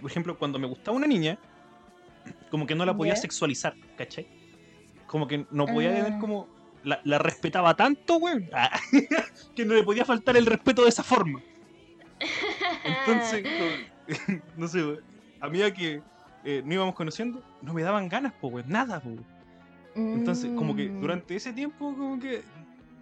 Por 0.00 0.10
ejemplo, 0.10 0.38
cuando 0.38 0.58
me 0.58 0.66
gustaba 0.66 0.96
una 0.96 1.06
niña, 1.06 1.38
como 2.50 2.66
que 2.66 2.74
no 2.74 2.84
la 2.84 2.94
podía 2.96 3.16
sexualizar, 3.16 3.74
¿cachai? 3.96 4.26
Como 5.06 5.26
que 5.26 5.46
no 5.50 5.66
podía 5.66 5.90
Ah. 5.90 6.04
tener 6.04 6.20
como. 6.20 6.48
La, 6.84 7.00
la 7.04 7.18
respetaba 7.18 7.74
tanto, 7.74 8.16
weón, 8.18 8.48
ah, 8.52 8.70
que 9.56 9.64
no 9.64 9.74
le 9.74 9.82
podía 9.82 10.04
faltar 10.04 10.36
el 10.36 10.46
respeto 10.46 10.82
de 10.82 10.90
esa 10.90 11.02
forma. 11.02 11.40
Entonces, 12.84 13.42
como- 13.58 14.40
no 14.56 14.68
sé, 14.68 14.82
weón, 14.84 15.00
a 15.40 15.48
medida 15.48 15.72
que 15.72 16.02
eh, 16.44 16.62
nos 16.64 16.74
íbamos 16.74 16.94
conociendo, 16.94 17.42
no 17.62 17.72
me 17.72 17.82
daban 17.82 18.08
ganas, 18.08 18.32
po, 18.34 18.48
weón, 18.48 18.68
nada, 18.68 19.00
po. 19.00 19.10
Entonces, 19.96 20.50
como 20.56 20.74
que 20.74 20.88
Mm. 20.88 21.00
durante 21.00 21.36
ese 21.36 21.52
tiempo, 21.52 21.94
como 21.96 22.18
que. 22.18 22.42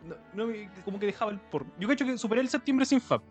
No, 0.06 0.14
no 0.34 0.46
me- 0.46 0.68
como 0.84 0.98
que 0.98 1.06
dejaba 1.06 1.30
el 1.32 1.38
porno. 1.38 1.70
Yo 1.78 1.88
cacho 1.88 2.04
que 2.04 2.18
superé 2.18 2.40
el 2.40 2.48
septiembre 2.48 2.84
sin 2.84 3.00
FAP. 3.00 3.22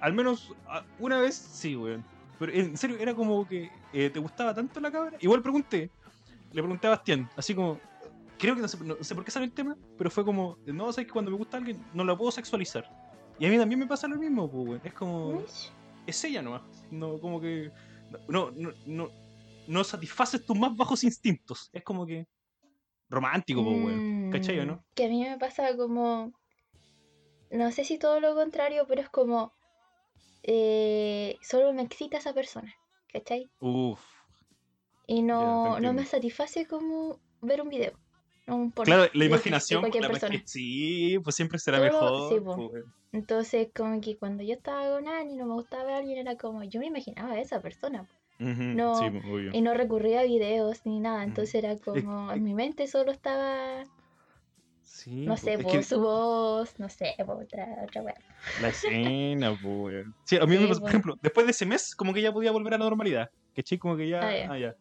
Al 0.00 0.12
menos 0.12 0.52
una 0.98 1.18
vez 1.18 1.34
sí, 1.34 1.74
weón. 1.76 2.04
Pero 2.38 2.52
en 2.52 2.76
serio, 2.76 2.96
era 2.98 3.14
como 3.14 3.46
que 3.46 3.70
eh, 3.92 4.08
te 4.10 4.18
gustaba 4.20 4.54
tanto 4.54 4.78
la 4.80 4.90
cabra. 4.90 5.16
Igual 5.20 5.42
pregunté, 5.42 5.90
le 6.52 6.62
pregunté 6.62 6.86
a 6.86 6.90
Bastián, 6.90 7.28
así 7.36 7.54
como. 7.54 7.78
Creo 8.42 8.56
que 8.56 8.60
no 8.60 8.66
sé, 8.66 8.76
no 8.82 8.96
sé 9.00 9.14
por 9.14 9.24
qué 9.24 9.30
sale 9.30 9.46
el 9.46 9.52
tema, 9.52 9.76
pero 9.96 10.10
fue 10.10 10.24
como. 10.24 10.58
No, 10.66 10.92
sabes 10.92 11.06
que 11.06 11.12
cuando 11.12 11.30
me 11.30 11.36
gusta 11.36 11.58
alguien, 11.58 11.80
no 11.94 12.02
la 12.02 12.16
puedo 12.18 12.32
sexualizar. 12.32 12.84
Y 13.38 13.46
a 13.46 13.48
mí 13.48 13.56
también 13.56 13.78
me 13.78 13.86
pasa 13.86 14.08
lo 14.08 14.16
mismo, 14.16 14.50
pues, 14.50 14.68
weón. 14.68 14.80
Es 14.82 14.92
como. 14.94 15.44
Es 16.08 16.24
ella 16.24 16.42
nomás. 16.42 16.62
No, 16.90 17.20
como 17.20 17.40
que. 17.40 17.70
No, 18.28 18.50
no, 18.50 18.72
no, 18.84 19.10
no 19.68 19.84
satisfaces 19.84 20.44
tus 20.44 20.58
más 20.58 20.76
bajos 20.76 21.04
instintos. 21.04 21.70
Es 21.72 21.84
como 21.84 22.04
que. 22.04 22.26
Romántico, 23.08 23.62
pues, 23.62 23.76
weón. 23.84 24.30
¿Cachai 24.32 24.58
o 24.58 24.66
no? 24.66 24.74
Mm, 24.74 24.84
Que 24.94 25.04
a 25.04 25.08
mí 25.08 25.22
me 25.22 25.38
pasa 25.38 25.76
como. 25.76 26.32
No 27.52 27.70
sé 27.70 27.84
si 27.84 27.96
todo 27.96 28.18
lo 28.18 28.34
contrario, 28.34 28.86
pero 28.88 29.02
es 29.02 29.08
como. 29.08 29.52
eh, 30.42 31.36
solo 31.42 31.72
me 31.72 31.82
excita 31.82 32.18
esa 32.18 32.34
persona, 32.34 32.74
¿cachai? 33.12 33.48
Uff. 33.60 34.00
Y 35.06 35.22
no, 35.22 35.78
no 35.78 35.92
me 35.92 36.04
satisface 36.06 36.66
como 36.66 37.20
ver 37.40 37.62
un 37.62 37.68
video. 37.68 37.92
No 38.46 38.56
un 38.56 38.70
Claro, 38.70 39.10
la 39.12 39.24
imaginación. 39.24 39.80
cualquier 39.80 40.04
la 40.04 40.10
persona. 40.10 40.42
sí, 40.44 41.18
pues 41.22 41.36
siempre 41.36 41.58
será 41.58 41.80
mejor. 41.80 42.28
sí, 42.28 42.40
pues. 42.44 42.84
Entonces, 43.12 43.68
como 43.74 44.00
que 44.00 44.16
cuando 44.16 44.42
yo 44.42 44.54
estaba 44.54 44.96
con 44.96 45.06
alguien 45.06 45.34
y 45.34 45.36
no 45.36 45.46
me 45.46 45.54
gustaba 45.54 45.84
ver 45.84 45.94
a 45.94 45.98
alguien, 45.98 46.18
era 46.18 46.36
como 46.36 46.64
yo 46.64 46.80
me 46.80 46.86
imaginaba 46.86 47.32
a 47.32 47.40
esa 47.40 47.60
persona. 47.60 48.06
No, 48.38 48.94
sí, 48.94 49.04
pues, 49.10 49.24
obvio. 49.24 49.50
Y 49.52 49.60
no 49.60 49.74
recurría 49.74 50.20
a 50.20 50.24
videos 50.24 50.84
ni 50.84 50.98
nada. 50.98 51.22
Entonces 51.22 51.54
era 51.56 51.76
como. 51.76 52.32
En 52.32 52.42
mi 52.42 52.54
mente 52.54 52.86
solo 52.86 53.12
estaba. 53.12 53.84
Sí, 54.82 55.10
No 55.26 55.34
pues, 55.34 55.40
sé, 55.40 55.58
po, 55.58 55.70
que 55.70 55.82
su 55.82 56.00
voz, 56.00 56.78
no 56.78 56.88
sé, 56.88 57.14
po, 57.24 57.34
otra, 57.34 57.66
otra 57.84 58.02
wea. 58.02 58.14
La 58.60 58.68
escena, 58.68 59.56
pues. 59.62 60.06
Sí, 60.24 60.36
a 60.36 60.46
mí 60.46 60.56
Sí, 60.56 60.62
me 60.62 60.68
pasó, 60.68 60.80
por 60.80 60.90
pues. 60.90 60.92
ejemplo, 60.94 61.14
después 61.22 61.46
de 61.46 61.50
ese 61.52 61.66
mes, 61.66 61.94
como 61.94 62.12
que 62.12 62.22
ya 62.22 62.32
podía 62.32 62.50
volver 62.50 62.74
a 62.74 62.78
la 62.78 62.84
normalidad. 62.84 63.28
¿Cachai? 63.54 63.78
Como 63.78 63.96
que 63.96 64.08
ya. 64.08 64.20
Ah, 64.26 64.36
ya. 64.36 64.48
Ah, 64.50 64.58
ya. 64.58 64.74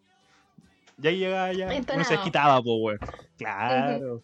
Ya 1.01 1.11
llegaba, 1.11 1.51
ya. 1.53 1.67
Uno 1.67 2.03
se 2.03 2.13
desquitaba, 2.13 2.61
pues, 2.61 2.77
weón. 2.79 2.99
Claro. 3.37 4.23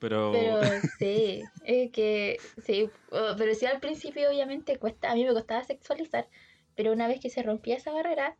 Pero. 0.00 0.32
Pero 0.32 0.60
sí, 0.98 1.42
es 1.64 1.90
que. 1.92 2.38
Sí, 2.64 2.88
pero 3.36 3.54
sí 3.54 3.66
al 3.66 3.80
principio, 3.80 4.30
obviamente, 4.30 4.76
cuesta. 4.78 5.10
A 5.10 5.14
mí 5.14 5.24
me 5.24 5.32
costaba 5.32 5.64
sexualizar. 5.64 6.28
Pero 6.74 6.92
una 6.92 7.08
vez 7.08 7.20
que 7.20 7.28
se 7.30 7.42
rompía 7.42 7.76
esa 7.76 7.92
barrera, 7.92 8.36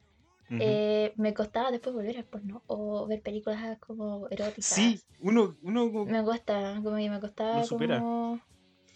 eh, 0.51 1.12
me 1.16 1.35
costaba 1.35 1.70
después 1.70 1.95
volver 1.95 2.16
al 2.16 2.24
porno. 2.24 2.62
O 2.68 3.07
ver 3.07 3.20
películas 3.20 3.79
como 3.79 4.29
eróticas. 4.31 4.64
Sí, 4.64 5.01
uno, 5.20 5.57
uno 5.62 5.93
como- 5.93 6.07
Me 6.07 6.22
cuesta, 6.22 6.81
como 6.83 6.97
que 6.97 7.11
me 7.11 7.20
costaba 7.20 7.64
supera. 7.64 7.99
como. 7.99 8.41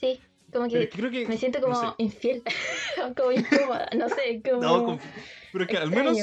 Sí, 0.01 0.20
como 0.53 0.68
que 0.68 0.89
creo 0.89 1.11
me 1.28 1.37
siento 1.37 1.59
no 1.61 1.66
como 1.66 1.80
sé. 1.80 1.95
infiel. 1.99 2.43
como 3.16 3.33
incómoda, 3.33 3.89
no 3.97 4.09
sé, 4.09 4.41
como. 4.49 4.62
No, 4.62 4.99
pero 5.53 5.64
es 5.64 5.70
que 5.70 5.76
al 5.76 5.91
menos 5.91 6.16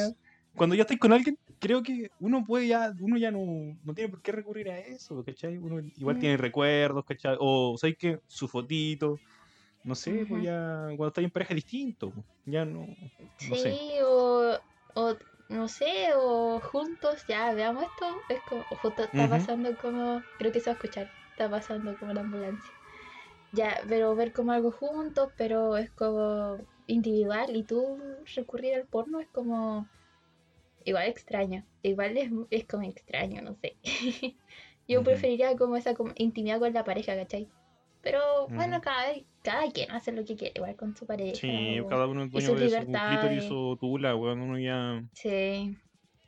cuando 0.56 0.76
ya 0.76 0.82
estáis 0.84 1.00
con 1.00 1.12
alguien, 1.14 1.38
creo 1.60 1.84
que 1.84 2.10
uno 2.20 2.44
puede 2.46 2.68
ya, 2.68 2.92
uno 3.00 3.18
ya 3.18 3.32
no, 3.32 3.42
no 3.84 3.94
tiene 3.94 4.10
por 4.12 4.22
qué 4.22 4.32
recurrir 4.32 4.70
a 4.72 4.80
eso, 4.80 5.24
¿cachai? 5.24 5.58
Uno 5.58 5.82
igual 5.96 6.18
Mm. 6.18 6.20
tiene 6.20 6.38
recuerdos, 6.38 7.04
¿cachai? 7.06 7.38
O, 7.40 7.78
¿sabes 7.80 7.96
qué? 8.00 8.20
Su 8.28 8.48
fotito. 8.48 9.22
No 9.84 9.96
sé, 9.96 10.26
pues 10.28 10.44
ya 10.44 10.86
cuando 10.98 11.08
estáis 11.10 11.26
en 11.28 11.32
pareja 11.32 11.54
es 11.54 11.58
distinto. 11.58 12.14
pues, 12.14 12.26
Ya 12.46 12.66
no. 12.66 12.96
No 13.40 13.56
Sí, 13.56 13.58
sé. 13.58 13.82
o, 14.04 14.60
o 14.96 15.18
no 15.48 15.68
sé, 15.68 16.10
o 16.16 16.60
juntos, 16.62 17.26
ya 17.28 17.54
veamos 17.54 17.84
esto. 17.84 18.26
Es 18.28 18.44
como, 18.44 18.68
o 18.70 18.76
justo 18.76 19.04
está 19.04 19.28
pasando 19.30 19.78
como, 19.78 20.28
creo 20.38 20.52
que 20.52 20.60
se 20.60 20.70
va 20.70 20.74
a 20.74 20.76
escuchar, 20.76 21.14
está 21.30 21.50
pasando 21.50 21.98
como 21.98 22.14
la 22.14 22.22
ambulancia. 22.22 22.76
Ya, 23.52 23.82
pero 23.90 24.16
ver 24.16 24.34
como 24.34 24.52
algo 24.54 24.72
juntos, 24.72 25.34
pero 25.38 25.78
es 25.78 25.92
como 25.94 26.68
individual 26.88 27.56
y 27.56 27.66
tú 27.66 28.24
recurrir 28.36 28.76
al 28.76 28.88
porno 28.88 29.20
es 29.22 29.30
como 29.32 29.92
igual 30.86 31.08
extraño. 31.08 31.64
Igual 31.84 32.18
es, 32.18 32.32
es 32.50 32.66
como 32.66 32.84
extraño, 32.84 33.42
no 33.42 33.56
sé. 33.56 33.78
Yo 34.88 35.04
preferiría 35.04 35.56
como 35.56 35.78
esa 35.78 35.94
como 35.94 36.14
intimidad 36.16 36.60
con 36.60 36.74
la 36.74 36.84
pareja, 36.84 37.16
¿cachai? 37.16 37.48
Pero 38.02 38.48
bueno, 38.48 38.78
Ujú. 38.78 38.86
cada 38.86 39.10
vez, 39.10 39.24
cada 39.44 39.70
quien 39.72 39.92
hace 39.92 40.12
lo 40.12 40.26
que 40.26 40.36
quiere, 40.36 40.54
igual 40.56 40.76
con 40.76 40.96
su 40.96 41.06
pareja. 41.06 41.36
Sí, 41.36 41.48
cada 41.90 42.08
uno 42.08 42.24
es 42.24 42.32
dueño 42.32 42.56
de 42.56 42.70
su 42.70 42.86
clítoris 42.86 43.50
o 43.52 43.78
tula, 43.80 44.16
weón. 44.16 44.42
Uno 44.42 44.58
ya. 44.58 45.04
Sí, 45.14 45.78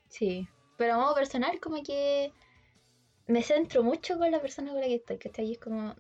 sí. 0.10 0.48
Pero 0.78 0.94
a 0.94 0.98
modo 0.98 1.16
personal, 1.16 1.60
como 1.60 1.82
que 1.82 2.32
me 3.28 3.42
centro 3.42 3.84
mucho 3.84 4.18
con 4.18 4.30
la 4.30 4.42
persona 4.42 4.72
con 4.72 4.82
la 4.82 4.88
que 4.88 4.96
estoy, 4.96 5.18
¿cachai? 5.18 5.54
Es 5.54 5.60
como. 5.60 5.96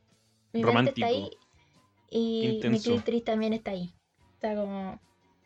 Mi 0.53 0.63
mente 0.63 0.91
está 0.91 1.05
ahí 1.05 1.29
Romántico. 1.29 1.39
y 2.09 2.69
mi 2.69 2.79
clítoris 2.79 3.23
también 3.23 3.53
está 3.53 3.71
ahí. 3.71 3.95
Está 4.33 4.55
como 4.55 4.99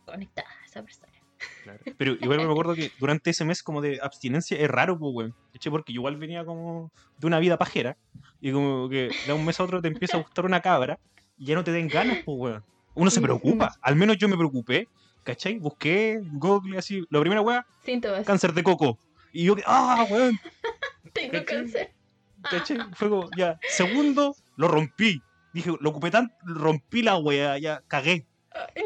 conectada 0.05 0.49
a 0.49 0.65
esa 0.65 0.81
persona. 0.81 1.14
Claro. 1.63 1.79
Pero 1.97 2.13
igual 2.13 2.37
me 2.45 2.51
acuerdo 2.51 2.75
que 2.75 2.91
durante 2.99 3.29
ese 3.29 3.45
mes 3.45 3.63
como 3.63 3.81
de 3.81 3.99
abstinencia 4.01 4.57
es 4.57 4.69
raro, 4.69 4.97
pues, 4.97 5.13
weón. 5.13 5.35
Porque 5.69 5.93
yo 5.93 5.99
igual 5.99 6.17
venía 6.17 6.45
como 6.45 6.91
de 7.17 7.27
una 7.27 7.39
vida 7.39 7.57
pajera. 7.57 7.97
Y 8.41 8.51
como 8.51 8.89
que 8.89 9.09
de 9.25 9.33
un 9.33 9.45
mes 9.45 9.59
a 9.59 9.63
otro 9.63 9.81
te 9.81 9.87
empieza 9.87 10.17
a 10.17 10.21
gustar 10.21 10.45
una 10.45 10.61
cabra 10.61 10.99
y 11.37 11.45
ya 11.45 11.55
no 11.55 11.63
te 11.63 11.71
den 11.71 11.87
ganas, 11.87 12.19
pues, 12.25 12.37
weón. 12.37 12.63
Uno 12.93 13.09
se 13.11 13.21
preocupa. 13.21 13.75
Al 13.81 13.95
menos 13.95 14.17
yo 14.17 14.27
me 14.27 14.37
preocupé. 14.37 14.87
¿Cachai? 15.23 15.57
Busqué 15.57 16.19
Google 16.33 16.77
así. 16.77 17.03
La 17.09 17.19
primera 17.19 17.41
weá, 17.41 17.65
Síntomas. 17.83 18.25
cáncer 18.25 18.53
de 18.53 18.61
coco. 18.61 18.99
Y 19.33 19.45
yo, 19.45 19.55
que, 19.55 19.63
¡ah, 19.65 20.05
weón! 20.09 20.39
Tengo 21.13 21.31
¿cachai? 21.31 21.45
cáncer. 21.45 21.91
¿Cachai? 22.43 22.77
Fue 22.93 23.09
como, 23.09 23.27
ya. 23.35 23.59
Segundo, 23.67 24.35
lo 24.55 24.67
rompí. 24.67 25.21
Dije, 25.51 25.71
lo 25.79 25.89
ocupé 25.89 26.11
tanto, 26.11 26.35
rompí 26.43 27.01
la 27.01 27.17
weá, 27.17 27.57
ya 27.57 27.81
cagué. 27.87 28.27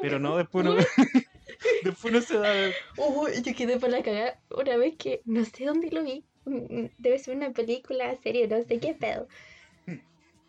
Pero 0.02 0.18
no, 0.20 0.38
después 0.38 0.66
no. 0.66 0.76
después 1.84 2.14
no 2.14 2.22
se 2.22 2.38
da. 2.38 2.72
Uy, 2.98 3.42
yo 3.44 3.56
quedé 3.56 3.80
para 3.80 3.98
la 3.98 4.04
cagada 4.04 4.40
una 4.56 4.78
vez 4.78 4.96
que 4.98 5.22
no 5.26 5.44
sé 5.46 5.66
dónde 5.66 5.90
lo 5.92 6.04
vi. 6.04 6.26
Mm, 6.46 6.86
Debe 6.98 7.20
ser 7.20 7.36
una 7.36 7.52
película, 7.52 8.16
serie, 8.24 8.48
no 8.48 8.62
sé 8.64 8.80
qué 8.80 8.94
pedo. 8.94 9.28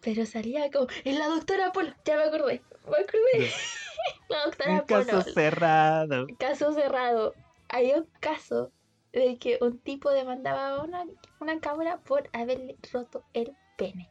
Pero 0.03 0.25
salía 0.25 0.71
como, 0.71 0.87
es 1.05 1.19
la 1.19 1.29
doctora 1.29 1.73
Polo, 1.73 1.93
ya 2.07 2.17
me 2.17 2.23
acordé, 2.23 2.63
me 2.89 2.97
acordé. 2.97 3.51
la 4.31 4.45
doctora 4.47 4.73
Un 4.73 4.81
caso 4.81 5.11
Polo. 5.11 5.23
cerrado. 5.23 6.27
Caso 6.39 6.73
cerrado. 6.73 7.35
Hay 7.69 7.93
un 7.93 8.09
caso 8.21 8.73
de 9.13 9.37
que 9.39 9.59
un 9.61 9.79
tipo 9.79 10.11
demandaba 10.11 10.69
a 10.77 10.83
una, 10.85 11.05
una 11.41 11.61
cabra 11.61 11.99
por 11.99 12.31
haberle 12.33 12.77
roto 12.93 13.25
el 13.35 13.53
pene. 13.77 14.09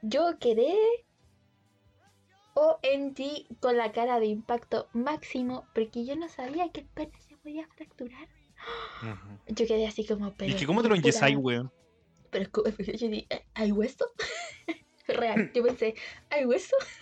Yo 0.00 0.38
quedé 0.38 0.74
OMG 2.56 3.46
con 3.60 3.76
la 3.76 3.92
cara 3.92 4.18
de 4.18 4.26
impacto 4.26 4.88
máximo 4.94 5.66
porque 5.74 6.06
yo 6.06 6.16
no 6.16 6.28
sabía 6.30 6.70
que 6.70 6.80
el 6.80 6.86
pene 6.86 7.12
se 7.28 7.36
podía 7.36 7.68
fracturar. 7.68 8.28
Yo 9.46 9.66
quedé 9.66 9.86
así 9.86 10.06
como, 10.06 10.32
pero. 10.34 10.52
Es 10.52 10.56
que, 10.56 10.66
¿cómo 10.66 10.82
te 10.82 10.88
lo 10.88 10.94
enyesáis, 10.94 11.36
weón? 11.36 11.70
Pero 12.30 12.50
yo 12.78 13.08
dije, 13.08 13.26
"¿Eh, 13.28 13.44
¿hay 13.54 13.72
hueso? 13.72 14.06
Real, 15.06 15.52
yo 15.52 15.62
pensé, 15.62 15.94
¿hay 16.30 16.46
hueso? 16.46 16.74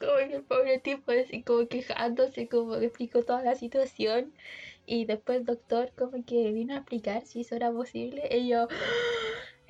como 0.00 0.16
que 0.16 0.34
el 0.34 0.42
pobre 0.42 0.78
tipo 0.80 1.12
así 1.12 1.42
como 1.42 1.68
quejándose, 1.68 2.48
como 2.48 2.78
que 2.78 2.86
explicó 2.86 3.22
toda 3.22 3.42
la 3.42 3.54
situación. 3.54 4.34
Y 4.84 5.04
después 5.04 5.38
el 5.38 5.46
doctor 5.46 5.92
como 5.96 6.24
que 6.24 6.50
vino 6.52 6.74
a 6.74 6.78
explicar 6.78 7.24
si 7.24 7.42
eso 7.42 7.54
era 7.54 7.70
posible. 7.70 8.28
Y 8.36 8.48
yo, 8.48 8.66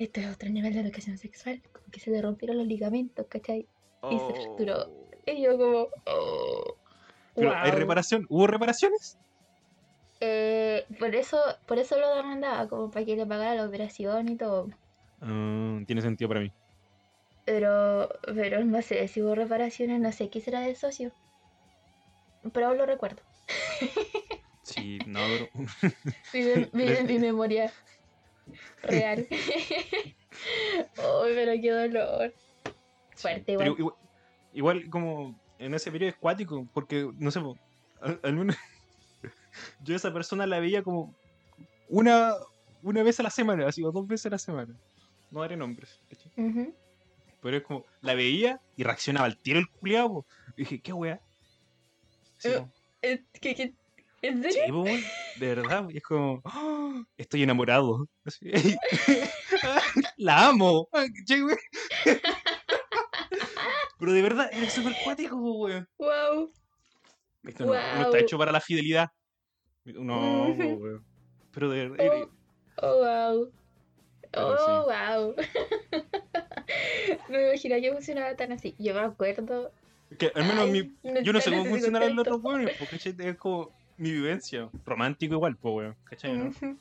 esto 0.03 0.19
es 0.19 0.33
otro 0.33 0.49
nivel 0.49 0.73
de 0.73 0.81
educación 0.81 1.17
sexual. 1.17 1.61
Como 1.71 1.85
que 1.91 1.99
se 1.99 2.11
le 2.11 2.21
rompieron 2.21 2.57
los 2.57 2.67
ligamentos, 2.67 3.25
¿cachai? 3.27 3.67
Y 4.09 4.17
se 4.17 4.33
fracturó. 4.33 4.89
Y 5.25 5.43
yo 5.43 5.57
como, 5.57 5.87
oh, 6.05 6.75
Pero 7.35 7.55
hay 7.55 7.71
reparación. 7.71 8.25
¿Hubo 8.29 8.47
reparaciones? 8.47 9.17
Eh, 10.19 10.85
por 10.99 11.15
eso, 11.15 11.39
por 11.65 11.79
eso 11.79 11.99
lo 11.99 12.15
demandaba, 12.15 12.67
como 12.67 12.91
para 12.91 13.05
que 13.05 13.15
le 13.15 13.25
pagara 13.25 13.55
la 13.55 13.65
operación 13.65 14.29
y 14.29 14.35
todo. 14.35 14.69
Ah, 15.21 15.79
tiene 15.85 16.01
sentido 16.01 16.27
para 16.27 16.41
mí. 16.41 16.51
Pero, 17.45 18.09
pero 18.25 18.63
no 18.63 18.81
sé, 18.81 19.07
si 19.07 19.21
hubo 19.21 19.35
reparaciones, 19.35 19.99
no 19.99 20.11
sé 20.11 20.29
qué 20.29 20.41
será 20.41 20.61
del 20.61 20.75
socio. 20.75 21.11
Pero 22.53 22.67
aún 22.67 22.77
lo 22.77 22.85
recuerdo. 22.85 23.21
Sí, 24.63 24.99
no, 25.05 25.19
pero... 25.19 25.91
Vive, 26.31 26.69
vive 26.71 26.99
en 26.99 27.07
mi 27.07 27.19
memoria 27.19 27.73
real. 28.83 29.27
Uy, 30.97 31.31
pero 31.35 31.51
qué 31.61 31.71
dolor. 31.71 32.33
Fuerte, 33.15 33.51
igual. 33.53 33.67
igual, 33.77 33.95
igual 34.53 34.89
como 34.89 35.39
en 35.59 35.73
ese 35.73 35.91
periodo 35.91 36.09
es 36.11 36.17
cuático, 36.17 36.67
porque, 36.73 37.09
no 37.17 37.29
sé, 37.31 37.39
al, 38.01 38.19
al 38.23 38.33
menos 38.33 38.55
yo 39.83 39.93
a 39.93 39.97
esa 39.97 40.11
persona 40.13 40.47
la 40.47 40.59
veía 40.59 40.81
como 40.81 41.13
una, 41.89 42.33
una 42.81 43.03
vez 43.03 43.19
a 43.19 43.23
la 43.23 43.29
semana, 43.29 43.67
así, 43.67 43.83
o 43.83 43.91
dos 43.91 44.07
veces 44.07 44.27
a 44.27 44.29
la 44.31 44.37
semana. 44.39 44.73
No 45.29 45.43
haré 45.43 45.55
nombres. 45.55 45.99
¿cachai? 46.09 46.31
Ujú. 46.37 46.73
Pero 47.41 47.57
es 47.57 47.63
como, 47.63 47.85
la 48.01 48.13
veía 48.15 48.59
y 48.75 48.83
reaccionaba 48.83 49.25
al 49.25 49.37
tiro 49.37 49.59
el 49.59 49.69
culiado, 49.69 50.25
dije, 50.55 50.79
¿qué 50.79 50.93
wea? 50.93 51.19
Sí, 52.37 52.49
Eh, 52.49 52.57
po. 52.59 52.69
Eh, 53.01 53.23
¿Qué, 53.39 53.55
qué? 53.55 53.73
¿En 54.21 54.43
serio? 54.43 54.63
Sí, 54.65 54.71
weón, 54.71 55.01
de 55.39 55.55
verdad. 55.55 55.89
Y 55.89 55.97
es 55.97 56.03
como, 56.03 56.41
¡ah! 56.45 57.03
estoy 57.17 57.43
enamorado. 57.43 58.07
Así. 58.23 58.51
la 60.17 60.47
amo. 60.47 60.87
Ah. 60.93 61.05
Pero 63.99 64.13
de 64.13 64.21
verdad, 64.21 64.49
era 64.51 64.69
súper 64.69 64.95
cuático, 65.03 65.35
weón. 65.35 65.87
Wow. 65.97 66.51
Esto 67.43 67.65
no, 67.65 67.73
está 67.73 68.19
hecho 68.19 68.37
para 68.37 68.51
la 68.51 68.61
fidelidad. 68.61 69.09
No, 69.85 70.53
po, 70.57 70.63
Ujú. 70.63 70.83
weón. 70.83 71.03
Pero 71.51 71.69
de 71.69 71.89
verdad. 71.89 72.27
Oh, 72.77 72.87
oh, 72.87 72.97
wow. 72.97 73.51
Pero 74.31 74.33
Oh, 74.33 74.85
wow. 74.85 75.35
no 77.27 77.37
me 77.37 77.47
imaginaba 77.47 77.81
que 77.81 77.91
funcionaba 77.91 78.33
tan 78.35 78.53
así. 78.53 78.75
Yo 78.79 78.93
me 78.93 79.01
acuerdo. 79.01 79.73
Que 80.17 80.31
al 80.33 80.43
menos 80.43 80.65
Ay, 80.65 80.71
mi, 80.71 80.97
yo 81.23 81.33
no 81.33 81.41
sé 81.41 81.49
cómo 81.49 81.65
funcionarán 81.65 82.15
los 82.15 82.27
otros 82.27 82.41
weones, 82.43 82.77
porque 82.77 82.97
es 82.97 83.37
como 83.37 83.71
mi 83.97 84.11
vivencia. 84.11 84.69
Romántico 84.85 85.35
igual, 85.35 85.55
pues 85.57 85.75
weón. 85.75 85.95
¿Cachai? 86.05 86.37
¿no? 86.37 86.51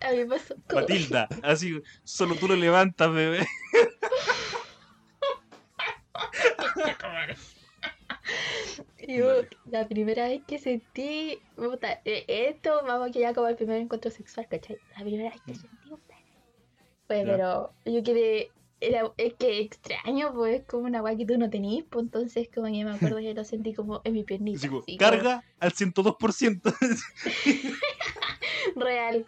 A 0.00 0.10
mí 0.12 0.18
me 0.18 0.26
pasó 0.26 0.54
como- 0.68 0.80
Matilda, 0.80 1.28
así, 1.42 1.82
solo 2.04 2.34
tú 2.36 2.48
lo 2.48 2.56
levantas, 2.56 3.12
bebé. 3.12 3.46
Yo, 9.06 9.42
la 9.70 9.88
primera 9.88 10.28
vez 10.28 10.42
que 10.46 10.58
sentí, 10.58 11.38
puta, 11.56 12.00
eh, 12.04 12.24
esto, 12.28 12.82
vamos 12.86 13.10
que 13.10 13.20
ya 13.20 13.32
como 13.32 13.48
el 13.48 13.56
primer 13.56 13.80
encuentro 13.80 14.10
sexual, 14.10 14.46
¿cachai? 14.48 14.76
La 14.96 15.04
primera 15.04 15.30
vez 15.30 15.40
que 15.42 15.54
sentí 15.54 15.90
un 15.90 16.00
pene. 16.00 16.24
Pues, 17.06 17.24
pero 17.24 17.72
yo 17.86 18.02
quedé, 18.02 18.50
era, 18.80 19.12
es 19.16 19.34
que 19.34 19.60
extraño, 19.60 20.32
pues, 20.32 20.60
es 20.60 20.66
como 20.66 20.84
una 20.84 21.00
guay 21.00 21.16
que 21.16 21.26
tú 21.26 21.36
no 21.36 21.50
tenías, 21.50 21.84
pues, 21.90 22.04
entonces 22.04 22.48
como 22.54 22.66
que 22.66 22.84
me 22.84 22.92
acuerdo 22.92 23.18
que 23.18 23.34
lo 23.34 23.44
sentí 23.44 23.74
como 23.74 24.00
en 24.04 24.12
mi 24.12 24.24
piernita. 24.24 24.58
Así 24.58 24.68
como, 24.68 24.80
así 24.82 24.96
como 24.96 25.10
carga 25.10 25.44
al 25.58 25.72
102%. 25.72 26.74
real. 28.76 29.24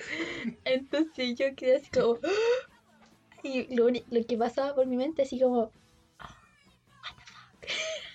Entonces 0.64 1.34
yo 1.36 1.54
quedé 1.56 1.76
así 1.76 1.90
como... 1.90 2.18
Y 3.42 3.74
lo, 3.74 3.88
lo 3.88 4.26
que 4.26 4.36
pasaba 4.36 4.74
por 4.74 4.86
mi 4.86 4.98
mente 4.98 5.22
así 5.22 5.40
como... 5.40 5.72
What 6.20 6.34
the 7.62 7.68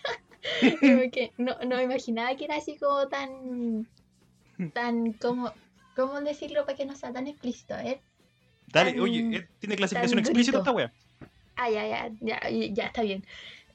fuck? 0.03 0.79
como 0.79 1.11
que 1.11 1.33
no, 1.39 1.57
no 1.65 1.77
me 1.77 1.83
imaginaba 1.83 2.35
que 2.35 2.45
era 2.45 2.57
así 2.57 2.77
como 2.77 3.07
tan... 3.07 3.87
Tan 4.73 5.13
como... 5.13 5.51
¿Cómo 5.95 6.21
decirlo 6.21 6.65
para 6.65 6.77
que 6.77 6.85
no 6.85 6.95
sea 6.95 7.11
tan 7.11 7.25
explícito? 7.25 7.73
eh? 7.75 8.01
Dale, 8.67 8.91
Tan- 8.91 8.99
oye, 8.99 9.37
eh, 9.37 9.47
tiene 9.57 9.77
clasificación 9.77 10.19
explícita 10.19 10.59
esta 10.59 10.71
wea. 10.71 10.93
Ah, 11.55 11.69
ya, 11.69 11.87
ya, 11.87 12.11
ya, 12.21 12.39
ya 12.49 12.85
está 12.85 13.01
bien. 13.01 13.25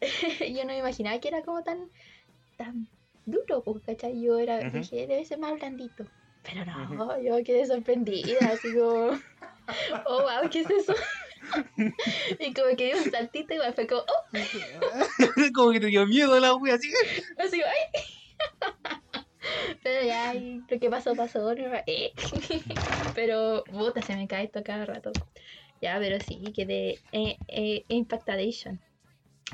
yo 0.55 0.65
no 0.65 0.73
me 0.73 0.79
imaginaba 0.79 1.19
que 1.21 1.29
era 1.29 1.43
como 1.43 1.63
tan... 1.63 1.91
Tan 2.57 2.89
duro, 3.27 3.63
pues, 3.63 3.83
¿cachai? 3.85 4.21
Yo 4.21 4.39
era, 4.39 4.59
dije, 4.59 5.07
debe 5.07 5.25
ser 5.25 5.39
más 5.39 5.59
blandito. 5.59 6.05
Pero 6.43 6.65
no, 6.65 7.07
Ujú. 7.07 7.23
yo 7.23 7.45
quedé 7.45 7.67
sorprendida, 7.67 8.49
así 8.49 8.73
como... 8.75 9.19
Oh, 10.07 10.23
wow, 10.23 10.51
¿qué 10.51 10.61
es 10.61 10.71
eso? 10.71 10.95
y 12.39 12.53
como 12.53 12.77
que 12.77 12.87
dio 12.87 12.99
un 12.99 13.11
saltito 13.11 13.55
y 13.55 13.73
fue 13.73 13.87
como, 13.87 14.01
oh, 14.03 14.25
como 15.55 15.73
que 15.73 15.81
te 15.81 15.87
dio 15.87 16.07
miedo 16.07 16.39
la 16.41 16.55
wea, 16.55 16.75
así. 16.75 16.93
así, 17.39 17.63
ay. 17.63 18.03
Pero 19.83 20.07
ya, 20.07 20.35
lo 20.35 20.81
que 20.81 20.91
pasó, 20.91 21.15
pasó. 21.15 21.55
¿no? 21.55 21.75
Eh. 21.87 22.13
pero, 23.15 23.65
puta, 23.65 24.03
se 24.03 24.17
me 24.17 24.29
cae 24.29 24.45
esto 24.45 24.63
cada 24.63 24.87
rato. 24.87 25.13
Ya, 25.81 25.99
pero 25.99 26.21
sí, 26.21 26.41
quedé 26.55 26.99
eh, 27.13 27.37
eh, 27.49 27.85
impactadation. 27.89 28.81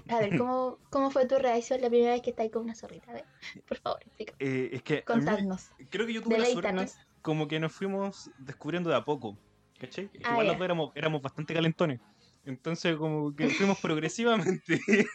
A 0.08 0.20
ver, 0.20 0.30
¿cómo, 0.38 0.78
¿cómo 0.90 1.10
fue 1.10 1.26
tu 1.26 1.36
reacción 1.38 1.80
la 1.80 1.88
primera 1.88 2.12
vez 2.12 2.22
que 2.22 2.30
estáis 2.30 2.50
con 2.50 2.62
una 2.64 2.74
zorrita? 2.74 3.10
A 3.10 3.14
ver, 3.14 3.24
por 3.68 3.78
favor. 3.78 4.00
Eh, 4.38 4.70
es 4.72 4.82
que 4.82 4.94
a 4.94 4.96
mí- 4.98 5.04
Contadnos. 5.04 5.70
creo 5.90 6.06
que 6.06 6.12
yo 6.12 6.22
tuve 6.22 6.38
la 6.38 6.46
suerte 6.46 6.86
como 7.22 7.48
que 7.48 7.60
nos 7.60 7.72
fuimos 7.72 8.30
descubriendo 8.38 8.90
de 8.90 8.96
a 8.96 9.04
poco. 9.04 9.38
¿Cachai? 9.78 10.10
Ah, 10.24 10.30
igual 10.32 10.46
ya. 10.46 10.52
los 10.52 10.58
dos 10.58 10.64
éramos, 10.64 10.90
éramos 10.94 11.22
bastante 11.22 11.52
calentones. 11.54 12.00
Entonces 12.44 12.96
como 12.96 13.34
que 13.34 13.48
fuimos 13.50 13.78
progresivamente. 13.80 14.80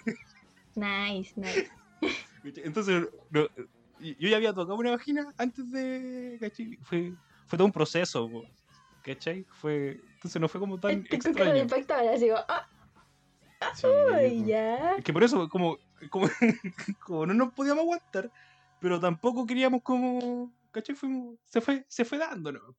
Nice, 0.75 1.33
nice. 1.35 1.69
Entonces 2.63 3.05
no, 3.29 3.47
yo 3.99 4.29
ya 4.29 4.37
había 4.37 4.53
tocado 4.53 4.75
una 4.77 4.91
vagina 4.91 5.27
antes 5.37 5.69
de... 5.71 6.37
¿cachai? 6.39 6.77
Fue, 6.83 7.13
fue 7.47 7.57
todo 7.57 7.65
un 7.65 7.71
proceso. 7.73 8.29
po, 8.29 8.45
¿Cachai? 9.03 9.45
Fue, 9.49 9.99
entonces 10.15 10.39
no 10.41 10.47
fue 10.47 10.59
como 10.59 10.79
tan 10.79 11.03
de 11.03 11.15
extraño. 11.15 11.55
impacto 11.57 11.93
ahora, 11.93 12.13
así 12.13 12.27
como, 12.29 12.41
ah, 12.47 12.67
Sí, 13.75 13.87
ay, 14.13 14.41
po. 14.41 14.47
ya. 14.47 14.95
Es 14.97 15.03
que 15.03 15.13
por 15.13 15.23
eso, 15.23 15.49
como, 15.49 15.77
como, 16.09 16.27
como 17.05 17.25
no 17.25 17.33
nos 17.33 17.53
podíamos 17.53 17.83
aguantar, 17.83 18.31
pero 18.79 18.99
tampoco 18.99 19.45
queríamos 19.45 19.81
como, 19.83 20.51
¿cachai? 20.71 20.95
Fuimos, 20.95 21.37
se 21.45 21.61
fue, 21.61 21.85
se 21.87 22.05
fue 22.05 22.17
dando, 22.17 22.51
¿no? 22.51 22.75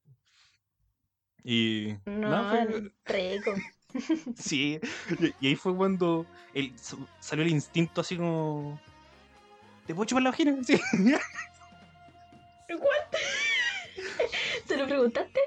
Y 1.45 1.95
No, 2.07 2.29
nada, 2.29 2.67
fue- 2.67 2.93
rico. 3.05 3.55
sí, 4.37 4.81
y, 5.41 5.47
ahí 5.47 5.57
fue 5.57 5.75
cuando 5.77 6.27
el, 6.55 6.73
salió 7.21 7.45
el 7.45 7.51
instinto 7.51 8.01
así 8.01 8.17
como, 8.17 8.81
¿te 9.87 9.95
puedo 9.95 10.07
chupar 10.07 10.23
la 10.23 10.31
vagina? 10.31 10.57
Sí. 10.65 10.81
¿Se 14.67 14.77
lo 14.77 14.87
preguntaste? 14.87 15.41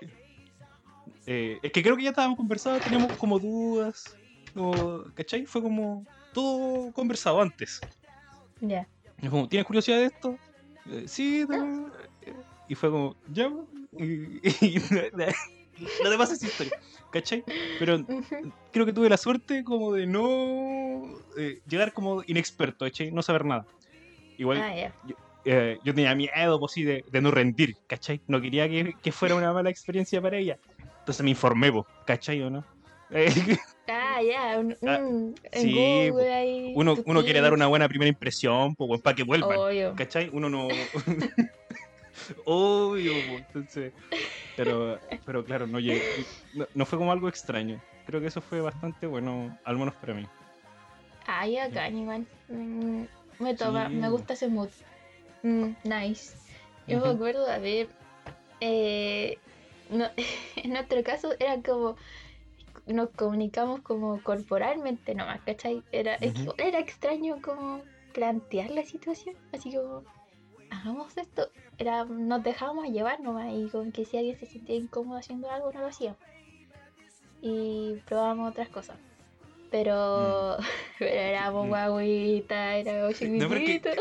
Eh, 1.27 1.59
es 1.61 1.71
que 1.71 1.81
creo 1.81 1.95
que 1.95 2.03
ya 2.03 2.09
estábamos 2.09 2.37
conversados, 2.37 2.81
teníamos 2.81 3.17
como 3.17 3.39
dudas, 3.39 4.15
como, 4.53 5.03
¿cachai? 5.15 5.45
Fue 5.45 5.61
como 5.61 6.05
todo 6.33 6.91
conversado 6.93 7.41
antes. 7.41 7.81
Ya. 8.61 8.87
Y 9.17 9.21
fue 9.21 9.29
como, 9.29 9.47
¿tienes 9.47 9.65
curiosidad 9.65 9.97
de 9.97 10.05
esto? 10.05 10.37
Eh, 10.91 11.05
sí, 11.07 11.45
no. 11.47 11.91
Y 12.67 12.75
fue 12.75 12.89
como, 12.89 13.15
ya, 13.31 13.49
pues". 13.49 13.67
y, 13.99 14.39
y 14.65 14.79
lo 16.03 16.09
demás 16.09 16.31
es 16.31 16.43
historia, 16.43 16.79
¿cachai? 17.11 17.43
Pero 17.79 18.05
creo 18.71 18.85
que 18.85 18.93
tuve 18.93 19.09
la 19.09 19.17
suerte 19.17 19.63
como 19.63 19.93
de 19.93 20.07
no 20.07 21.17
eh, 21.37 21.59
llegar 21.67 21.93
como 21.93 22.23
inexperto, 22.27 22.85
¿cachai? 22.85 23.11
No 23.11 23.21
saber 23.21 23.45
nada. 23.45 23.65
Igual 24.37 24.59
Ah, 24.59 24.91
eh, 25.47 25.77
yo 25.83 25.93
tenía 25.93 26.15
miedo, 26.15 26.59
pues 26.59 26.71
sí, 26.71 26.83
de, 26.83 27.05
de 27.11 27.21
no 27.21 27.29
rendir, 27.29 27.77
¿cachai? 27.87 28.19
No 28.27 28.41
quería 28.41 28.67
que, 28.67 28.93
que 29.01 29.11
fuera 29.11 29.35
una 29.35 29.53
mala 29.53 29.69
experiencia 29.69 30.21
para 30.21 30.37
ella. 30.37 30.57
Entonces 31.05 31.23
me 31.23 31.29
informé, 31.29 31.71
pues, 31.71 31.85
¿cachai 32.03 32.41
o 32.41 32.49
no? 32.49 32.65
Eh, 33.11 33.27
Ah, 33.87 34.19
ya. 34.23 34.57
un- 34.59 34.75
Ah, 34.87 34.97
un- 34.99 35.35
en 35.51 35.61
sí, 35.61 36.09
Google 36.09 36.33
ahí, 36.33 36.73
uno, 36.75 36.95
uno 37.05 37.23
quiere 37.23 37.39
dar 37.41 37.53
una 37.53 37.67
buena 37.67 37.87
primera 37.87 38.09
impresión, 38.09 38.73
pues, 38.73 38.99
para 39.01 39.15
que 39.15 39.21
vuelvan. 39.21 39.55
Obvio. 39.59 39.93
¿Cachai? 39.95 40.31
Uno 40.33 40.49
no. 40.49 40.89
Obvio, 42.45 43.37
entonces. 43.37 43.93
Pero, 44.55 44.99
pero 45.23 45.45
claro, 45.45 45.67
no, 45.67 45.79
llegué- 45.79 46.01
no, 46.53 46.65
no 46.73 46.85
fue 46.87 46.97
como 46.97 47.11
algo 47.11 47.29
extraño. 47.29 47.79
Creo 48.07 48.19
que 48.19 48.25
eso 48.27 48.41
fue 48.41 48.59
bastante 48.61 49.05
bueno, 49.05 49.55
al 49.63 49.77
menos 49.77 49.93
para 49.97 50.15
mí. 50.15 50.25
Ay, 51.27 51.57
acá, 51.57 51.87
igual. 51.89 52.25
Mm, 52.47 53.03
Me 53.37 53.53
toma, 53.53 53.89
Sí. 53.89 53.95
me 53.97 54.09
gusta 54.09 54.33
ese 54.33 54.47
mood. 54.47 54.69
Mm, 55.43 55.73
nice. 55.83 56.35
Yo 56.87 56.97
me 56.97 57.03
Ujú. 57.03 57.15
acuerdo 57.15 57.45
de 57.45 57.59
ver. 57.59 57.87
eh, 58.61 59.37
no- 59.89 60.09
en 60.55 60.69
nuestro 60.71 61.03
caso 61.03 61.33
era 61.39 61.61
como. 61.61 61.95
Nos 62.87 63.09
comunicamos 63.09 63.81
como 63.81 64.21
corporalmente 64.21 65.15
nomás, 65.15 65.41
¿cachai? 65.41 65.81
Era, 65.91 66.17
era 66.59 66.77
extraño 66.77 67.41
como 67.41 67.81
plantear 68.13 68.69
la 68.69 68.83
situación. 68.83 69.35
Así 69.53 69.73
como. 69.73 70.03
Hagamos 70.69 71.17
esto. 71.17 71.49
Era, 71.79 72.05
nos 72.05 72.43
dejábamos 72.43 72.87
llevar 72.89 73.21
nomás 73.21 73.51
y 73.53 73.69
con 73.69 73.91
que 73.91 74.05
si 74.05 74.17
alguien 74.17 74.37
se 74.37 74.45
sentía 74.45 74.75
incómodo 74.75 75.17
haciendo 75.17 75.49
algo, 75.49 75.71
no 75.73 75.79
lo 75.81 75.87
hacíamos. 75.87 76.19
Y 77.41 77.95
probábamos 78.05 78.51
otras 78.51 78.69
cosas. 78.69 78.97
Pero, 79.71 80.57
pero 80.99 81.11
éramos 81.11 81.65
Mm. 81.65 81.69
guaguitas, 81.69 82.75
éramos 82.85 83.21
No, 83.21 83.49
pero 83.49 83.61
es 83.61 83.65
que- 83.65 83.79
chiquititos. 83.81 83.95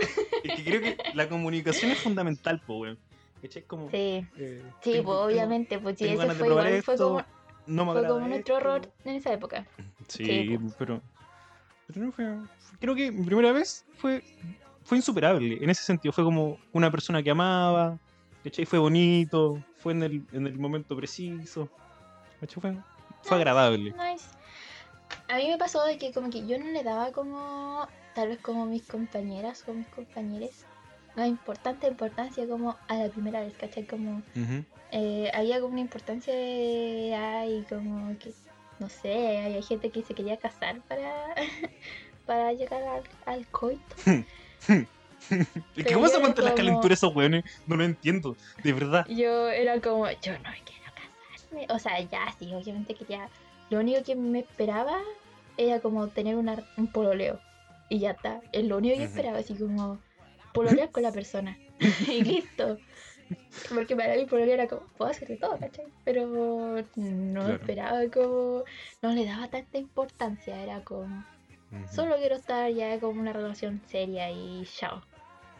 Es 0.44 0.54
que 0.56 0.64
creo 0.64 0.80
que 0.82 0.96
la 1.14 1.28
comunicación 1.28 1.90
es 1.90 1.98
fundamental, 2.00 2.60
pues, 2.66 2.80
weón. 2.80 2.98
¿Cachai? 3.44 3.62
Como. 3.64 3.90
Sí, 3.90 4.26
eh, 4.38 4.62
sí, 4.80 4.92
tengo- 4.92 5.04
pues 5.04 5.18
obviamente, 5.18 5.78
pues 5.78 5.98
sí, 5.98 6.06
eso 6.06 6.22
fue 6.30 6.82
fue 6.82 6.96
como, 6.96 7.22
no 7.66 7.92
fue 7.92 8.06
como 8.08 8.26
nuestro 8.26 8.56
error 8.56 8.90
en 9.04 9.16
esa 9.16 9.34
época. 9.34 9.66
Sí, 10.08 10.24
Sí, 10.24 10.58
pero, 10.78 11.02
pero 11.86 12.06
no 12.06 12.12
fue, 12.12 12.24
Creo 12.80 12.94
que 12.94 13.12
mi 13.12 13.22
primera 13.26 13.52
vez 13.52 13.84
fue, 13.98 14.22
fue 14.84 14.96
insuperable. 14.96 15.62
En 15.62 15.68
ese 15.68 15.82
sentido, 15.82 16.10
fue 16.12 16.24
como 16.24 16.58
una 16.72 16.90
persona 16.90 17.22
que 17.22 17.30
amaba, 17.30 17.98
¿cachai? 18.42 18.64
Fue 18.64 18.78
bonito, 18.78 19.62
fue 19.76 19.92
en 19.92 20.02
el, 20.04 20.26
en 20.32 20.46
el 20.46 20.58
momento 20.58 20.96
preciso. 20.96 21.68
¿cachai? 22.40 22.62
Fue, 22.62 22.76
fue 23.24 23.36
agradable. 23.36 23.90
Nice. 23.92 24.24
A 25.28 25.36
mí 25.36 25.48
me 25.48 25.58
pasó 25.58 25.84
de 25.84 25.98
que 25.98 26.12
como 26.14 26.30
que 26.30 26.46
yo 26.46 26.58
no 26.58 26.70
le 26.70 26.82
daba 26.82 27.12
como, 27.12 27.86
tal 28.14 28.28
vez 28.28 28.38
como 28.38 28.64
mis 28.64 28.86
compañeras 28.86 29.64
o 29.68 29.74
mis 29.74 29.86
compañeros, 29.88 30.64
la 31.16 31.26
importante 31.26 31.86
importancia 31.86 32.46
como 32.46 32.76
a 32.88 32.94
la 32.96 33.08
primera 33.08 33.40
vez, 33.40 33.54
¿cachai? 33.58 33.84
Como 33.84 34.22
Ujú. 34.34 34.64
eh, 34.92 35.30
había 35.34 35.60
como 35.60 35.72
una 35.72 35.80
importancia 35.80 36.34
ay, 36.34 37.64
como 37.68 38.18
que 38.18 38.32
no 38.80 38.88
sé, 38.88 39.38
hay 39.38 39.62
gente 39.62 39.90
que 39.90 40.02
se 40.02 40.14
quería 40.14 40.36
casar 40.36 40.80
para, 40.88 41.34
para 42.26 42.52
llegar 42.52 42.82
al, 42.82 43.02
al 43.26 43.46
coito. 43.48 43.80
¿Y 45.76 45.84
¿Cómo 45.84 46.08
se 46.08 46.16
aguantan 46.16 46.44
las 46.44 46.54
calenturas 46.54 46.98
esos 46.98 47.14
weones? 47.14 47.44
No 47.66 47.76
lo 47.76 47.84
entiendo, 47.84 48.36
de 48.62 48.72
verdad. 48.72 49.06
Yo 49.08 49.48
era 49.48 49.80
como, 49.80 50.10
yo 50.10 50.32
no 50.32 50.50
quiero 50.64 50.92
casarme. 50.94 51.66
O 51.70 51.78
sea, 51.78 52.00
ya 52.00 52.34
sí, 52.38 52.52
obviamente 52.54 52.94
que 52.94 53.04
ya. 53.04 53.28
Lo 53.70 53.78
único 53.78 54.02
que 54.02 54.14
me 54.16 54.40
esperaba 54.40 54.98
era 55.56 55.80
como 55.80 56.08
tener 56.08 56.36
una, 56.36 56.62
un 56.76 56.88
pololeo. 56.88 57.40
Y 57.88 58.00
ya 58.00 58.10
está. 58.10 58.40
Es 58.52 58.64
lo 58.64 58.76
único 58.76 58.96
que 58.96 59.04
esperaba, 59.04 59.38
así 59.38 59.54
como 59.54 59.98
pololear 60.54 60.90
con 60.90 61.02
la 61.02 61.12
persona. 61.12 61.58
y 62.08 62.24
listo. 62.24 62.78
Porque 63.74 63.96
para 63.96 64.14
mí 64.14 64.26
pololeo 64.26 64.54
era 64.54 64.68
como, 64.68 64.82
puedo 64.96 65.10
hacer 65.10 65.36
todo, 65.38 65.58
¿cachai? 65.58 65.86
Pero 66.04 66.84
no 66.96 67.48
esperaba 67.48 68.00
como. 68.12 68.64
No 69.02 69.12
le 69.12 69.26
daba 69.26 69.48
tanta 69.48 69.76
importancia. 69.76 70.62
Era 70.62 70.82
como. 70.82 71.24
Solo 71.92 72.16
quiero 72.16 72.36
estar 72.36 72.70
ya 72.70 73.00
como 73.00 73.20
una 73.20 73.32
relación 73.32 73.82
seria 73.88 74.30
y 74.30 74.64
chao. 74.64 75.02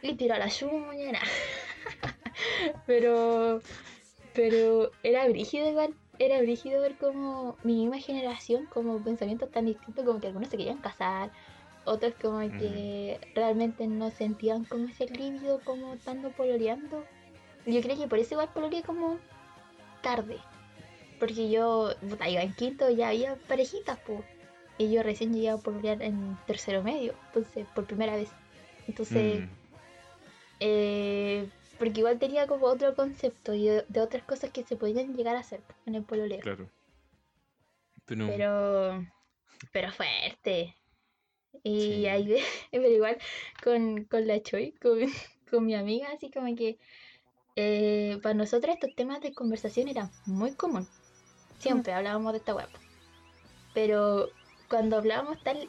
Y 0.00 0.14
tiro 0.14 0.34
a 0.34 0.38
la 0.38 0.48
lluvia, 0.48 1.20
pero. 2.86 3.60
Pero 4.34 4.90
era 5.02 5.28
brígido 5.28 5.68
igual 5.68 5.94
era 6.18 6.40
brígido 6.40 6.80
ver 6.80 6.96
como 6.96 7.56
mi 7.62 7.74
misma 7.74 7.98
generación, 7.98 8.66
como 8.66 9.02
pensamientos 9.02 9.50
tan 9.50 9.66
distintos, 9.66 10.04
como 10.04 10.20
que 10.20 10.28
algunos 10.28 10.48
se 10.48 10.56
querían 10.56 10.78
casar, 10.78 11.30
otros 11.84 12.14
como 12.20 12.40
que 12.40 13.18
realmente 13.34 13.86
no 13.86 14.10
sentían 14.10 14.64
como 14.64 14.88
ese 14.88 15.06
líbido 15.06 15.60
como 15.64 15.94
estando 15.94 16.30
pololeando. 16.30 17.04
Yo 17.66 17.80
creo 17.80 17.98
que 17.98 18.08
por 18.08 18.18
eso 18.18 18.34
igual 18.34 18.50
pololeé 18.52 18.82
como 18.82 19.18
tarde. 20.02 20.38
Porque 21.18 21.50
yo, 21.50 21.92
puta, 22.08 22.28
iba 22.28 22.42
en 22.42 22.54
quinto 22.54 22.90
ya 22.90 23.08
había 23.08 23.36
parejitas, 23.48 23.98
pues. 24.06 24.20
Y 24.76 24.90
yo 24.90 25.02
recién 25.02 25.32
llegué 25.32 25.50
a 25.50 25.56
pololear 25.56 26.02
en 26.02 26.36
tercero 26.46 26.82
medio, 26.82 27.14
entonces, 27.28 27.66
por 27.74 27.86
primera 27.86 28.16
vez. 28.16 28.28
Entonces, 28.88 29.42
mm. 29.42 29.48
eh, 30.60 31.48
porque 31.78 32.00
igual 32.00 32.18
tenía 32.18 32.46
como 32.46 32.66
otro 32.66 32.94
concepto 32.94 33.54
y 33.54 33.66
de, 33.66 34.00
otras 34.00 34.24
cosas 34.24 34.50
que 34.50 34.64
se 34.64 34.76
podían 34.76 35.14
llegar 35.14 35.36
a 35.36 35.40
hacer 35.40 35.60
en 35.86 35.94
el 35.94 36.02
pololeo. 36.02 36.40
Claro. 36.40 36.68
Pero... 38.06 39.06
Pero, 39.72 39.92
fuerte. 39.92 40.74
Y 41.64 42.06
ahí, 42.06 42.36
pero 42.70 42.88
igual 42.88 43.18
con, 43.62 44.06
la 44.10 44.40
Choi, 44.42 44.72
con, 45.50 45.66
mi 45.66 45.74
amiga, 45.74 46.08
así 46.14 46.30
como 46.30 46.54
que 46.54 46.78
eh, 47.56 48.18
para 48.22 48.34
nosotros 48.34 48.74
estos 48.74 48.94
temas 48.94 49.20
de 49.20 49.32
conversación 49.32 49.88
eran 49.88 50.10
muy. 50.26 50.54
Siempre 51.58 51.92
mm. 51.92 51.96
hablábamos 51.96 52.32
de 52.32 52.38
esta 52.38 52.54
web. 52.54 52.68
Pero 53.72 54.28
cuando 54.68 54.98
hablábamos 54.98 55.42
tal 55.42 55.68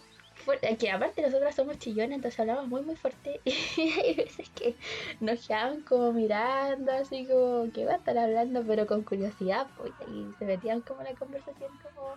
que 0.80 0.92
aparte 0.92 1.22
nosotras 1.22 1.56
somos 1.56 1.80
chillones, 1.80 2.18
entonces 2.18 2.40
hablamos 2.40 2.68
muy 2.68 2.82
muy 2.82 2.96
fuerte 2.96 3.40
y 3.46 3.82
hay 4.00 4.16
veces 4.16 4.50
que 4.50 4.76
nos 5.20 5.48
quedaban 5.48 5.82
como 5.82 6.12
mirando, 6.12 6.92
así 6.92 7.26
como 7.26 7.72
que 7.72 7.86
va 7.86 7.94
a 7.94 7.98
estar 7.98 8.18
hablando, 8.18 8.64
pero 8.68 8.86
con 8.86 9.04
curiosidad, 9.04 9.68
pues, 9.78 9.92
y 10.08 10.28
se 10.38 10.46
metían 10.46 10.82
como 10.82 11.02
en 11.02 11.08
la 11.08 11.16
conversación 11.16 11.72
como, 11.82 12.16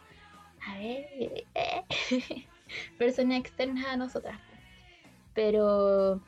a 0.67 0.79
ver, 0.79 1.47
eh, 1.55 1.85
personas 2.97 3.41
externas 3.41 3.87
a 3.87 3.97
nosotras. 3.97 4.39
Pero 5.35 6.21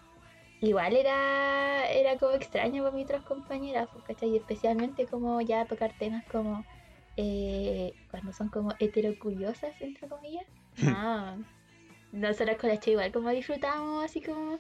igual 0.61 0.97
era, 0.97 1.91
era 1.91 2.19
como 2.19 2.33
extraño 2.33 2.83
para 2.83 2.95
mis 2.95 3.05
otras 3.05 3.23
compañeras, 3.23 3.89
pues, 3.93 4.05
¿cachai? 4.05 4.31
Y 4.31 4.37
especialmente 4.37 5.07
como 5.07 5.41
ya 5.41 5.67
tocar 5.67 5.93
temas 5.93 6.25
como 6.25 6.65
eh, 7.17 7.95
cuando 8.11 8.33
son 8.33 8.49
como 8.49 8.75
heterocuriosas, 8.79 9.81
entre 9.81 10.09
comillas. 10.09 10.47
Ah, 10.87 11.37
nosotros 12.13 12.57
con 12.57 12.71
la 12.71 12.77
chica 12.79 12.93
igual 12.93 13.13
como 13.13 13.31
disfrutamos 13.31 14.05
así 14.05 14.21
como 14.21 14.59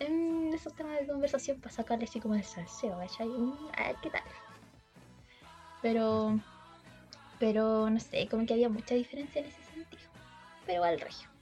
en 0.00 0.52
esos 0.52 0.74
temas 0.74 0.98
de 1.00 1.06
conversación 1.06 1.60
para 1.60 1.74
sacarle 1.74 2.04
así 2.04 2.20
como 2.20 2.34
el 2.34 2.44
salseo, 2.44 2.98
¿cachai? 2.98 3.28
Mm, 3.28 3.68
a 3.76 3.88
ver 3.88 3.96
qué 4.02 4.10
tal. 4.10 4.22
Pero, 5.82 6.40
pero 7.38 7.90
no 7.90 8.00
sé, 8.00 8.26
como 8.28 8.46
que 8.46 8.54
había 8.54 8.68
mucha 8.68 8.94
diferencia 8.94 9.40
en 9.40 9.48
ese. 9.48 9.63
Pero 10.66 10.84
al 10.84 11.00
regio. 11.00 11.33